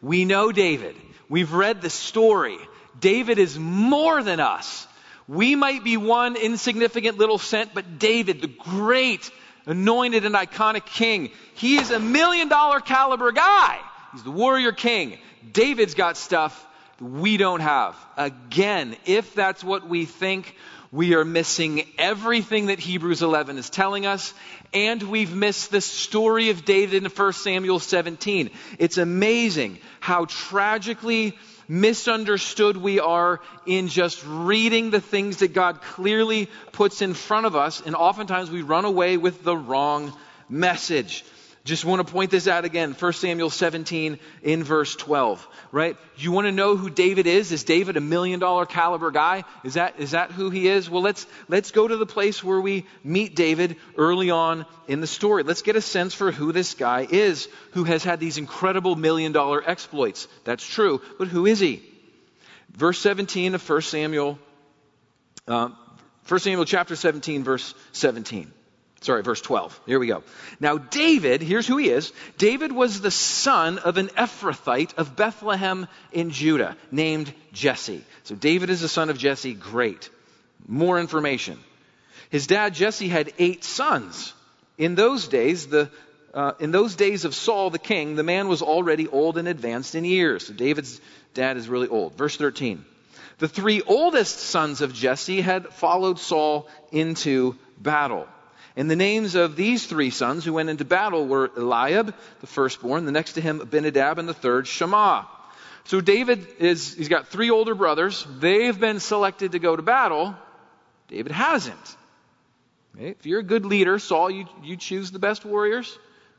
we 0.00 0.24
know 0.24 0.52
David. 0.52 0.96
We've 1.28 1.52
read 1.52 1.82
the 1.82 1.90
story. 1.90 2.58
David 2.98 3.38
is 3.38 3.58
more 3.58 4.22
than 4.22 4.40
us. 4.40 4.86
We 5.26 5.54
might 5.54 5.84
be 5.84 5.96
one 5.96 6.36
insignificant 6.36 7.18
little 7.18 7.38
cent, 7.38 7.70
but 7.74 7.98
David, 7.98 8.42
the 8.42 8.48
great, 8.48 9.30
anointed, 9.66 10.24
and 10.24 10.34
iconic 10.34 10.84
king, 10.84 11.30
he 11.54 11.76
is 11.76 11.90
a 11.90 11.98
million 11.98 12.48
dollar 12.48 12.80
caliber 12.80 13.32
guy. 13.32 13.78
He's 14.12 14.22
the 14.22 14.30
warrior 14.30 14.72
king. 14.72 15.18
David's 15.52 15.94
got 15.94 16.16
stuff 16.16 16.66
we 17.00 17.36
don't 17.36 17.60
have. 17.60 17.96
Again, 18.16 18.96
if 19.06 19.34
that's 19.34 19.64
what 19.64 19.88
we 19.88 20.04
think, 20.04 20.54
we 20.94 21.14
are 21.16 21.24
missing 21.24 21.84
everything 21.98 22.66
that 22.66 22.78
Hebrews 22.78 23.20
11 23.20 23.58
is 23.58 23.68
telling 23.68 24.06
us, 24.06 24.32
and 24.72 25.02
we've 25.02 25.34
missed 25.34 25.72
the 25.72 25.80
story 25.80 26.50
of 26.50 26.64
David 26.64 27.02
in 27.02 27.10
1 27.10 27.32
Samuel 27.32 27.80
17. 27.80 28.48
It's 28.78 28.96
amazing 28.96 29.80
how 29.98 30.26
tragically 30.26 31.36
misunderstood 31.66 32.76
we 32.76 33.00
are 33.00 33.40
in 33.66 33.88
just 33.88 34.24
reading 34.24 34.90
the 34.90 35.00
things 35.00 35.38
that 35.38 35.52
God 35.52 35.82
clearly 35.82 36.48
puts 36.70 37.02
in 37.02 37.12
front 37.12 37.46
of 37.46 37.56
us, 37.56 37.82
and 37.84 37.96
oftentimes 37.96 38.48
we 38.48 38.62
run 38.62 38.84
away 38.84 39.16
with 39.16 39.42
the 39.42 39.56
wrong 39.56 40.12
message. 40.48 41.24
Just 41.64 41.86
want 41.86 42.06
to 42.06 42.12
point 42.12 42.30
this 42.30 42.46
out 42.46 42.66
again. 42.66 42.92
1 42.92 43.12
Samuel 43.14 43.48
17 43.48 44.18
in 44.42 44.64
verse 44.64 44.94
12, 44.96 45.48
right? 45.72 45.96
You 46.18 46.30
want 46.30 46.46
to 46.46 46.52
know 46.52 46.76
who 46.76 46.90
David 46.90 47.26
is? 47.26 47.52
Is 47.52 47.64
David 47.64 47.96
a 47.96 48.02
million 48.02 48.38
dollar 48.38 48.66
caliber 48.66 49.10
guy? 49.10 49.44
Is 49.64 49.74
that, 49.74 49.98
is 49.98 50.10
that 50.10 50.30
who 50.30 50.50
he 50.50 50.68
is? 50.68 50.90
Well, 50.90 51.00
let's, 51.00 51.26
let's 51.48 51.70
go 51.70 51.88
to 51.88 51.96
the 51.96 52.04
place 52.04 52.44
where 52.44 52.60
we 52.60 52.84
meet 53.02 53.34
David 53.34 53.76
early 53.96 54.30
on 54.30 54.66
in 54.88 55.00
the 55.00 55.06
story. 55.06 55.42
Let's 55.42 55.62
get 55.62 55.74
a 55.74 55.80
sense 55.80 56.12
for 56.12 56.30
who 56.30 56.52
this 56.52 56.74
guy 56.74 57.06
is 57.10 57.48
who 57.72 57.84
has 57.84 58.04
had 58.04 58.20
these 58.20 58.36
incredible 58.36 58.94
million 58.94 59.32
dollar 59.32 59.62
exploits. 59.66 60.28
That's 60.44 60.66
true, 60.66 61.00
but 61.18 61.28
who 61.28 61.46
is 61.46 61.60
he? 61.60 61.82
Verse 62.72 62.98
17 62.98 63.54
of 63.54 63.66
1 63.66 63.80
Samuel, 63.80 64.38
uh, 65.48 65.70
1 66.28 66.40
Samuel 66.40 66.66
chapter 66.66 66.94
17, 66.94 67.42
verse 67.42 67.74
17 67.92 68.52
Sorry, 69.04 69.22
verse 69.22 69.42
12. 69.42 69.78
Here 69.84 69.98
we 69.98 70.06
go. 70.06 70.22
Now, 70.60 70.78
David, 70.78 71.42
here's 71.42 71.66
who 71.66 71.76
he 71.76 71.90
is. 71.90 72.10
David 72.38 72.72
was 72.72 73.02
the 73.02 73.10
son 73.10 73.78
of 73.78 73.98
an 73.98 74.08
Ephrathite 74.08 74.94
of 74.96 75.14
Bethlehem 75.14 75.86
in 76.10 76.30
Judah 76.30 76.74
named 76.90 77.30
Jesse. 77.52 78.02
So, 78.22 78.34
David 78.34 78.70
is 78.70 78.80
the 78.80 78.88
son 78.88 79.10
of 79.10 79.18
Jesse. 79.18 79.52
Great. 79.52 80.08
More 80.66 80.98
information. 80.98 81.58
His 82.30 82.46
dad, 82.46 82.72
Jesse, 82.72 83.08
had 83.08 83.30
eight 83.38 83.62
sons. 83.62 84.32
In 84.78 84.94
those 84.94 85.28
days, 85.28 85.66
the 85.66 85.90
uh, 86.32 86.52
in 86.58 86.72
those 86.72 86.96
days 86.96 87.26
of 87.26 87.34
Saul 87.34 87.70
the 87.70 87.78
king, 87.78 88.16
the 88.16 88.24
man 88.24 88.48
was 88.48 88.62
already 88.62 89.06
old 89.06 89.38
and 89.38 89.46
advanced 89.46 89.94
in 89.94 90.04
years. 90.04 90.46
So 90.46 90.54
David's 90.54 91.00
dad 91.34 91.58
is 91.58 91.68
really 91.68 91.88
old. 91.88 92.16
Verse 92.16 92.36
13. 92.36 92.84
The 93.38 93.48
three 93.48 93.82
oldest 93.82 94.38
sons 94.38 94.80
of 94.80 94.94
Jesse 94.94 95.42
had 95.42 95.68
followed 95.68 96.18
Saul 96.18 96.68
into 96.90 97.56
battle. 97.78 98.26
And 98.76 98.90
the 98.90 98.96
names 98.96 99.36
of 99.36 99.54
these 99.54 99.86
three 99.86 100.10
sons 100.10 100.44
who 100.44 100.52
went 100.52 100.68
into 100.68 100.84
battle 100.84 101.26
were 101.26 101.50
Eliab, 101.56 102.14
the 102.40 102.46
firstborn, 102.46 103.04
the 103.04 103.12
next 103.12 103.34
to 103.34 103.40
him 103.40 103.60
Abinadab, 103.60 104.18
and 104.18 104.28
the 104.28 104.34
third 104.34 104.66
Shammah. 104.66 105.28
So 105.84 106.00
David 106.00 106.46
is, 106.58 106.94
he's 106.94 107.08
got 107.08 107.28
three 107.28 107.50
older 107.50 107.74
brothers. 107.74 108.26
They've 108.38 108.78
been 108.78 109.00
selected 109.00 109.52
to 109.52 109.58
go 109.58 109.76
to 109.76 109.82
battle. 109.82 110.34
David 111.08 111.32
hasn't. 111.32 111.96
If 112.98 113.26
you're 113.26 113.40
a 113.40 113.44
good 113.44 113.66
leader, 113.66 113.98
Saul, 113.98 114.30
you, 114.30 114.46
you 114.62 114.76
choose 114.76 115.10
the 115.10 115.18
best 115.18 115.44
warriors. 115.44 115.96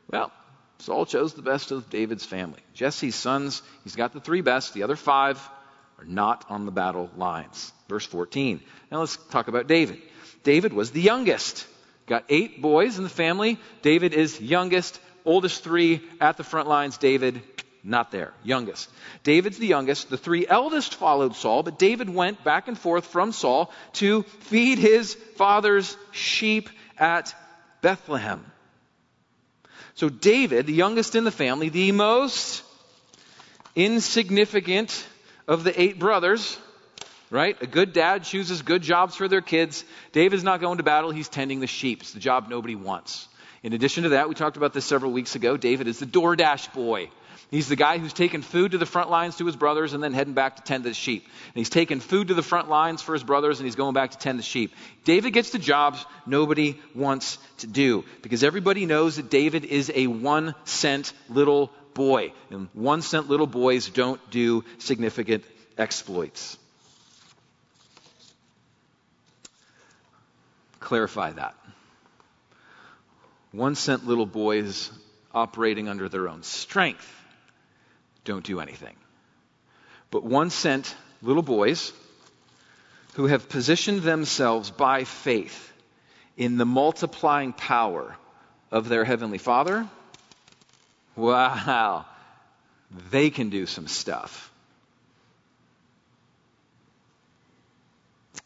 Well, 0.09 0.31
Saul 0.79 1.05
chose 1.05 1.33
the 1.33 1.41
best 1.41 1.71
of 1.71 1.89
David's 1.89 2.25
family. 2.25 2.59
Jesse's 2.73 3.15
sons, 3.15 3.61
he's 3.83 3.95
got 3.95 4.13
the 4.13 4.19
three 4.19 4.41
best. 4.41 4.73
The 4.73 4.83
other 4.83 4.95
five 4.95 5.37
are 5.99 6.05
not 6.05 6.45
on 6.49 6.65
the 6.65 6.71
battle 6.71 7.09
lines. 7.15 7.71
Verse 7.87 8.05
14. 8.05 8.61
Now 8.91 8.99
let's 8.99 9.17
talk 9.29 9.47
about 9.47 9.67
David. 9.67 10.01
David 10.43 10.73
was 10.73 10.91
the 10.91 11.01
youngest. 11.01 11.67
Got 12.07 12.25
eight 12.29 12.61
boys 12.61 12.97
in 12.97 13.03
the 13.03 13.09
family. 13.09 13.59
David 13.81 14.13
is 14.13 14.39
youngest, 14.39 14.99
oldest 15.25 15.63
three 15.63 16.01
at 16.21 16.37
the 16.37 16.43
front 16.43 16.67
lines. 16.67 16.97
David, 16.97 17.41
not 17.83 18.11
there. 18.11 18.33
Youngest. 18.43 18.89
David's 19.23 19.57
the 19.57 19.67
youngest. 19.67 20.09
The 20.09 20.17
three 20.17 20.45
eldest 20.47 20.95
followed 20.95 21.35
Saul, 21.35 21.63
but 21.63 21.79
David 21.79 22.09
went 22.09 22.43
back 22.43 22.67
and 22.67 22.77
forth 22.77 23.07
from 23.07 23.31
Saul 23.31 23.71
to 23.93 24.23
feed 24.23 24.77
his 24.77 25.15
father's 25.35 25.97
sheep 26.11 26.69
at 26.97 27.33
Bethlehem. 27.81 28.45
So 29.95 30.09
David, 30.09 30.67
the 30.67 30.73
youngest 30.73 31.15
in 31.15 31.23
the 31.23 31.31
family, 31.31 31.69
the 31.69 31.91
most 31.91 32.63
insignificant 33.75 35.05
of 35.47 35.63
the 35.63 35.79
eight 35.79 35.99
brothers, 35.99 36.57
right? 37.29 37.61
A 37.61 37.67
good 37.67 37.93
dad 37.93 38.23
chooses 38.23 38.61
good 38.61 38.81
jobs 38.81 39.15
for 39.15 39.27
their 39.27 39.41
kids. 39.41 39.83
David's 40.11 40.43
not 40.43 40.61
going 40.61 40.77
to 40.77 40.83
battle, 40.83 41.11
he's 41.11 41.29
tending 41.29 41.59
the 41.59 41.67
sheep. 41.67 42.01
It's 42.01 42.13
the 42.13 42.19
job 42.19 42.47
nobody 42.49 42.75
wants. 42.75 43.27
In 43.63 43.73
addition 43.73 44.03
to 44.03 44.09
that, 44.09 44.29
we 44.29 44.35
talked 44.35 44.57
about 44.57 44.73
this 44.73 44.85
several 44.85 45.11
weeks 45.11 45.35
ago. 45.35 45.57
David 45.57 45.87
is 45.87 45.99
the 45.99 46.05
DoorDash 46.05 46.73
boy. 46.73 47.09
He's 47.51 47.67
the 47.67 47.75
guy 47.75 47.99
who's 47.99 48.13
taking 48.13 48.41
food 48.41 48.71
to 48.71 48.77
the 48.77 48.85
front 48.85 49.09
lines 49.09 49.37
to 49.37 49.45
his 49.45 49.55
brothers 49.55 49.93
and 49.93 50.03
then 50.03 50.13
heading 50.13 50.33
back 50.33 50.57
to 50.57 50.63
tend 50.63 50.83
the 50.83 50.93
sheep. 50.93 51.23
And 51.23 51.55
he's 51.55 51.69
taking 51.69 51.99
food 51.99 52.29
to 52.29 52.33
the 52.33 52.43
front 52.43 52.69
lines 52.69 53.01
for 53.01 53.13
his 53.13 53.23
brothers 53.23 53.59
and 53.59 53.65
he's 53.65 53.75
going 53.75 53.93
back 53.93 54.11
to 54.11 54.17
tend 54.17 54.39
the 54.39 54.43
sheep. 54.43 54.73
David 55.03 55.31
gets 55.31 55.51
the 55.51 55.59
jobs 55.59 56.05
nobody 56.25 56.79
wants 56.93 57.37
to 57.59 57.67
do 57.67 58.03
because 58.21 58.43
everybody 58.43 58.85
knows 58.85 59.17
that 59.17 59.29
David 59.29 59.65
is 59.65 59.91
a 59.93 60.07
one 60.07 60.55
cent 60.65 61.13
little 61.29 61.71
boy. 61.93 62.33
And 62.49 62.67
one 62.73 63.01
cent 63.01 63.29
little 63.29 63.47
boys 63.47 63.89
don't 63.89 64.19
do 64.31 64.63
significant 64.79 65.43
exploits. 65.77 66.57
Clarify 70.85 71.31
that. 71.31 71.55
One 73.51 73.75
cent 73.75 74.07
little 74.07 74.25
boys 74.25 74.91
operating 75.33 75.89
under 75.89 76.07
their 76.07 76.29
own 76.29 76.43
strength 76.43 77.11
don't 78.23 78.45
do 78.45 78.59
anything. 78.59 78.95
But 80.11 80.23
one 80.23 80.49
cent 80.49 80.95
little 81.21 81.43
boys 81.43 81.91
who 83.13 83.27
have 83.27 83.49
positioned 83.49 84.01
themselves 84.01 84.71
by 84.71 85.03
faith 85.03 85.73
in 86.37 86.57
the 86.57 86.65
multiplying 86.65 87.53
power 87.53 88.15
of 88.71 88.89
their 88.89 89.05
Heavenly 89.05 89.37
Father, 89.37 89.87
wow, 91.15 92.05
they 93.09 93.29
can 93.29 93.49
do 93.49 93.65
some 93.65 93.87
stuff. 93.87 94.51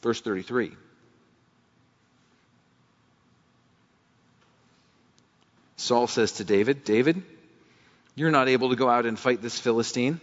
Verse 0.01 0.21
33. 0.21 0.71
Saul 5.79 6.07
says 6.07 6.33
to 6.33 6.43
David, 6.43 6.83
David, 6.83 7.23
you're 8.13 8.31
not 8.31 8.49
able 8.49 8.69
to 8.71 8.75
go 8.75 8.89
out 8.89 9.05
and 9.05 9.17
fight 9.17 9.41
this 9.41 9.57
Philistine, 9.57 10.19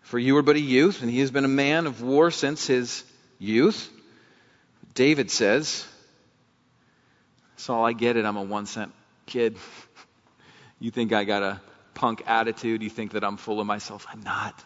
for 0.00 0.18
you 0.18 0.36
are 0.36 0.42
but 0.42 0.56
a 0.56 0.60
youth, 0.60 1.02
and 1.02 1.10
he 1.10 1.20
has 1.20 1.30
been 1.30 1.44
a 1.44 1.48
man 1.48 1.86
of 1.86 2.02
war 2.02 2.32
since 2.32 2.66
his 2.66 3.04
youth. 3.38 3.88
David 4.94 5.30
says, 5.30 5.86
Saul, 7.56 7.84
I 7.84 7.92
get 7.92 8.16
it. 8.16 8.24
I'm 8.24 8.36
a 8.36 8.42
one 8.42 8.66
cent 8.66 8.92
kid. 9.24 9.56
you 10.80 10.90
think 10.90 11.12
I 11.12 11.22
got 11.22 11.44
a 11.44 11.60
punk 11.94 12.24
attitude. 12.26 12.82
You 12.82 12.90
think 12.90 13.12
that 13.12 13.22
I'm 13.22 13.36
full 13.36 13.60
of 13.60 13.66
myself. 13.68 14.04
I'm 14.10 14.22
not. 14.22 14.64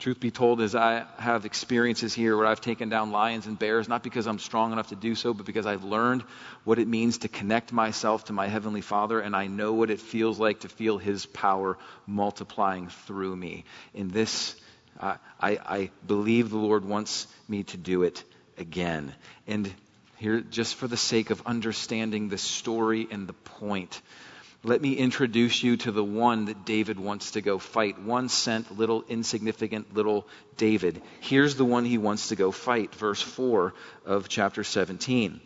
Truth 0.00 0.20
be 0.20 0.30
told, 0.30 0.60
as 0.60 0.74
I 0.74 1.06
have 1.18 1.44
experiences 1.46 2.12
here 2.12 2.36
where 2.36 2.46
I've 2.46 2.60
taken 2.60 2.88
down 2.88 3.12
lions 3.12 3.46
and 3.46 3.58
bears, 3.58 3.88
not 3.88 4.02
because 4.02 4.26
I'm 4.26 4.40
strong 4.40 4.72
enough 4.72 4.88
to 4.88 4.96
do 4.96 5.14
so, 5.14 5.32
but 5.32 5.46
because 5.46 5.66
I've 5.66 5.84
learned 5.84 6.22
what 6.64 6.78
it 6.78 6.88
means 6.88 7.18
to 7.18 7.28
connect 7.28 7.72
myself 7.72 8.24
to 8.24 8.32
my 8.32 8.48
Heavenly 8.48 8.80
Father, 8.80 9.20
and 9.20 9.36
I 9.36 9.46
know 9.46 9.72
what 9.72 9.90
it 9.90 10.00
feels 10.00 10.38
like 10.38 10.60
to 10.60 10.68
feel 10.68 10.98
His 10.98 11.26
power 11.26 11.78
multiplying 12.06 12.88
through 12.88 13.36
me. 13.36 13.64
In 13.94 14.08
this, 14.08 14.56
uh, 14.98 15.16
I, 15.40 15.50
I 15.64 15.90
believe 16.06 16.50
the 16.50 16.58
Lord 16.58 16.84
wants 16.84 17.28
me 17.48 17.62
to 17.64 17.76
do 17.76 18.02
it 18.02 18.24
again. 18.58 19.14
And 19.46 19.72
here, 20.16 20.40
just 20.40 20.74
for 20.74 20.88
the 20.88 20.96
sake 20.96 21.30
of 21.30 21.46
understanding 21.46 22.28
the 22.28 22.38
story 22.38 23.06
and 23.10 23.26
the 23.26 23.32
point, 23.32 24.02
let 24.64 24.80
me 24.80 24.94
introduce 24.94 25.62
you 25.62 25.76
to 25.76 25.92
the 25.92 26.02
one 26.02 26.46
that 26.46 26.64
David 26.64 26.98
wants 26.98 27.32
to 27.32 27.42
go 27.42 27.58
fight. 27.58 28.00
One 28.00 28.30
cent, 28.30 28.78
little, 28.78 29.04
insignificant 29.08 29.94
little 29.94 30.26
David. 30.56 31.02
Here's 31.20 31.54
the 31.54 31.66
one 31.66 31.84
he 31.84 31.98
wants 31.98 32.28
to 32.28 32.36
go 32.36 32.50
fight. 32.50 32.94
Verse 32.94 33.20
4 33.20 33.74
of 34.06 34.28
chapter 34.30 34.64
17. 34.64 35.40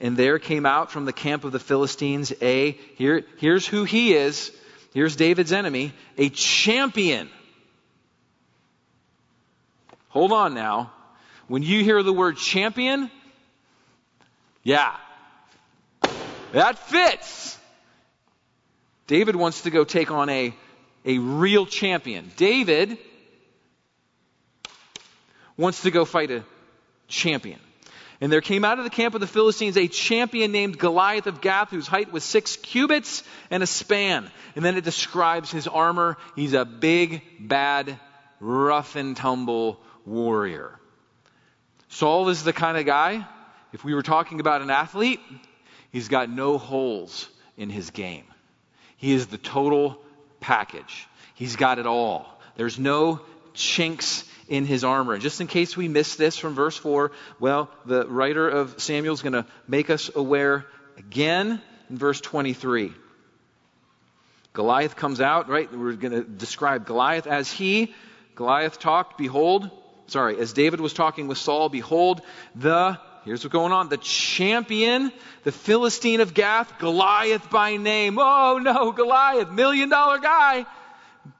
And 0.00 0.16
there 0.16 0.40
came 0.40 0.66
out 0.66 0.90
from 0.90 1.04
the 1.04 1.12
camp 1.12 1.44
of 1.44 1.52
the 1.52 1.60
Philistines 1.60 2.32
a, 2.42 2.72
here, 2.96 3.22
here's 3.38 3.64
who 3.64 3.84
he 3.84 4.12
is. 4.12 4.50
Here's 4.92 5.14
David's 5.14 5.52
enemy, 5.52 5.92
a 6.18 6.28
champion. 6.28 7.28
Hold 10.08 10.32
on 10.32 10.54
now. 10.54 10.92
When 11.46 11.62
you 11.62 11.84
hear 11.84 12.02
the 12.02 12.12
word 12.12 12.38
champion, 12.38 13.10
yeah, 14.62 14.96
that 16.52 16.78
fits. 16.78 17.58
David 19.06 19.36
wants 19.36 19.62
to 19.62 19.70
go 19.70 19.84
take 19.84 20.10
on 20.10 20.28
a, 20.28 20.54
a 21.04 21.18
real 21.18 21.66
champion. 21.66 22.30
David 22.36 22.98
wants 25.56 25.82
to 25.82 25.90
go 25.90 26.04
fight 26.04 26.30
a 26.30 26.42
champion. 27.08 27.60
And 28.20 28.32
there 28.32 28.40
came 28.40 28.64
out 28.64 28.78
of 28.78 28.84
the 28.84 28.90
camp 28.90 29.14
of 29.14 29.20
the 29.20 29.26
Philistines 29.26 29.76
a 29.76 29.88
champion 29.88 30.52
named 30.52 30.78
Goliath 30.78 31.26
of 31.26 31.40
Gath, 31.40 31.70
whose 31.70 31.86
height 31.86 32.12
was 32.12 32.24
six 32.24 32.56
cubits 32.56 33.22
and 33.50 33.62
a 33.62 33.66
span. 33.66 34.30
And 34.56 34.64
then 34.64 34.76
it 34.76 34.84
describes 34.84 35.50
his 35.50 35.66
armor. 35.66 36.16
He's 36.36 36.54
a 36.54 36.64
big, 36.64 37.22
bad, 37.40 37.98
rough 38.40 38.96
and 38.96 39.16
tumble 39.16 39.80
warrior. 40.06 40.78
Saul 41.88 42.28
is 42.28 42.44
the 42.44 42.52
kind 42.52 42.78
of 42.78 42.86
guy, 42.86 43.26
if 43.72 43.84
we 43.84 43.94
were 43.94 44.02
talking 44.02 44.40
about 44.40 44.62
an 44.62 44.70
athlete, 44.70 45.20
he's 45.92 46.08
got 46.08 46.30
no 46.30 46.58
holes 46.58 47.28
in 47.56 47.70
his 47.70 47.90
game. 47.90 48.24
He 49.04 49.12
is 49.12 49.26
the 49.26 49.36
total 49.36 49.98
package. 50.40 51.06
He's 51.34 51.56
got 51.56 51.78
it 51.78 51.84
all. 51.84 52.26
There's 52.56 52.78
no 52.78 53.20
chinks 53.52 54.24
in 54.48 54.64
his 54.64 54.82
armor. 54.82 55.12
And 55.12 55.22
just 55.22 55.42
in 55.42 55.46
case 55.46 55.76
we 55.76 55.88
missed 55.88 56.16
this 56.16 56.38
from 56.38 56.54
verse 56.54 56.78
4, 56.78 57.12
well, 57.38 57.68
the 57.84 58.06
writer 58.06 58.48
of 58.48 58.80
Samuel 58.80 59.12
is 59.12 59.20
going 59.20 59.34
to 59.34 59.44
make 59.68 59.90
us 59.90 60.10
aware 60.16 60.64
again 60.96 61.60
in 61.90 61.98
verse 61.98 62.18
23. 62.22 62.94
Goliath 64.54 64.96
comes 64.96 65.20
out, 65.20 65.50
right? 65.50 65.70
We're 65.70 65.92
going 65.92 66.14
to 66.14 66.24
describe 66.24 66.86
Goliath 66.86 67.26
as 67.26 67.52
he, 67.52 67.94
Goliath 68.34 68.78
talked, 68.78 69.18
behold, 69.18 69.70
sorry, 70.06 70.38
as 70.38 70.54
David 70.54 70.80
was 70.80 70.94
talking 70.94 71.28
with 71.28 71.36
Saul, 71.36 71.68
behold, 71.68 72.22
the 72.54 72.98
Here's 73.24 73.42
what's 73.42 73.52
going 73.52 73.72
on. 73.72 73.88
The 73.88 73.96
champion, 73.96 75.10
the 75.44 75.52
Philistine 75.52 76.20
of 76.20 76.34
Gath, 76.34 76.78
Goliath 76.78 77.48
by 77.48 77.76
name. 77.76 78.18
Oh 78.18 78.58
no, 78.62 78.92
Goliath, 78.92 79.50
million 79.50 79.88
dollar 79.88 80.18
guy. 80.18 80.66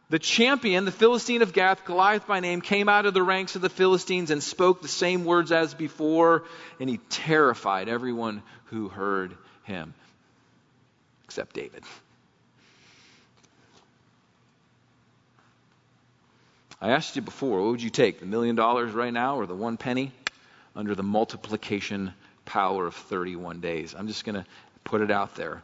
The 0.08 0.18
champion, 0.18 0.86
the 0.86 0.92
Philistine 0.92 1.42
of 1.42 1.52
Gath, 1.52 1.84
Goliath 1.84 2.26
by 2.26 2.40
name, 2.40 2.60
came 2.60 2.88
out 2.88 3.04
of 3.04 3.14
the 3.14 3.22
ranks 3.22 3.56
of 3.56 3.62
the 3.62 3.68
Philistines 3.68 4.30
and 4.30 4.42
spoke 4.42 4.80
the 4.80 4.88
same 4.88 5.24
words 5.24 5.52
as 5.52 5.74
before, 5.74 6.44
and 6.80 6.88
he 6.88 6.98
terrified 7.10 7.88
everyone 7.88 8.42
who 8.66 8.88
heard 8.88 9.36
him. 9.64 9.92
Except 11.24 11.54
David. 11.54 11.82
I 16.80 16.90
asked 16.90 17.16
you 17.16 17.22
before, 17.22 17.62
what 17.62 17.70
would 17.72 17.82
you 17.82 17.90
take, 17.90 18.20
the 18.20 18.26
million 18.26 18.56
dollars 18.56 18.92
right 18.92 19.12
now 19.12 19.36
or 19.36 19.46
the 19.46 19.54
one 19.54 19.76
penny 19.76 20.12
under 20.76 20.94
the 20.94 21.02
multiplication 21.02 22.12
power 22.44 22.86
of 22.86 22.94
31 22.94 23.60
days? 23.60 23.94
I'm 23.96 24.08
just 24.08 24.24
going 24.24 24.36
to 24.36 24.46
put 24.84 25.00
it 25.00 25.10
out 25.10 25.34
there. 25.36 25.62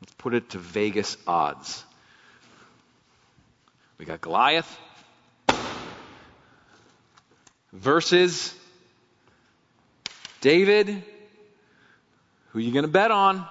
Let's 0.00 0.14
put 0.14 0.34
it 0.34 0.50
to 0.50 0.58
Vegas 0.58 1.16
odds. 1.26 1.84
We 3.98 4.04
got 4.04 4.20
Goliath 4.20 4.78
versus 7.72 8.54
David. 10.40 10.88
Who 10.88 12.58
are 12.58 12.62
you 12.62 12.72
going 12.72 12.84
to 12.84 12.90
bet 12.90 13.10
on? 13.10 13.46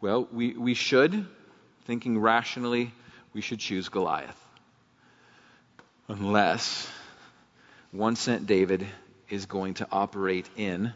Well, 0.00 0.28
we, 0.32 0.52
we 0.52 0.74
should, 0.74 1.26
thinking 1.86 2.18
rationally, 2.18 2.92
we 3.32 3.40
should 3.40 3.58
choose 3.58 3.88
Goliath. 3.88 4.36
Unless 6.06 6.88
one 7.92 8.16
cent 8.16 8.46
David 8.46 8.86
is 9.28 9.46
going 9.46 9.74
to 9.74 9.88
operate 9.90 10.48
in 10.56 10.92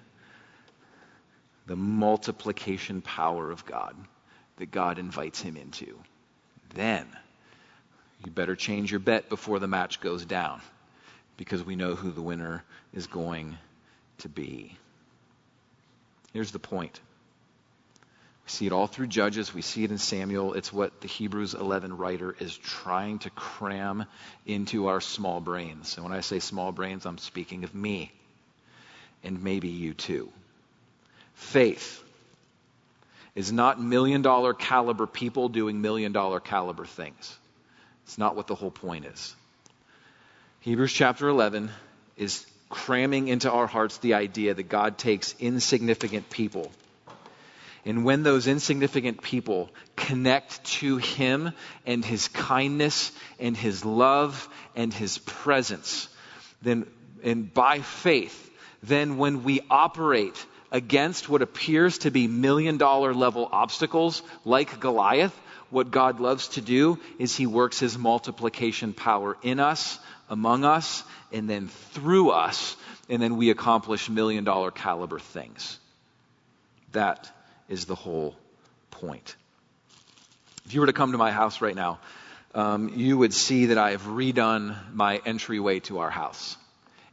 the 1.67 1.77
multiplication 1.77 3.01
power 3.01 3.51
of 3.51 3.65
God 3.65 3.97
that 4.57 4.71
God 4.71 4.99
invites 4.99 5.41
him 5.41 5.57
into. 5.57 5.99
Then 6.75 7.07
you 8.25 8.31
better 8.31 8.57
change 8.57 8.91
your 8.91 9.01
bet 9.01 9.29
before 9.29 9.59
the 9.59 9.67
match 9.67 10.01
goes 10.01 10.25
down 10.25 10.61
because 11.37 11.65
we 11.65 11.77
know 11.77 11.95
who 11.95 12.11
the 12.11 12.23
winner 12.23 12.63
is 12.93 13.07
going 13.07 13.57
to 14.19 14.29
be. 14.29 14.77
Here's 16.33 16.53
the 16.53 16.59
point 16.59 17.01
we 18.45 18.51
see 18.51 18.67
it 18.67 18.73
all 18.73 18.87
through 18.87 19.07
Judges. 19.07 19.55
We 19.55 19.63
see 19.63 19.85
it 19.85 19.91
in 19.91 19.99
Samuel. 19.99 20.55
It's 20.55 20.73
what 20.73 21.01
the 21.01 21.09
Hebrews 21.09 21.55
11 21.55 21.97
writer 21.97 22.35
is 22.39 22.57
trying 22.57 23.21
to 23.21 23.31
cram 23.31 24.05
into 24.47 24.89
our 24.89 25.01
small 25.01 25.41
brains. 25.41 25.97
And 25.97 26.05
when 26.05 26.13
I 26.13 26.21
say 26.21 26.41
small 26.41 26.73
brains, 26.73 27.07
I'm 27.07 27.19
speaking 27.19 27.65
of 27.65 27.75
me 27.75 28.13
and 29.23 29.43
maybe 29.43 29.69
you 29.69 29.95
too. 29.95 30.31
Faith 31.35 32.03
is 33.35 33.53
not 33.53 33.81
million 33.81 34.23
dollar 34.23 34.53
caliber 34.53 35.07
people 35.07 35.49
doing 35.49 35.81
million 35.81 36.13
dollar 36.13 36.41
caliber 36.41 36.85
things. 36.85 37.39
It's 38.05 38.19
not 38.19 38.37
what 38.37 38.47
the 38.47 38.55
whole 38.55 38.71
point 38.71 39.07
is. 39.07 39.35
Hebrews 40.61 40.93
chapter 40.93 41.29
11 41.29 41.71
is 42.17 42.45
cramming 42.69 43.29
into 43.29 43.51
our 43.51 43.67
hearts 43.67 43.99
the 43.99 44.15
idea 44.15 44.55
that 44.55 44.65
God 44.65 44.99
takes 44.99 45.35
insignificant 45.39 46.31
people 46.31 46.71
and 47.85 48.05
when 48.05 48.23
those 48.23 48.47
insignificant 48.47 49.23
people 49.23 49.71
connect 49.97 50.63
to 50.65 50.99
Him 50.99 51.53
and 51.85 52.05
His 52.05 52.29
kindness 52.29 53.11
and 53.41 53.57
His 53.57 53.85
love 53.85 54.49
and 54.77 54.95
His 54.95 55.19
presence, 55.19 56.09
then, 56.63 56.87
and 57.25 57.53
by 57.53 57.81
faith, 57.81 58.51
then 58.83 59.19
when 59.19 59.43
we 59.43 59.61
operate 59.69 60.47
against 60.71 61.29
what 61.29 61.43
appears 61.43 61.99
to 61.99 62.11
be 62.11 62.29
million 62.29 62.79
dollar 62.79 63.13
level 63.15 63.49
obstacles 63.51 64.23
like 64.45 64.79
Goliath, 64.79 65.37
what 65.71 65.91
God 65.91 66.21
loves 66.21 66.49
to 66.49 66.61
do 66.61 67.01
is 67.19 67.35
He 67.35 67.47
works 67.47 67.81
His 67.81 67.99
multiplication 67.99 68.93
power 68.93 69.37
in 69.43 69.59
us, 69.59 69.99
among 70.29 70.65
us, 70.65 71.03
and 71.33 71.51
then 71.51 71.67
through 71.67 72.31
us, 72.31 72.77
and 73.09 73.21
then 73.21 73.37
we 73.37 73.51
accomplish 73.51 74.09
million 74.09 74.45
dollar 74.45 74.71
caliber 74.71 75.19
things. 75.19 75.81
That 76.93 77.31
is 77.73 77.87
the 77.87 77.95
whole 77.95 78.37
point. 78.91 79.35
If 80.67 80.75
you 80.75 80.81
were 80.81 80.87
to 80.87 80.93
come 80.93 81.13
to 81.13 81.19
my 81.19 81.33
house 81.33 81.63
right 81.63 81.75
now, 81.75 82.01
um, 82.55 82.93
you 82.95 83.17
would 83.17 83.33
see 83.33 83.67
that 83.67 83.79
I 83.79 83.93
have 83.93 84.03
redone 84.03 84.77
my 84.93 85.23
entryway 85.25 85.81
to 85.81 86.01
our 86.01 86.11
house. 86.11 86.59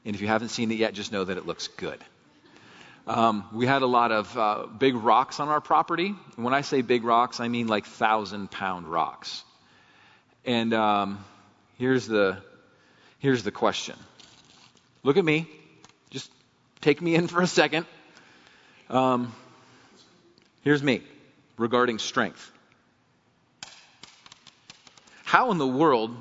And 0.04 0.15
if 0.15 0.22
you 0.22 0.28
haven't 0.28 0.50
seen 0.50 0.69
it 0.72 0.76
yet, 0.76 0.93
just 0.93 1.13
know 1.13 1.24
that 1.24 1.38
it 1.38 1.45
looks 1.45 1.69
good. 1.69 1.98
Um, 3.08 3.48
we 3.54 3.65
had 3.65 3.84
a 3.84 3.88
lot 3.88 4.12
of 4.12 4.38
uh, 4.38 4.65
big 4.65 4.95
rocks 4.95 5.39
on 5.39 5.48
our 5.48 5.62
property. 5.62 6.13
And 6.36 6.45
when 6.45 6.54
I 6.54 6.62
say 6.62 6.82
big 6.82 7.06
rocks, 7.06 7.39
I 7.39 7.48
mean 7.48 7.67
like 7.67 7.86
thousand 7.86 8.52
pound 8.52 8.86
rocks. 8.86 9.43
And 10.45 10.74
um, 10.74 11.24
here's 11.78 12.06
the 12.06 12.38
here's 13.19 13.43
the 13.43 13.52
question. 13.52 13.95
Look 15.04 15.15
at 15.15 15.24
me. 15.24 15.48
Just 16.10 16.30
take 16.82 17.02
me 17.02 17.15
in 17.15 17.28
for 17.28 17.41
a 17.41 17.48
second. 17.48 17.86
Um, 18.89 19.34
Here's 20.62 20.84
me 20.84 21.02
regarding 21.58 22.00
strength. 22.00 22.52
How 25.24 25.52
in 25.52 25.58
the 25.58 25.67
world 25.67 26.15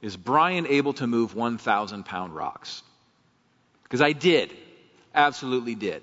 is 0.00 0.16
Brian 0.16 0.66
able 0.66 0.92
to 0.94 1.06
move 1.06 1.34
1,000 1.34 2.04
pound 2.04 2.34
rocks? 2.34 2.82
Because 3.84 4.00
I 4.00 4.12
did. 4.12 4.54
Absolutely 5.14 5.74
did. 5.74 6.02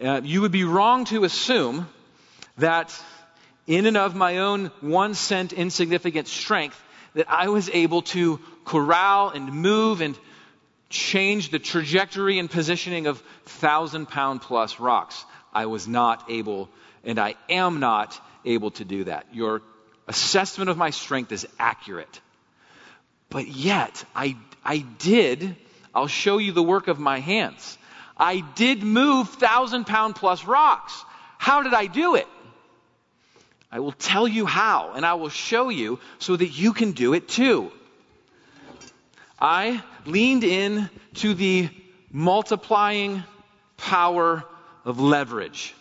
Uh, 0.00 0.20
you 0.22 0.42
would 0.42 0.52
be 0.52 0.64
wrong 0.64 1.04
to 1.06 1.24
assume 1.24 1.88
that 2.58 2.96
in 3.66 3.86
and 3.86 3.96
of 3.96 4.14
my 4.14 4.38
own 4.38 4.66
one 4.80 5.14
cent 5.14 5.52
insignificant 5.52 6.28
strength, 6.28 6.80
that 7.14 7.26
I 7.28 7.48
was 7.48 7.68
able 7.70 8.02
to 8.02 8.40
corral 8.64 9.30
and 9.30 9.52
move 9.52 10.00
and 10.00 10.18
change 10.88 11.50
the 11.50 11.58
trajectory 11.58 12.38
and 12.38 12.50
positioning 12.50 13.06
of 13.06 13.22
thousand 13.44 14.06
pound 14.06 14.42
plus 14.42 14.78
rocks. 14.78 15.24
I 15.52 15.66
was 15.66 15.88
not 15.88 16.30
able, 16.30 16.68
and 17.04 17.18
I 17.18 17.34
am 17.48 17.80
not 17.80 18.20
able 18.44 18.70
to 18.72 18.84
do 18.84 19.04
that. 19.04 19.26
Your 19.32 19.62
assessment 20.08 20.70
of 20.70 20.76
my 20.76 20.90
strength 20.90 21.32
is 21.32 21.46
accurate. 21.58 22.20
But 23.28 23.46
yet, 23.46 24.04
I, 24.14 24.36
I 24.64 24.78
did, 24.78 25.56
I'll 25.94 26.08
show 26.08 26.38
you 26.38 26.52
the 26.52 26.62
work 26.62 26.88
of 26.88 26.98
my 26.98 27.20
hands. 27.20 27.78
I 28.16 28.40
did 28.54 28.82
move 28.82 29.28
thousand 29.28 29.86
pound 29.86 30.16
plus 30.16 30.44
rocks. 30.44 31.04
How 31.38 31.62
did 31.62 31.72
I 31.72 31.86
do 31.86 32.16
it? 32.16 32.26
I 33.72 33.80
will 33.80 33.92
tell 33.92 34.26
you 34.26 34.46
how, 34.46 34.92
and 34.94 35.06
I 35.06 35.14
will 35.14 35.28
show 35.28 35.68
you 35.68 36.00
so 36.18 36.36
that 36.36 36.48
you 36.48 36.72
can 36.72 36.92
do 36.92 37.14
it 37.14 37.28
too. 37.28 37.70
I 39.40 39.82
leaned 40.06 40.44
in 40.44 40.90
to 41.14 41.34
the 41.34 41.70
multiplying 42.10 43.22
power 43.76 44.44
of 44.84 45.00
leverage. 45.00 45.74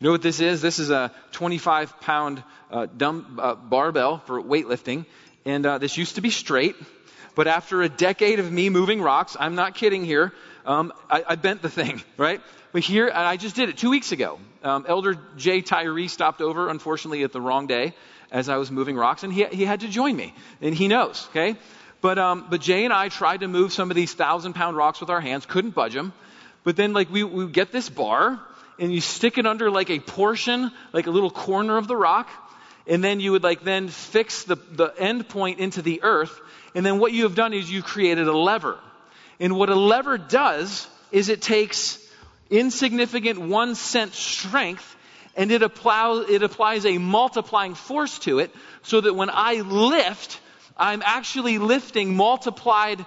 You 0.00 0.06
know 0.06 0.12
what 0.12 0.22
this 0.22 0.40
is? 0.40 0.60
This 0.60 0.78
is 0.78 0.90
a 0.90 1.12
25 1.32 2.00
pound 2.00 2.42
uh, 2.70 2.86
dumb, 2.86 3.38
uh, 3.40 3.54
barbell 3.54 4.18
for 4.18 4.42
weightlifting. 4.42 5.06
And 5.44 5.64
uh, 5.64 5.78
this 5.78 5.96
used 5.96 6.16
to 6.16 6.20
be 6.20 6.30
straight. 6.30 6.76
But 7.34 7.46
after 7.46 7.82
a 7.82 7.88
decade 7.88 8.38
of 8.38 8.50
me 8.50 8.70
moving 8.70 9.02
rocks, 9.02 9.36
I'm 9.38 9.54
not 9.54 9.74
kidding 9.74 10.04
here, 10.04 10.32
um, 10.66 10.92
I, 11.10 11.24
I, 11.28 11.34
bent 11.34 11.62
the 11.62 11.68
thing, 11.68 12.02
right? 12.16 12.40
But 12.72 12.82
here, 12.82 13.10
I 13.12 13.36
just 13.36 13.56
did 13.56 13.68
it 13.68 13.76
two 13.76 13.90
weeks 13.90 14.12
ago. 14.12 14.38
Um, 14.62 14.84
Elder 14.88 15.18
Jay 15.36 15.60
Tyree 15.60 16.08
stopped 16.08 16.40
over, 16.40 16.68
unfortunately, 16.68 17.22
at 17.22 17.32
the 17.32 17.40
wrong 17.40 17.66
day 17.66 17.94
as 18.30 18.48
I 18.48 18.56
was 18.56 18.70
moving 18.70 18.96
rocks, 18.96 19.22
and 19.22 19.32
he, 19.32 19.44
he 19.44 19.64
had 19.64 19.80
to 19.80 19.88
join 19.88 20.16
me. 20.16 20.34
And 20.60 20.74
he 20.74 20.88
knows, 20.88 21.26
okay? 21.30 21.56
But, 22.00 22.18
um, 22.18 22.46
but 22.50 22.60
Jay 22.60 22.84
and 22.84 22.92
I 22.92 23.08
tried 23.08 23.40
to 23.40 23.48
move 23.48 23.72
some 23.72 23.90
of 23.90 23.96
these 23.96 24.12
thousand 24.12 24.54
pound 24.54 24.76
rocks 24.76 25.00
with 25.00 25.10
our 25.10 25.20
hands, 25.20 25.46
couldn't 25.46 25.74
budge 25.74 25.94
them. 25.94 26.12
But 26.64 26.76
then, 26.76 26.92
like, 26.92 27.10
we, 27.10 27.22
we 27.22 27.46
get 27.46 27.70
this 27.70 27.88
bar, 27.88 28.40
and 28.78 28.92
you 28.92 29.00
stick 29.00 29.38
it 29.38 29.46
under, 29.46 29.70
like, 29.70 29.90
a 29.90 30.00
portion, 30.00 30.72
like 30.92 31.06
a 31.06 31.10
little 31.10 31.30
corner 31.30 31.76
of 31.76 31.86
the 31.86 31.96
rock, 31.96 32.28
and 32.86 33.04
then 33.04 33.20
you 33.20 33.32
would, 33.32 33.42
like, 33.42 33.62
then 33.62 33.88
fix 33.88 34.44
the, 34.44 34.56
the 34.56 34.92
end 34.98 35.28
point 35.28 35.60
into 35.60 35.82
the 35.82 36.02
earth, 36.02 36.40
and 36.74 36.84
then 36.84 36.98
what 36.98 37.12
you 37.12 37.22
have 37.22 37.34
done 37.34 37.52
is 37.52 37.70
you've 37.70 37.84
created 37.84 38.26
a 38.26 38.36
lever. 38.36 38.78
And 39.38 39.56
what 39.56 39.68
a 39.68 39.74
lever 39.74 40.18
does 40.18 40.88
is 41.12 41.28
it 41.28 41.42
takes 41.42 41.98
insignificant 42.50 43.38
one 43.38 43.74
cent 43.74 44.12
strength 44.14 44.96
and 45.36 45.50
it, 45.50 45.62
apply, 45.62 46.26
it 46.28 46.42
applies 46.42 46.86
a 46.86 46.98
multiplying 46.98 47.74
force 47.74 48.18
to 48.20 48.38
it 48.38 48.54
so 48.82 49.00
that 49.00 49.14
when 49.14 49.30
I 49.32 49.62
lift, 49.62 50.40
I'm 50.76 51.02
actually 51.04 51.58
lifting 51.58 52.16
multiplied 52.16 53.04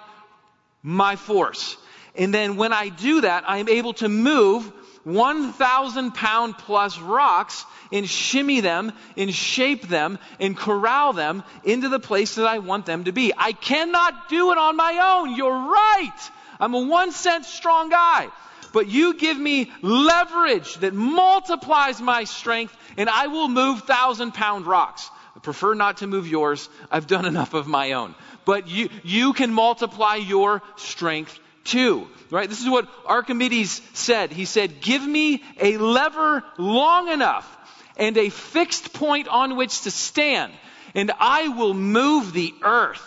my 0.82 1.16
force. 1.16 1.76
And 2.16 2.32
then 2.32 2.56
when 2.56 2.72
I 2.72 2.88
do 2.88 3.22
that, 3.22 3.44
I'm 3.46 3.68
able 3.68 3.94
to 3.94 4.08
move 4.08 4.70
1,000 5.04 6.12
pound 6.12 6.58
plus 6.58 6.98
rocks 6.98 7.64
and 7.92 8.08
shimmy 8.08 8.60
them 8.60 8.92
and 9.16 9.34
shape 9.34 9.88
them 9.88 10.18
and 10.38 10.56
corral 10.56 11.12
them 11.12 11.42
into 11.64 11.88
the 11.88 12.00
place 12.00 12.34
that 12.34 12.46
I 12.46 12.58
want 12.58 12.86
them 12.86 13.04
to 13.04 13.12
be. 13.12 13.32
I 13.36 13.52
cannot 13.52 14.28
do 14.28 14.52
it 14.52 14.58
on 14.58 14.76
my 14.76 15.20
own. 15.20 15.34
You're 15.34 15.50
right. 15.50 16.30
I'm 16.60 16.74
a 16.74 16.80
one 16.80 17.12
cent 17.12 17.44
strong 17.44 17.88
guy. 17.88 18.28
But 18.72 18.88
you 18.88 19.14
give 19.14 19.38
me 19.38 19.72
leverage 19.80 20.74
that 20.76 20.92
multiplies 20.92 22.00
my 22.00 22.24
strength 22.24 22.76
and 22.96 23.08
I 23.08 23.28
will 23.28 23.48
move 23.48 23.84
thousand 23.84 24.34
pound 24.34 24.66
rocks. 24.66 25.10
I 25.34 25.40
prefer 25.40 25.74
not 25.74 25.98
to 25.98 26.06
move 26.06 26.28
yours. 26.28 26.68
I've 26.90 27.06
done 27.06 27.24
enough 27.32 27.54
of 27.54 27.66
my 27.66 27.92
own. 27.92 28.14
But 28.44 28.68
you, 28.68 28.88
you 29.04 29.32
can 29.32 29.52
multiply 29.52 30.16
your 30.16 30.62
strength 30.76 31.38
2. 31.64 32.06
Right? 32.30 32.48
This 32.48 32.60
is 32.60 32.68
what 32.68 32.88
Archimedes 33.06 33.80
said. 33.94 34.32
He 34.32 34.44
said, 34.44 34.80
Give 34.80 35.06
me 35.06 35.42
a 35.60 35.78
lever 35.78 36.44
long 36.58 37.08
enough 37.08 37.56
and 37.96 38.16
a 38.16 38.28
fixed 38.28 38.92
point 38.92 39.28
on 39.28 39.56
which 39.56 39.82
to 39.82 39.90
stand, 39.90 40.52
and 40.94 41.10
I 41.18 41.48
will 41.48 41.74
move 41.74 42.32
the 42.32 42.54
earth. 42.62 43.04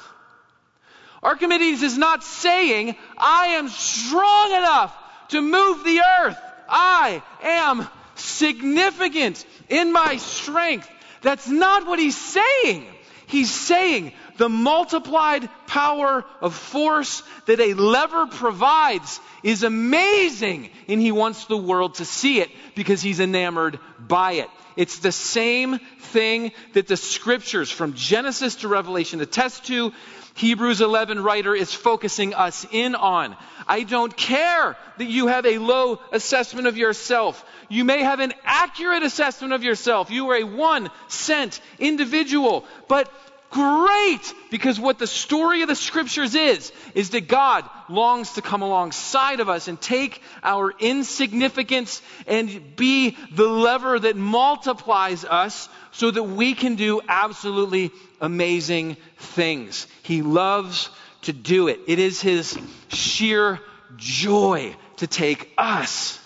Archimedes 1.23 1.83
is 1.83 1.97
not 1.97 2.23
saying, 2.23 2.95
I 3.17 3.47
am 3.57 3.69
strong 3.69 4.51
enough 4.53 4.95
to 5.29 5.41
move 5.41 5.83
the 5.83 6.01
earth. 6.21 6.37
I 6.67 7.21
am 7.43 7.87
significant 8.15 9.45
in 9.69 9.93
my 9.93 10.17
strength. 10.17 10.89
That's 11.21 11.47
not 11.47 11.85
what 11.85 11.99
he's 11.99 12.17
saying. 12.17 12.87
He's 13.31 13.49
saying 13.49 14.11
the 14.35 14.49
multiplied 14.49 15.47
power 15.65 16.25
of 16.41 16.53
force 16.53 17.23
that 17.45 17.61
a 17.61 17.73
lever 17.75 18.27
provides 18.27 19.21
is 19.41 19.63
amazing, 19.63 20.69
and 20.89 20.99
he 20.99 21.13
wants 21.13 21.45
the 21.45 21.55
world 21.55 21.95
to 21.95 22.05
see 22.05 22.41
it 22.41 22.49
because 22.75 23.01
he's 23.01 23.21
enamored 23.21 23.79
by 23.97 24.33
it. 24.33 24.49
It's 24.75 24.99
the 24.99 25.11
same 25.11 25.79
thing 25.99 26.51
that 26.73 26.87
the 26.87 26.97
scriptures 26.97 27.71
from 27.71 27.93
Genesis 27.93 28.55
to 28.57 28.67
Revelation 28.67 29.21
attest 29.21 29.65
to. 29.67 29.93
Hebrews 30.33 30.79
11 30.81 31.21
writer 31.21 31.53
is 31.53 31.73
focusing 31.73 32.33
us 32.33 32.65
in 32.71 32.95
on. 32.95 33.35
I 33.67 33.83
don't 33.83 34.15
care 34.15 34.77
that 34.97 35.05
you 35.05 35.27
have 35.27 35.45
a 35.45 35.57
low 35.57 35.99
assessment 36.11 36.67
of 36.67 36.77
yourself. 36.77 37.43
You 37.69 37.83
may 37.83 38.03
have 38.03 38.19
an 38.19 38.33
accurate 38.43 39.03
assessment 39.03 39.53
of 39.53 39.63
yourself. 39.63 40.09
You 40.09 40.29
are 40.29 40.37
a 40.37 40.43
one 40.43 40.89
cent 41.07 41.59
individual. 41.79 42.65
But 42.87 43.11
great 43.51 44.33
because 44.49 44.79
what 44.79 44.97
the 44.97 45.05
story 45.05 45.61
of 45.61 45.67
the 45.67 45.75
scriptures 45.75 46.35
is 46.35 46.71
is 46.95 47.09
that 47.11 47.27
God 47.27 47.69
longs 47.89 48.33
to 48.33 48.41
come 48.41 48.61
alongside 48.61 49.41
of 49.41 49.49
us 49.49 49.67
and 49.67 49.79
take 49.79 50.21
our 50.41 50.73
insignificance 50.79 52.01
and 52.25 52.75
be 52.77 53.17
the 53.33 53.47
lever 53.47 53.99
that 53.99 54.15
multiplies 54.15 55.25
us 55.25 55.67
so 55.91 56.09
that 56.09 56.23
we 56.23 56.53
can 56.53 56.75
do 56.75 57.01
absolutely 57.07 57.91
amazing 58.21 58.95
things. 59.17 59.85
He 60.01 60.21
loves 60.21 60.89
to 61.23 61.33
do 61.33 61.67
it. 61.67 61.81
It 61.87 61.99
is 61.99 62.21
his 62.21 62.57
sheer 62.87 63.59
joy 63.97 64.73
to 64.97 65.07
take 65.07 65.51
us 65.57 66.17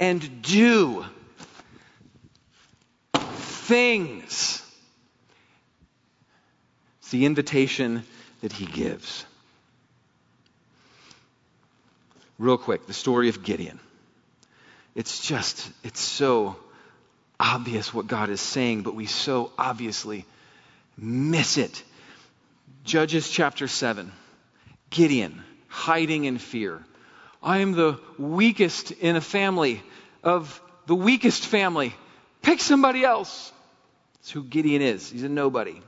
and 0.00 0.42
do 0.42 1.04
things 3.22 4.63
it's 7.04 7.10
the 7.10 7.26
invitation 7.26 8.02
that 8.40 8.50
he 8.50 8.64
gives. 8.64 9.26
Real 12.38 12.56
quick, 12.56 12.86
the 12.86 12.94
story 12.94 13.28
of 13.28 13.42
Gideon. 13.42 13.78
It's 14.94 15.20
just, 15.20 15.70
it's 15.82 16.00
so 16.00 16.56
obvious 17.38 17.92
what 17.92 18.06
God 18.06 18.30
is 18.30 18.40
saying, 18.40 18.84
but 18.84 18.94
we 18.94 19.04
so 19.04 19.52
obviously 19.58 20.24
miss 20.96 21.58
it. 21.58 21.82
Judges 22.84 23.28
chapter 23.28 23.68
7. 23.68 24.10
Gideon 24.88 25.42
hiding 25.68 26.24
in 26.24 26.38
fear. 26.38 26.82
I 27.42 27.58
am 27.58 27.72
the 27.72 28.00
weakest 28.18 28.92
in 28.92 29.14
a 29.14 29.20
family 29.20 29.82
of 30.22 30.58
the 30.86 30.94
weakest 30.94 31.44
family. 31.44 31.94
Pick 32.40 32.60
somebody 32.60 33.04
else. 33.04 33.52
That's 34.14 34.30
who 34.30 34.42
Gideon 34.42 34.80
is. 34.80 35.10
He's 35.10 35.22
a 35.22 35.28
nobody. 35.28 35.82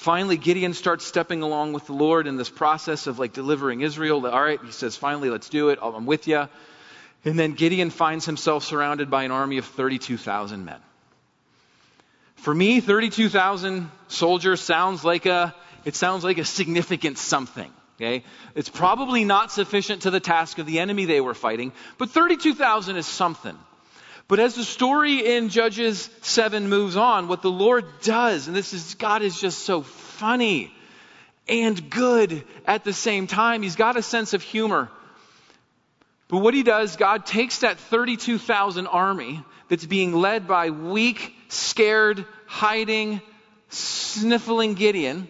Finally, 0.00 0.38
Gideon 0.38 0.72
starts 0.72 1.04
stepping 1.04 1.42
along 1.42 1.74
with 1.74 1.84
the 1.84 1.92
Lord 1.92 2.26
in 2.26 2.38
this 2.38 2.48
process 2.48 3.06
of 3.06 3.18
like 3.18 3.34
delivering 3.34 3.82
Israel. 3.82 4.26
All 4.26 4.42
right, 4.42 4.58
he 4.64 4.72
says, 4.72 4.96
finally, 4.96 5.28
let's 5.28 5.50
do 5.50 5.68
it. 5.68 5.78
I'm 5.82 6.06
with 6.06 6.26
you. 6.26 6.48
And 7.26 7.38
then 7.38 7.52
Gideon 7.52 7.90
finds 7.90 8.24
himself 8.24 8.64
surrounded 8.64 9.10
by 9.10 9.24
an 9.24 9.30
army 9.30 9.58
of 9.58 9.66
32,000 9.66 10.64
men. 10.64 10.78
For 12.36 12.54
me, 12.54 12.80
32,000 12.80 13.90
soldiers 14.08 14.62
sounds 14.62 15.04
like 15.04 15.26
a, 15.26 15.54
it 15.84 15.94
sounds 15.94 16.24
like 16.24 16.38
a 16.38 16.46
significant 16.46 17.18
something. 17.18 17.70
Okay? 17.98 18.24
It's 18.54 18.70
probably 18.70 19.26
not 19.26 19.52
sufficient 19.52 20.02
to 20.02 20.10
the 20.10 20.18
task 20.18 20.56
of 20.56 20.64
the 20.64 20.78
enemy 20.78 21.04
they 21.04 21.20
were 21.20 21.34
fighting, 21.34 21.72
but 21.98 22.08
32,000 22.08 22.96
is 22.96 23.04
something. 23.04 23.58
But 24.30 24.38
as 24.38 24.54
the 24.54 24.62
story 24.62 25.26
in 25.34 25.48
Judges 25.48 26.08
7 26.22 26.68
moves 26.68 26.94
on, 26.94 27.26
what 27.26 27.42
the 27.42 27.50
Lord 27.50 27.84
does, 28.00 28.46
and 28.46 28.54
this 28.54 28.72
is, 28.72 28.94
God 28.94 29.22
is 29.22 29.40
just 29.40 29.64
so 29.64 29.82
funny 29.82 30.72
and 31.48 31.90
good 31.90 32.44
at 32.64 32.84
the 32.84 32.92
same 32.92 33.26
time. 33.26 33.62
He's 33.62 33.74
got 33.74 33.96
a 33.96 34.02
sense 34.02 34.32
of 34.32 34.40
humor. 34.40 34.88
But 36.28 36.38
what 36.38 36.54
he 36.54 36.62
does, 36.62 36.94
God 36.94 37.26
takes 37.26 37.58
that 37.58 37.80
32,000 37.80 38.86
army 38.86 39.42
that's 39.68 39.84
being 39.84 40.12
led 40.12 40.46
by 40.46 40.70
weak, 40.70 41.34
scared, 41.48 42.24
hiding, 42.46 43.20
sniffling 43.70 44.74
Gideon, 44.74 45.26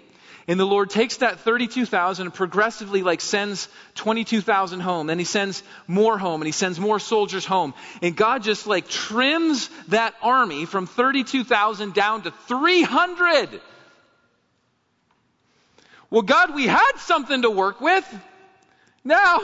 and 0.49 0.59
the 0.59 0.67
Lord 0.67 0.91
takes 0.91 1.19
that 1.19 1.41
32,000 1.41 2.27
and 2.27 2.35
progressively 2.35 3.03
like 3.03 3.21
sends 3.21 3.69
22,000 3.97 4.81
home. 4.81 5.07
Then 5.07 5.19
he 5.19 5.25
sends 5.25 5.63
more 5.87 6.19
home 6.19 6.41
and 6.41 6.47
he 6.47 6.53
sends 6.53 6.81
more 6.81 6.99
soldiers 6.99 7.45
home. 7.45 7.75
And 8.03 8.17
God 8.17 8.43
just 8.43 8.67
like 8.67 8.89
trims 8.89 9.69
that 9.89 10.15
army 10.23 10.65
from 10.65 10.87
32,000 10.87 11.95
down 11.95 12.23
to 12.23 12.31
300. 12.31 13.61
Well, 16.11 16.23
God, 16.23 16.55
we 16.55 16.67
had 16.67 16.93
something 16.97 17.43
to 17.43 17.51
work 17.51 17.81
with. 17.81 18.07
Now, 19.05 19.41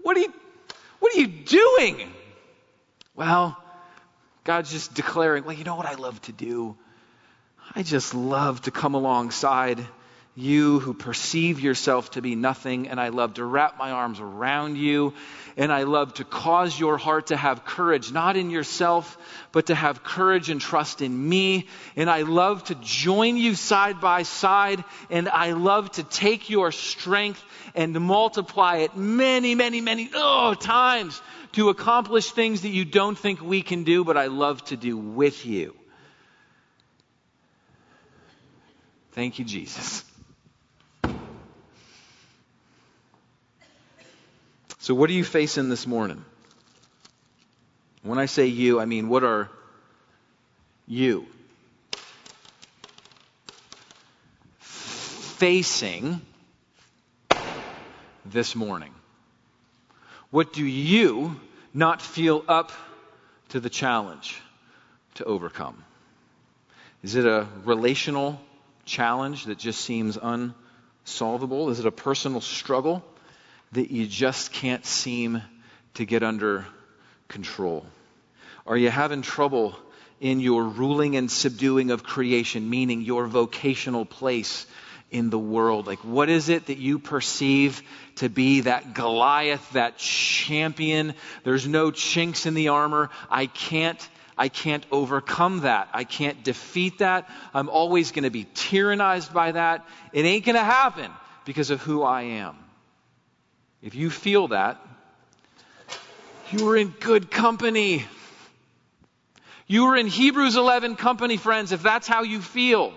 what 0.00 0.16
are 0.16 0.20
you, 0.20 0.32
what 1.00 1.14
are 1.14 1.20
you 1.20 1.26
doing? 1.26 2.12
Well, 3.14 3.58
God's 4.44 4.72
just 4.72 4.94
declaring, 4.94 5.44
well, 5.44 5.56
you 5.56 5.64
know 5.64 5.76
what 5.76 5.86
I 5.86 5.94
love 5.94 6.20
to 6.22 6.32
do? 6.32 6.76
I 7.74 7.82
just 7.82 8.14
love 8.14 8.60
to 8.62 8.70
come 8.70 8.92
alongside 8.94 9.82
you 10.34 10.78
who 10.78 10.92
perceive 10.92 11.60
yourself 11.60 12.10
to 12.10 12.20
be 12.20 12.34
nothing, 12.34 12.88
and 12.88 13.00
I 13.00 13.08
love 13.08 13.34
to 13.34 13.44
wrap 13.44 13.78
my 13.78 13.90
arms 13.92 14.20
around 14.20 14.76
you, 14.76 15.14
and 15.56 15.72
I 15.72 15.84
love 15.84 16.12
to 16.14 16.24
cause 16.24 16.78
your 16.78 16.98
heart 16.98 17.28
to 17.28 17.36
have 17.36 17.64
courage, 17.64 18.12
not 18.12 18.36
in 18.36 18.50
yourself, 18.50 19.16
but 19.52 19.66
to 19.66 19.74
have 19.74 20.04
courage 20.04 20.50
and 20.50 20.60
trust 20.60 21.00
in 21.00 21.28
me, 21.28 21.66
and 21.96 22.10
I 22.10 22.22
love 22.22 22.64
to 22.64 22.74
join 22.76 23.38
you 23.38 23.54
side 23.54 24.02
by 24.02 24.22
side, 24.24 24.84
and 25.08 25.28
I 25.30 25.52
love 25.52 25.92
to 25.92 26.02
take 26.02 26.50
your 26.50 26.72
strength 26.72 27.42
and 27.74 27.98
multiply 27.98 28.78
it 28.78 28.96
many, 28.98 29.54
many, 29.54 29.80
many 29.80 30.10
oh, 30.14 30.52
times 30.52 31.20
to 31.52 31.70
accomplish 31.70 32.30
things 32.32 32.62
that 32.62 32.70
you 32.70 32.84
don't 32.84 33.18
think 33.18 33.40
we 33.40 33.62
can 33.62 33.84
do, 33.84 34.04
but 34.04 34.18
I 34.18 34.26
love 34.26 34.62
to 34.64 34.76
do 34.76 34.98
with 34.98 35.46
you. 35.46 35.74
Thank 39.12 39.38
you, 39.38 39.44
Jesus. 39.44 40.04
So, 44.78 44.94
what 44.94 45.10
are 45.10 45.12
you 45.12 45.22
facing 45.22 45.68
this 45.68 45.86
morning? 45.86 46.24
When 48.02 48.18
I 48.18 48.26
say 48.26 48.46
you, 48.46 48.80
I 48.80 48.84
mean, 48.84 49.08
what 49.08 49.22
are 49.22 49.48
you 50.88 51.26
facing 54.58 56.20
this 58.24 58.56
morning? 58.56 58.94
What 60.30 60.52
do 60.52 60.64
you 60.64 61.38
not 61.74 62.00
feel 62.00 62.42
up 62.48 62.72
to 63.50 63.60
the 63.60 63.70
challenge 63.70 64.40
to 65.16 65.24
overcome? 65.24 65.84
Is 67.02 67.14
it 67.14 67.26
a 67.26 67.46
relational 67.64 68.40
challenge 68.84 69.44
that 69.46 69.58
just 69.58 69.80
seems 69.80 70.16
unsolvable? 70.16 71.70
Is 71.70 71.80
it 71.80 71.86
a 71.86 71.92
personal 71.92 72.40
struggle 72.40 73.04
that 73.72 73.90
you 73.90 74.06
just 74.06 74.52
can't 74.52 74.84
seem 74.84 75.42
to 75.94 76.04
get 76.04 76.22
under 76.22 76.66
control? 77.28 77.86
Are 78.66 78.76
you 78.76 78.90
having 78.90 79.22
trouble 79.22 79.76
in 80.20 80.40
your 80.40 80.64
ruling 80.64 81.16
and 81.16 81.30
subduing 81.30 81.90
of 81.90 82.04
creation, 82.04 82.68
meaning 82.68 83.02
your 83.02 83.26
vocational 83.26 84.04
place 84.04 84.66
in 85.10 85.30
the 85.30 85.38
world? 85.38 85.86
Like, 85.86 85.98
what 86.00 86.28
is 86.28 86.48
it 86.48 86.66
that 86.66 86.78
you 86.78 86.98
perceive 86.98 87.82
to 88.16 88.28
be 88.28 88.62
that 88.62 88.94
Goliath, 88.94 89.72
that 89.72 89.98
champion? 89.98 91.14
There's 91.44 91.66
no 91.66 91.90
chinks 91.90 92.46
in 92.46 92.54
the 92.54 92.68
armor. 92.68 93.10
I 93.28 93.46
can't 93.46 94.08
I 94.36 94.48
can't 94.48 94.84
overcome 94.90 95.60
that. 95.60 95.88
I 95.92 96.04
can't 96.04 96.42
defeat 96.42 96.98
that. 96.98 97.28
I'm 97.52 97.68
always 97.68 98.12
going 98.12 98.24
to 98.24 98.30
be 98.30 98.44
tyrannized 98.44 99.32
by 99.32 99.52
that. 99.52 99.86
It 100.12 100.24
ain't 100.24 100.44
going 100.44 100.56
to 100.56 100.64
happen 100.64 101.10
because 101.44 101.70
of 101.70 101.82
who 101.82 102.02
I 102.02 102.22
am. 102.22 102.56
If 103.82 103.94
you 103.94 104.10
feel 104.10 104.48
that, 104.48 104.80
you're 106.50 106.76
in 106.76 106.88
good 106.88 107.30
company. 107.30 108.04
You 109.66 109.86
are 109.86 109.96
in 109.96 110.06
Hebrews 110.06 110.56
11 110.56 110.96
company, 110.96 111.36
friends, 111.36 111.72
if 111.72 111.82
that's 111.82 112.06
how 112.06 112.22
you 112.22 112.40
feel. 112.40 112.92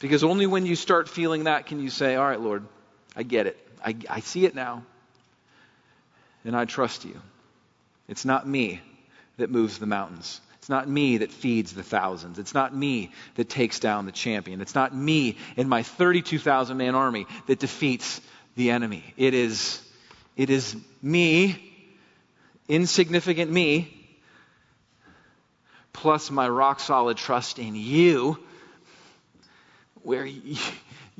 Because 0.00 0.22
only 0.24 0.46
when 0.46 0.64
you 0.64 0.76
start 0.76 1.08
feeling 1.08 1.44
that 1.44 1.66
can 1.66 1.80
you 1.80 1.90
say, 1.90 2.14
All 2.14 2.24
right, 2.24 2.40
Lord, 2.40 2.64
I 3.16 3.24
get 3.24 3.46
it. 3.46 3.58
I, 3.84 3.96
I 4.08 4.20
see 4.20 4.44
it 4.44 4.54
now. 4.54 4.84
And 6.44 6.56
I 6.56 6.66
trust 6.66 7.04
you. 7.04 7.20
It's 8.06 8.24
not 8.24 8.46
me 8.46 8.80
that 9.38 9.50
moves 9.50 9.78
the 9.78 9.86
mountains. 9.86 10.40
It's 10.58 10.68
not 10.68 10.88
me 10.88 11.18
that 11.18 11.32
feeds 11.32 11.72
the 11.72 11.82
thousands. 11.82 12.38
It's 12.38 12.52
not 12.52 12.76
me 12.76 13.12
that 13.36 13.48
takes 13.48 13.80
down 13.80 14.04
the 14.04 14.12
champion. 14.12 14.60
It's 14.60 14.74
not 14.74 14.94
me 14.94 15.38
and 15.56 15.68
my 15.68 15.82
32,000 15.82 16.76
man 16.76 16.94
army 16.94 17.26
that 17.46 17.58
defeats 17.58 18.20
the 18.54 18.70
enemy. 18.70 19.14
It 19.16 19.32
is, 19.32 19.80
it 20.36 20.50
is 20.50 20.76
me, 21.00 21.56
insignificant 22.68 23.50
me, 23.50 23.94
plus 25.94 26.30
my 26.30 26.48
rock 26.48 26.80
solid 26.80 27.16
trust 27.16 27.58
in 27.58 27.74
you, 27.74 28.38
where 30.02 30.28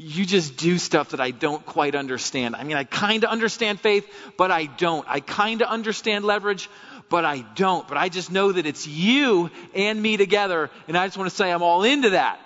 you, 0.00 0.24
just 0.24 0.56
do 0.56 0.78
stuff 0.78 1.10
that 1.10 1.20
I 1.20 1.32
don't 1.32 1.66
quite 1.66 1.96
understand. 1.96 2.54
I 2.54 2.62
mean, 2.62 2.76
I 2.76 2.84
kind 2.84 3.24
of 3.24 3.30
understand 3.30 3.80
faith, 3.80 4.08
but 4.36 4.52
I 4.52 4.66
don't. 4.66 5.04
I 5.08 5.18
kind 5.18 5.60
of 5.60 5.68
understand 5.68 6.24
leverage, 6.24 6.70
but 7.08 7.24
I 7.24 7.40
don't. 7.56 7.86
But 7.88 7.98
I 7.98 8.08
just 8.08 8.30
know 8.30 8.52
that 8.52 8.64
it's 8.64 8.86
you 8.86 9.50
and 9.74 10.00
me 10.00 10.16
together, 10.16 10.70
and 10.86 10.96
I 10.96 11.04
just 11.08 11.18
want 11.18 11.28
to 11.28 11.34
say 11.34 11.50
I'm 11.50 11.64
all 11.64 11.82
into 11.82 12.10
that. 12.10 12.38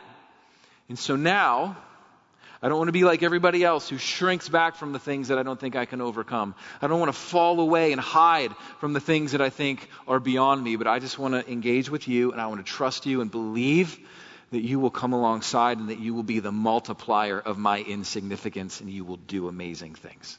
And 0.89 0.99
so 0.99 1.15
now, 1.15 1.77
I 2.63 2.71
don't 2.71 2.79
want 2.79 2.89
to 2.89 2.93
be 2.93 3.05
like 3.05 3.23
everybody 3.23 3.63
else 3.63 3.87
who 3.87 3.99
shrinks 3.99 4.49
back 4.49 4.77
from 4.77 4.95
the 4.95 4.99
things 4.99 5.29
that 5.29 5.39
I 5.39 5.43
don't 5.43 5.61
think 5.61 5.77
I 5.77 5.85
can 5.85 6.01
overcome. 6.01 6.55
I 6.81 6.87
don't 6.87 7.01
want 7.01 7.13
to 7.13 7.19
fall 7.19 7.61
away 7.61 7.93
and 7.93 8.01
hide 8.01 8.57
from 8.79 8.95
the 8.95 9.01
things 9.01 9.33
that 9.33 9.43
I 9.43 9.51
think 9.51 9.91
are 10.09 10.21
beyond 10.21 10.65
me, 10.65 10.77
but 10.77 10.87
I 10.87 11.01
just 11.01 11.19
want 11.19 11.35
to 11.35 11.53
engage 11.53 11.91
with 11.91 12.09
you 12.09 12.33
and 12.33 12.41
I 12.41 12.47
want 12.47 12.65
to 12.65 12.73
trust 12.73 13.05
you 13.05 13.21
and 13.21 13.31
believe 13.31 13.99
that 14.53 14.61
you 14.61 14.79
will 14.79 14.91
come 14.91 15.15
alongside 15.15 15.79
and 15.79 15.89
that 15.89 15.99
you 15.99 16.13
will 16.13 16.23
be 16.23 16.39
the 16.39 16.53
multiplier 16.53 17.41
of 17.41 17.57
my 17.57 17.81
insignificance 17.81 18.83
and 18.83 18.91
you 18.91 19.03
will 19.03 19.17
do 19.17 19.49
amazing 19.49 19.95
things. 19.95 20.39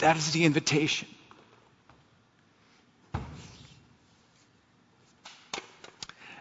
That 0.00 0.16
is 0.18 0.32
the 0.32 0.44
invitation. 0.44 1.08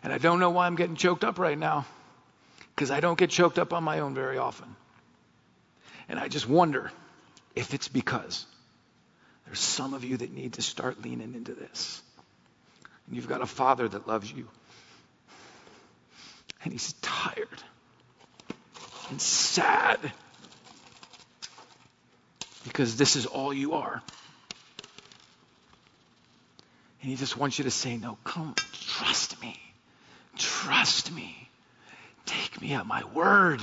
And 0.04 0.12
I 0.12 0.18
don't 0.18 0.42
know 0.42 0.50
why 0.50 0.66
I'm 0.66 0.76
getting 0.76 0.98
choked 0.98 1.24
up 1.24 1.40
right 1.40 1.58
now, 1.58 1.86
because 2.76 2.92
I 2.92 3.00
don't 3.00 3.18
get 3.18 3.30
choked 3.30 3.60
up 3.60 3.72
on 3.72 3.84
my 3.86 4.00
own 4.00 4.14
very 4.14 4.38
often. 4.38 4.76
And 6.12 6.20
I 6.20 6.28
just 6.28 6.48
wonder 6.48 6.92
if 7.56 7.74
it's 7.74 7.88
because 7.88 8.46
there's 9.46 9.60
some 9.60 9.94
of 9.94 10.04
you 10.04 10.18
that 10.18 10.34
need 10.34 10.54
to 10.54 10.62
start 10.62 11.02
leaning 11.02 11.36
into 11.36 11.54
this. 11.54 12.02
And 13.08 13.16
you've 13.16 13.30
got 13.30 13.42
a 13.42 13.46
father 13.46 13.88
that 13.88 14.10
loves 14.10 14.30
you. 14.30 14.50
And 16.66 16.74
he's 16.74 16.92
tired 17.02 17.48
and 19.10 19.22
sad 19.22 20.00
because 22.66 22.98
this 22.98 23.16
is 23.16 23.26
all 23.26 23.54
you 23.54 23.74
are. 23.76 24.02
And 27.02 27.10
he 27.10 27.16
just 27.16 27.38
wants 27.38 27.58
you 27.58 27.64
to 27.64 27.72
say, 27.72 27.96
No, 27.96 28.18
come, 28.26 28.54
trust 28.74 29.42
me. 29.42 29.58
Trust 30.38 31.10
me. 31.14 31.50
Take 32.26 32.62
me 32.62 32.74
at 32.74 32.86
my 32.86 33.02
word. 33.14 33.62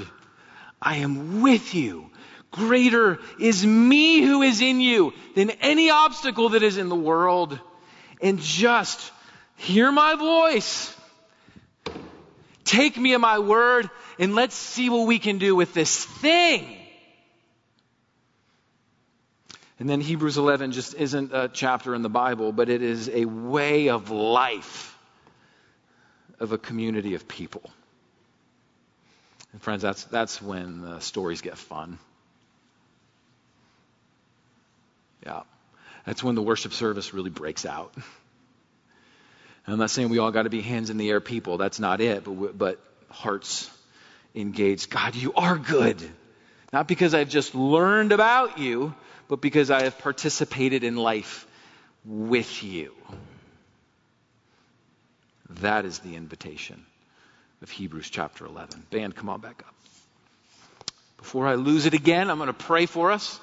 I 0.80 0.96
am 0.96 1.42
with 1.42 1.74
you. 1.74 2.10
Greater 2.50 3.18
is 3.38 3.64
me 3.64 4.22
who 4.22 4.42
is 4.42 4.60
in 4.60 4.80
you 4.80 5.12
than 5.34 5.50
any 5.60 5.90
obstacle 5.90 6.50
that 6.50 6.62
is 6.62 6.78
in 6.78 6.88
the 6.88 6.96
world. 6.96 7.58
And 8.22 8.40
just 8.40 9.12
hear 9.56 9.92
my 9.92 10.14
voice. 10.14 10.94
Take 12.64 12.96
me 12.96 13.14
at 13.14 13.20
my 13.20 13.38
word 13.38 13.88
and 14.18 14.34
let's 14.34 14.54
see 14.54 14.90
what 14.90 15.06
we 15.06 15.18
can 15.18 15.38
do 15.38 15.54
with 15.54 15.74
this 15.74 16.04
thing 16.04 16.78
and 19.78 19.88
then 19.88 20.00
Hebrews 20.00 20.38
11 20.38 20.72
just 20.72 20.94
isn't 20.94 21.32
a 21.32 21.48
chapter 21.48 21.94
in 21.94 22.02
the 22.02 22.08
Bible, 22.08 22.52
but 22.52 22.68
it 22.68 22.82
is 22.82 23.08
a 23.08 23.24
way 23.26 23.88
of 23.90 24.10
life 24.10 24.96
of 26.40 26.52
a 26.52 26.58
community 26.58 27.14
of 27.14 27.28
people. 27.28 27.62
And 29.52 29.62
friends, 29.62 29.82
that's, 29.82 30.04
that's 30.04 30.42
when 30.42 30.82
the 30.82 30.98
stories 30.98 31.42
get 31.42 31.56
fun. 31.56 31.98
Yeah. 35.28 35.42
That's 36.06 36.24
when 36.24 36.34
the 36.34 36.42
worship 36.42 36.72
service 36.72 37.12
really 37.12 37.28
breaks 37.28 37.66
out. 37.66 37.94
I'm 39.66 39.78
not 39.78 39.90
saying 39.90 40.08
we 40.08 40.18
all 40.18 40.30
got 40.30 40.44
to 40.44 40.50
be 40.50 40.62
hands 40.62 40.88
in 40.88 40.96
the 40.96 41.10
air 41.10 41.20
people. 41.20 41.58
That's 41.58 41.78
not 41.78 42.00
it. 42.00 42.24
But, 42.24 42.56
but 42.56 42.80
hearts 43.10 43.70
engaged. 44.34 44.88
God, 44.88 45.14
you 45.14 45.34
are 45.34 45.58
good. 45.58 46.02
Not 46.72 46.88
because 46.88 47.12
I've 47.12 47.28
just 47.28 47.54
learned 47.54 48.12
about 48.12 48.56
you, 48.56 48.94
but 49.28 49.42
because 49.42 49.70
I 49.70 49.82
have 49.82 49.98
participated 49.98 50.82
in 50.82 50.96
life 50.96 51.46
with 52.06 52.64
you. 52.64 52.94
That 55.60 55.84
is 55.84 55.98
the 55.98 56.16
invitation 56.16 56.86
of 57.60 57.70
Hebrews 57.70 58.08
chapter 58.08 58.46
11. 58.46 58.86
Band, 58.90 59.14
come 59.14 59.28
on 59.28 59.40
back 59.40 59.62
up. 59.66 59.74
Before 61.18 61.46
I 61.46 61.56
lose 61.56 61.84
it 61.84 61.92
again, 61.92 62.30
I'm 62.30 62.38
going 62.38 62.46
to 62.46 62.54
pray 62.54 62.86
for 62.86 63.12
us. 63.12 63.38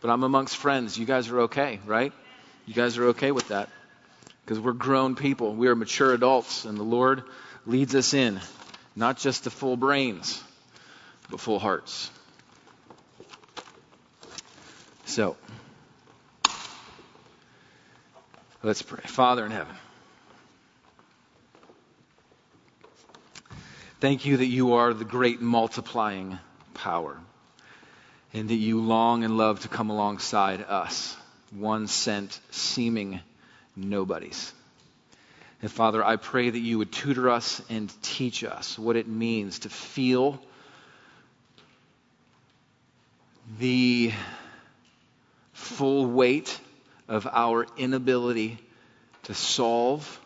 But 0.00 0.10
I'm 0.10 0.22
amongst 0.22 0.56
friends. 0.56 0.96
You 0.96 1.06
guys 1.06 1.28
are 1.28 1.40
okay, 1.42 1.80
right? 1.86 2.12
You 2.66 2.74
guys 2.74 2.98
are 2.98 3.06
okay 3.08 3.32
with 3.32 3.48
that. 3.48 3.68
Because 4.44 4.60
we're 4.60 4.72
grown 4.72 5.16
people. 5.16 5.54
We 5.54 5.68
are 5.68 5.74
mature 5.74 6.12
adults. 6.12 6.64
And 6.64 6.78
the 6.78 6.84
Lord 6.84 7.22
leads 7.66 7.94
us 7.94 8.14
in, 8.14 8.40
not 8.94 9.18
just 9.18 9.44
to 9.44 9.50
full 9.50 9.76
brains, 9.76 10.42
but 11.30 11.40
full 11.40 11.58
hearts. 11.58 12.10
So, 15.04 15.36
let's 18.62 18.82
pray. 18.82 19.00
Father 19.06 19.44
in 19.44 19.50
heaven, 19.50 19.74
thank 24.00 24.26
you 24.26 24.36
that 24.36 24.46
you 24.46 24.74
are 24.74 24.92
the 24.94 25.04
great 25.04 25.40
multiplying 25.40 26.38
power 26.74 27.18
and 28.32 28.48
that 28.48 28.54
you 28.54 28.80
long 28.80 29.24
and 29.24 29.36
love 29.36 29.60
to 29.60 29.68
come 29.68 29.90
alongside 29.90 30.62
us, 30.62 31.16
one 31.50 31.86
cent, 31.86 32.38
seeming 32.50 33.20
nobodies. 33.74 34.52
And 35.62 35.70
Father, 35.70 36.04
I 36.04 36.16
pray 36.16 36.50
that 36.50 36.58
you 36.58 36.78
would 36.78 36.92
tutor 36.92 37.30
us 37.30 37.62
and 37.68 37.92
teach 38.02 38.44
us 38.44 38.78
what 38.78 38.96
it 38.96 39.08
means 39.08 39.60
to 39.60 39.68
feel 39.68 40.40
the 43.58 44.12
full 45.52 46.06
weight 46.06 46.60
of 47.08 47.26
our 47.26 47.66
inability 47.76 48.58
to 49.24 49.34
solve 49.34 50.20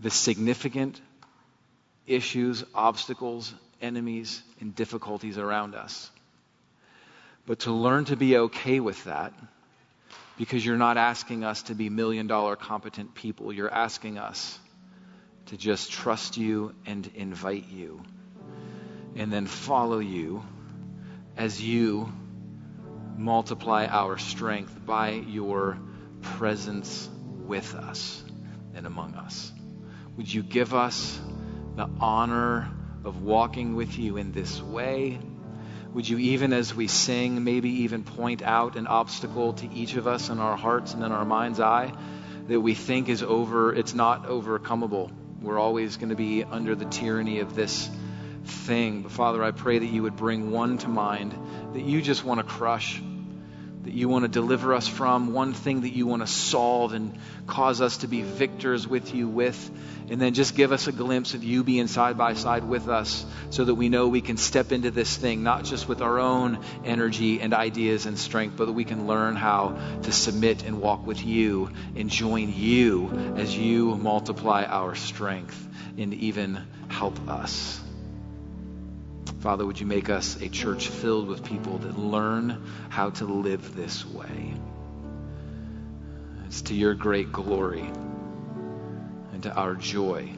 the 0.00 0.10
significant 0.10 1.00
issues, 2.06 2.64
obstacles, 2.74 3.54
enemies, 3.80 4.42
and 4.60 4.74
difficulties 4.74 5.38
around 5.38 5.74
us. 5.74 6.10
But 7.46 7.60
to 7.60 7.72
learn 7.72 8.04
to 8.06 8.16
be 8.16 8.36
okay 8.36 8.80
with 8.80 9.04
that, 9.04 9.32
because 10.38 10.64
you're 10.64 10.76
not 10.76 10.96
asking 10.96 11.44
us 11.44 11.62
to 11.64 11.74
be 11.74 11.88
million 11.88 12.26
dollar 12.26 12.56
competent 12.56 13.14
people, 13.14 13.52
you're 13.52 13.72
asking 13.72 14.18
us 14.18 14.58
to 15.46 15.56
just 15.56 15.90
trust 15.90 16.36
you 16.36 16.74
and 16.86 17.10
invite 17.14 17.68
you, 17.68 18.02
and 19.16 19.32
then 19.32 19.46
follow 19.46 19.98
you 19.98 20.42
as 21.36 21.60
you 21.60 22.12
multiply 23.16 23.86
our 23.86 24.16
strength 24.16 24.74
by 24.86 25.10
your 25.10 25.78
presence 26.22 27.08
with 27.46 27.74
us 27.74 28.22
and 28.74 28.86
among 28.86 29.14
us. 29.14 29.52
Would 30.16 30.32
you 30.32 30.42
give 30.42 30.74
us 30.74 31.20
the 31.76 31.88
honor 32.00 32.70
of 33.04 33.22
walking 33.22 33.74
with 33.74 33.98
you 33.98 34.16
in 34.16 34.32
this 34.32 34.62
way? 34.62 35.18
Would 35.94 36.08
you, 36.08 36.18
even 36.18 36.52
as 36.52 36.72
we 36.72 36.86
sing, 36.86 37.42
maybe 37.42 37.68
even 37.82 38.04
point 38.04 38.42
out 38.42 38.76
an 38.76 38.86
obstacle 38.86 39.54
to 39.54 39.72
each 39.72 39.96
of 39.96 40.06
us 40.06 40.28
in 40.28 40.38
our 40.38 40.56
hearts 40.56 40.94
and 40.94 41.02
in 41.02 41.10
our 41.10 41.24
mind's 41.24 41.58
eye 41.58 41.92
that 42.46 42.60
we 42.60 42.74
think 42.74 43.08
is 43.08 43.24
over, 43.24 43.74
it's 43.74 43.92
not 43.92 44.26
overcomable. 44.26 45.10
We're 45.42 45.58
always 45.58 45.96
going 45.96 46.10
to 46.10 46.16
be 46.16 46.44
under 46.44 46.76
the 46.76 46.84
tyranny 46.84 47.40
of 47.40 47.56
this 47.56 47.90
thing. 48.44 49.02
But 49.02 49.10
Father, 49.10 49.42
I 49.42 49.50
pray 49.50 49.80
that 49.80 49.86
you 49.86 50.04
would 50.04 50.16
bring 50.16 50.52
one 50.52 50.78
to 50.78 50.88
mind 50.88 51.34
that 51.72 51.82
you 51.82 52.00
just 52.00 52.24
want 52.24 52.38
to 52.38 52.44
crush 52.44 53.02
that 53.84 53.94
you 53.94 54.08
want 54.08 54.24
to 54.24 54.28
deliver 54.28 54.74
us 54.74 54.86
from, 54.86 55.32
one 55.32 55.54
thing 55.54 55.82
that 55.82 55.90
you 55.90 56.06
want 56.06 56.22
to 56.22 56.26
solve 56.26 56.92
and 56.92 57.16
cause 57.46 57.80
us 57.80 57.98
to 57.98 58.08
be 58.08 58.22
victors 58.22 58.86
with 58.86 59.14
you 59.14 59.26
with. 59.26 59.70
And 60.10 60.20
then 60.20 60.34
just 60.34 60.54
give 60.54 60.72
us 60.72 60.86
a 60.86 60.92
glimpse 60.92 61.34
of 61.34 61.44
you 61.44 61.64
being 61.64 61.86
side 61.86 62.18
by 62.18 62.34
side 62.34 62.64
with 62.64 62.88
us 62.88 63.24
so 63.50 63.64
that 63.64 63.74
we 63.74 63.88
know 63.88 64.08
we 64.08 64.20
can 64.20 64.36
step 64.36 64.72
into 64.72 64.90
this 64.90 65.16
thing, 65.16 65.42
not 65.42 65.64
just 65.64 65.88
with 65.88 66.02
our 66.02 66.18
own 66.18 66.58
energy 66.84 67.40
and 67.40 67.54
ideas 67.54 68.06
and 68.06 68.18
strength, 68.18 68.56
but 68.56 68.66
that 68.66 68.72
we 68.72 68.84
can 68.84 69.06
learn 69.06 69.36
how 69.36 69.78
to 70.02 70.12
submit 70.12 70.64
and 70.64 70.80
walk 70.80 71.06
with 71.06 71.24
you 71.24 71.70
and 71.96 72.10
join 72.10 72.52
you 72.52 73.08
as 73.36 73.56
you 73.56 73.96
multiply 73.96 74.64
our 74.64 74.94
strength 74.94 75.68
and 75.96 76.12
even 76.14 76.60
help 76.88 77.18
us. 77.28 77.80
Father, 79.40 79.64
would 79.64 79.80
you 79.80 79.86
make 79.86 80.10
us 80.10 80.40
a 80.40 80.48
church 80.48 80.88
filled 80.88 81.28
with 81.28 81.44
people 81.44 81.78
that 81.78 81.98
learn 81.98 82.62
how 82.88 83.10
to 83.10 83.24
live 83.24 83.74
this 83.74 84.04
way? 84.04 84.54
It's 86.46 86.62
to 86.62 86.74
your 86.74 86.94
great 86.94 87.32
glory 87.32 87.88
and 89.32 89.42
to 89.44 89.54
our 89.54 89.74
joy. 89.74 90.30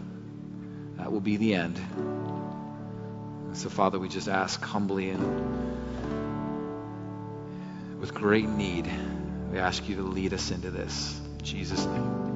That 0.99 1.11
will 1.11 1.21
be 1.21 1.37
the 1.37 1.55
end. 1.55 1.81
So, 3.55 3.69
Father, 3.69 3.99
we 3.99 4.09
just 4.09 4.29
ask 4.29 4.63
humbly 4.63 5.11
and 5.11 5.63
with 8.03 8.15
great 8.15 8.49
need, 8.49 8.91
we 9.53 9.59
ask 9.59 9.89
you 9.89 9.97
to 9.97 10.03
lead 10.03 10.35
us 10.35 10.51
into 10.51 10.71
this. 10.71 11.21
In 11.39 11.45
Jesus' 11.45 11.87
name. 11.87 12.32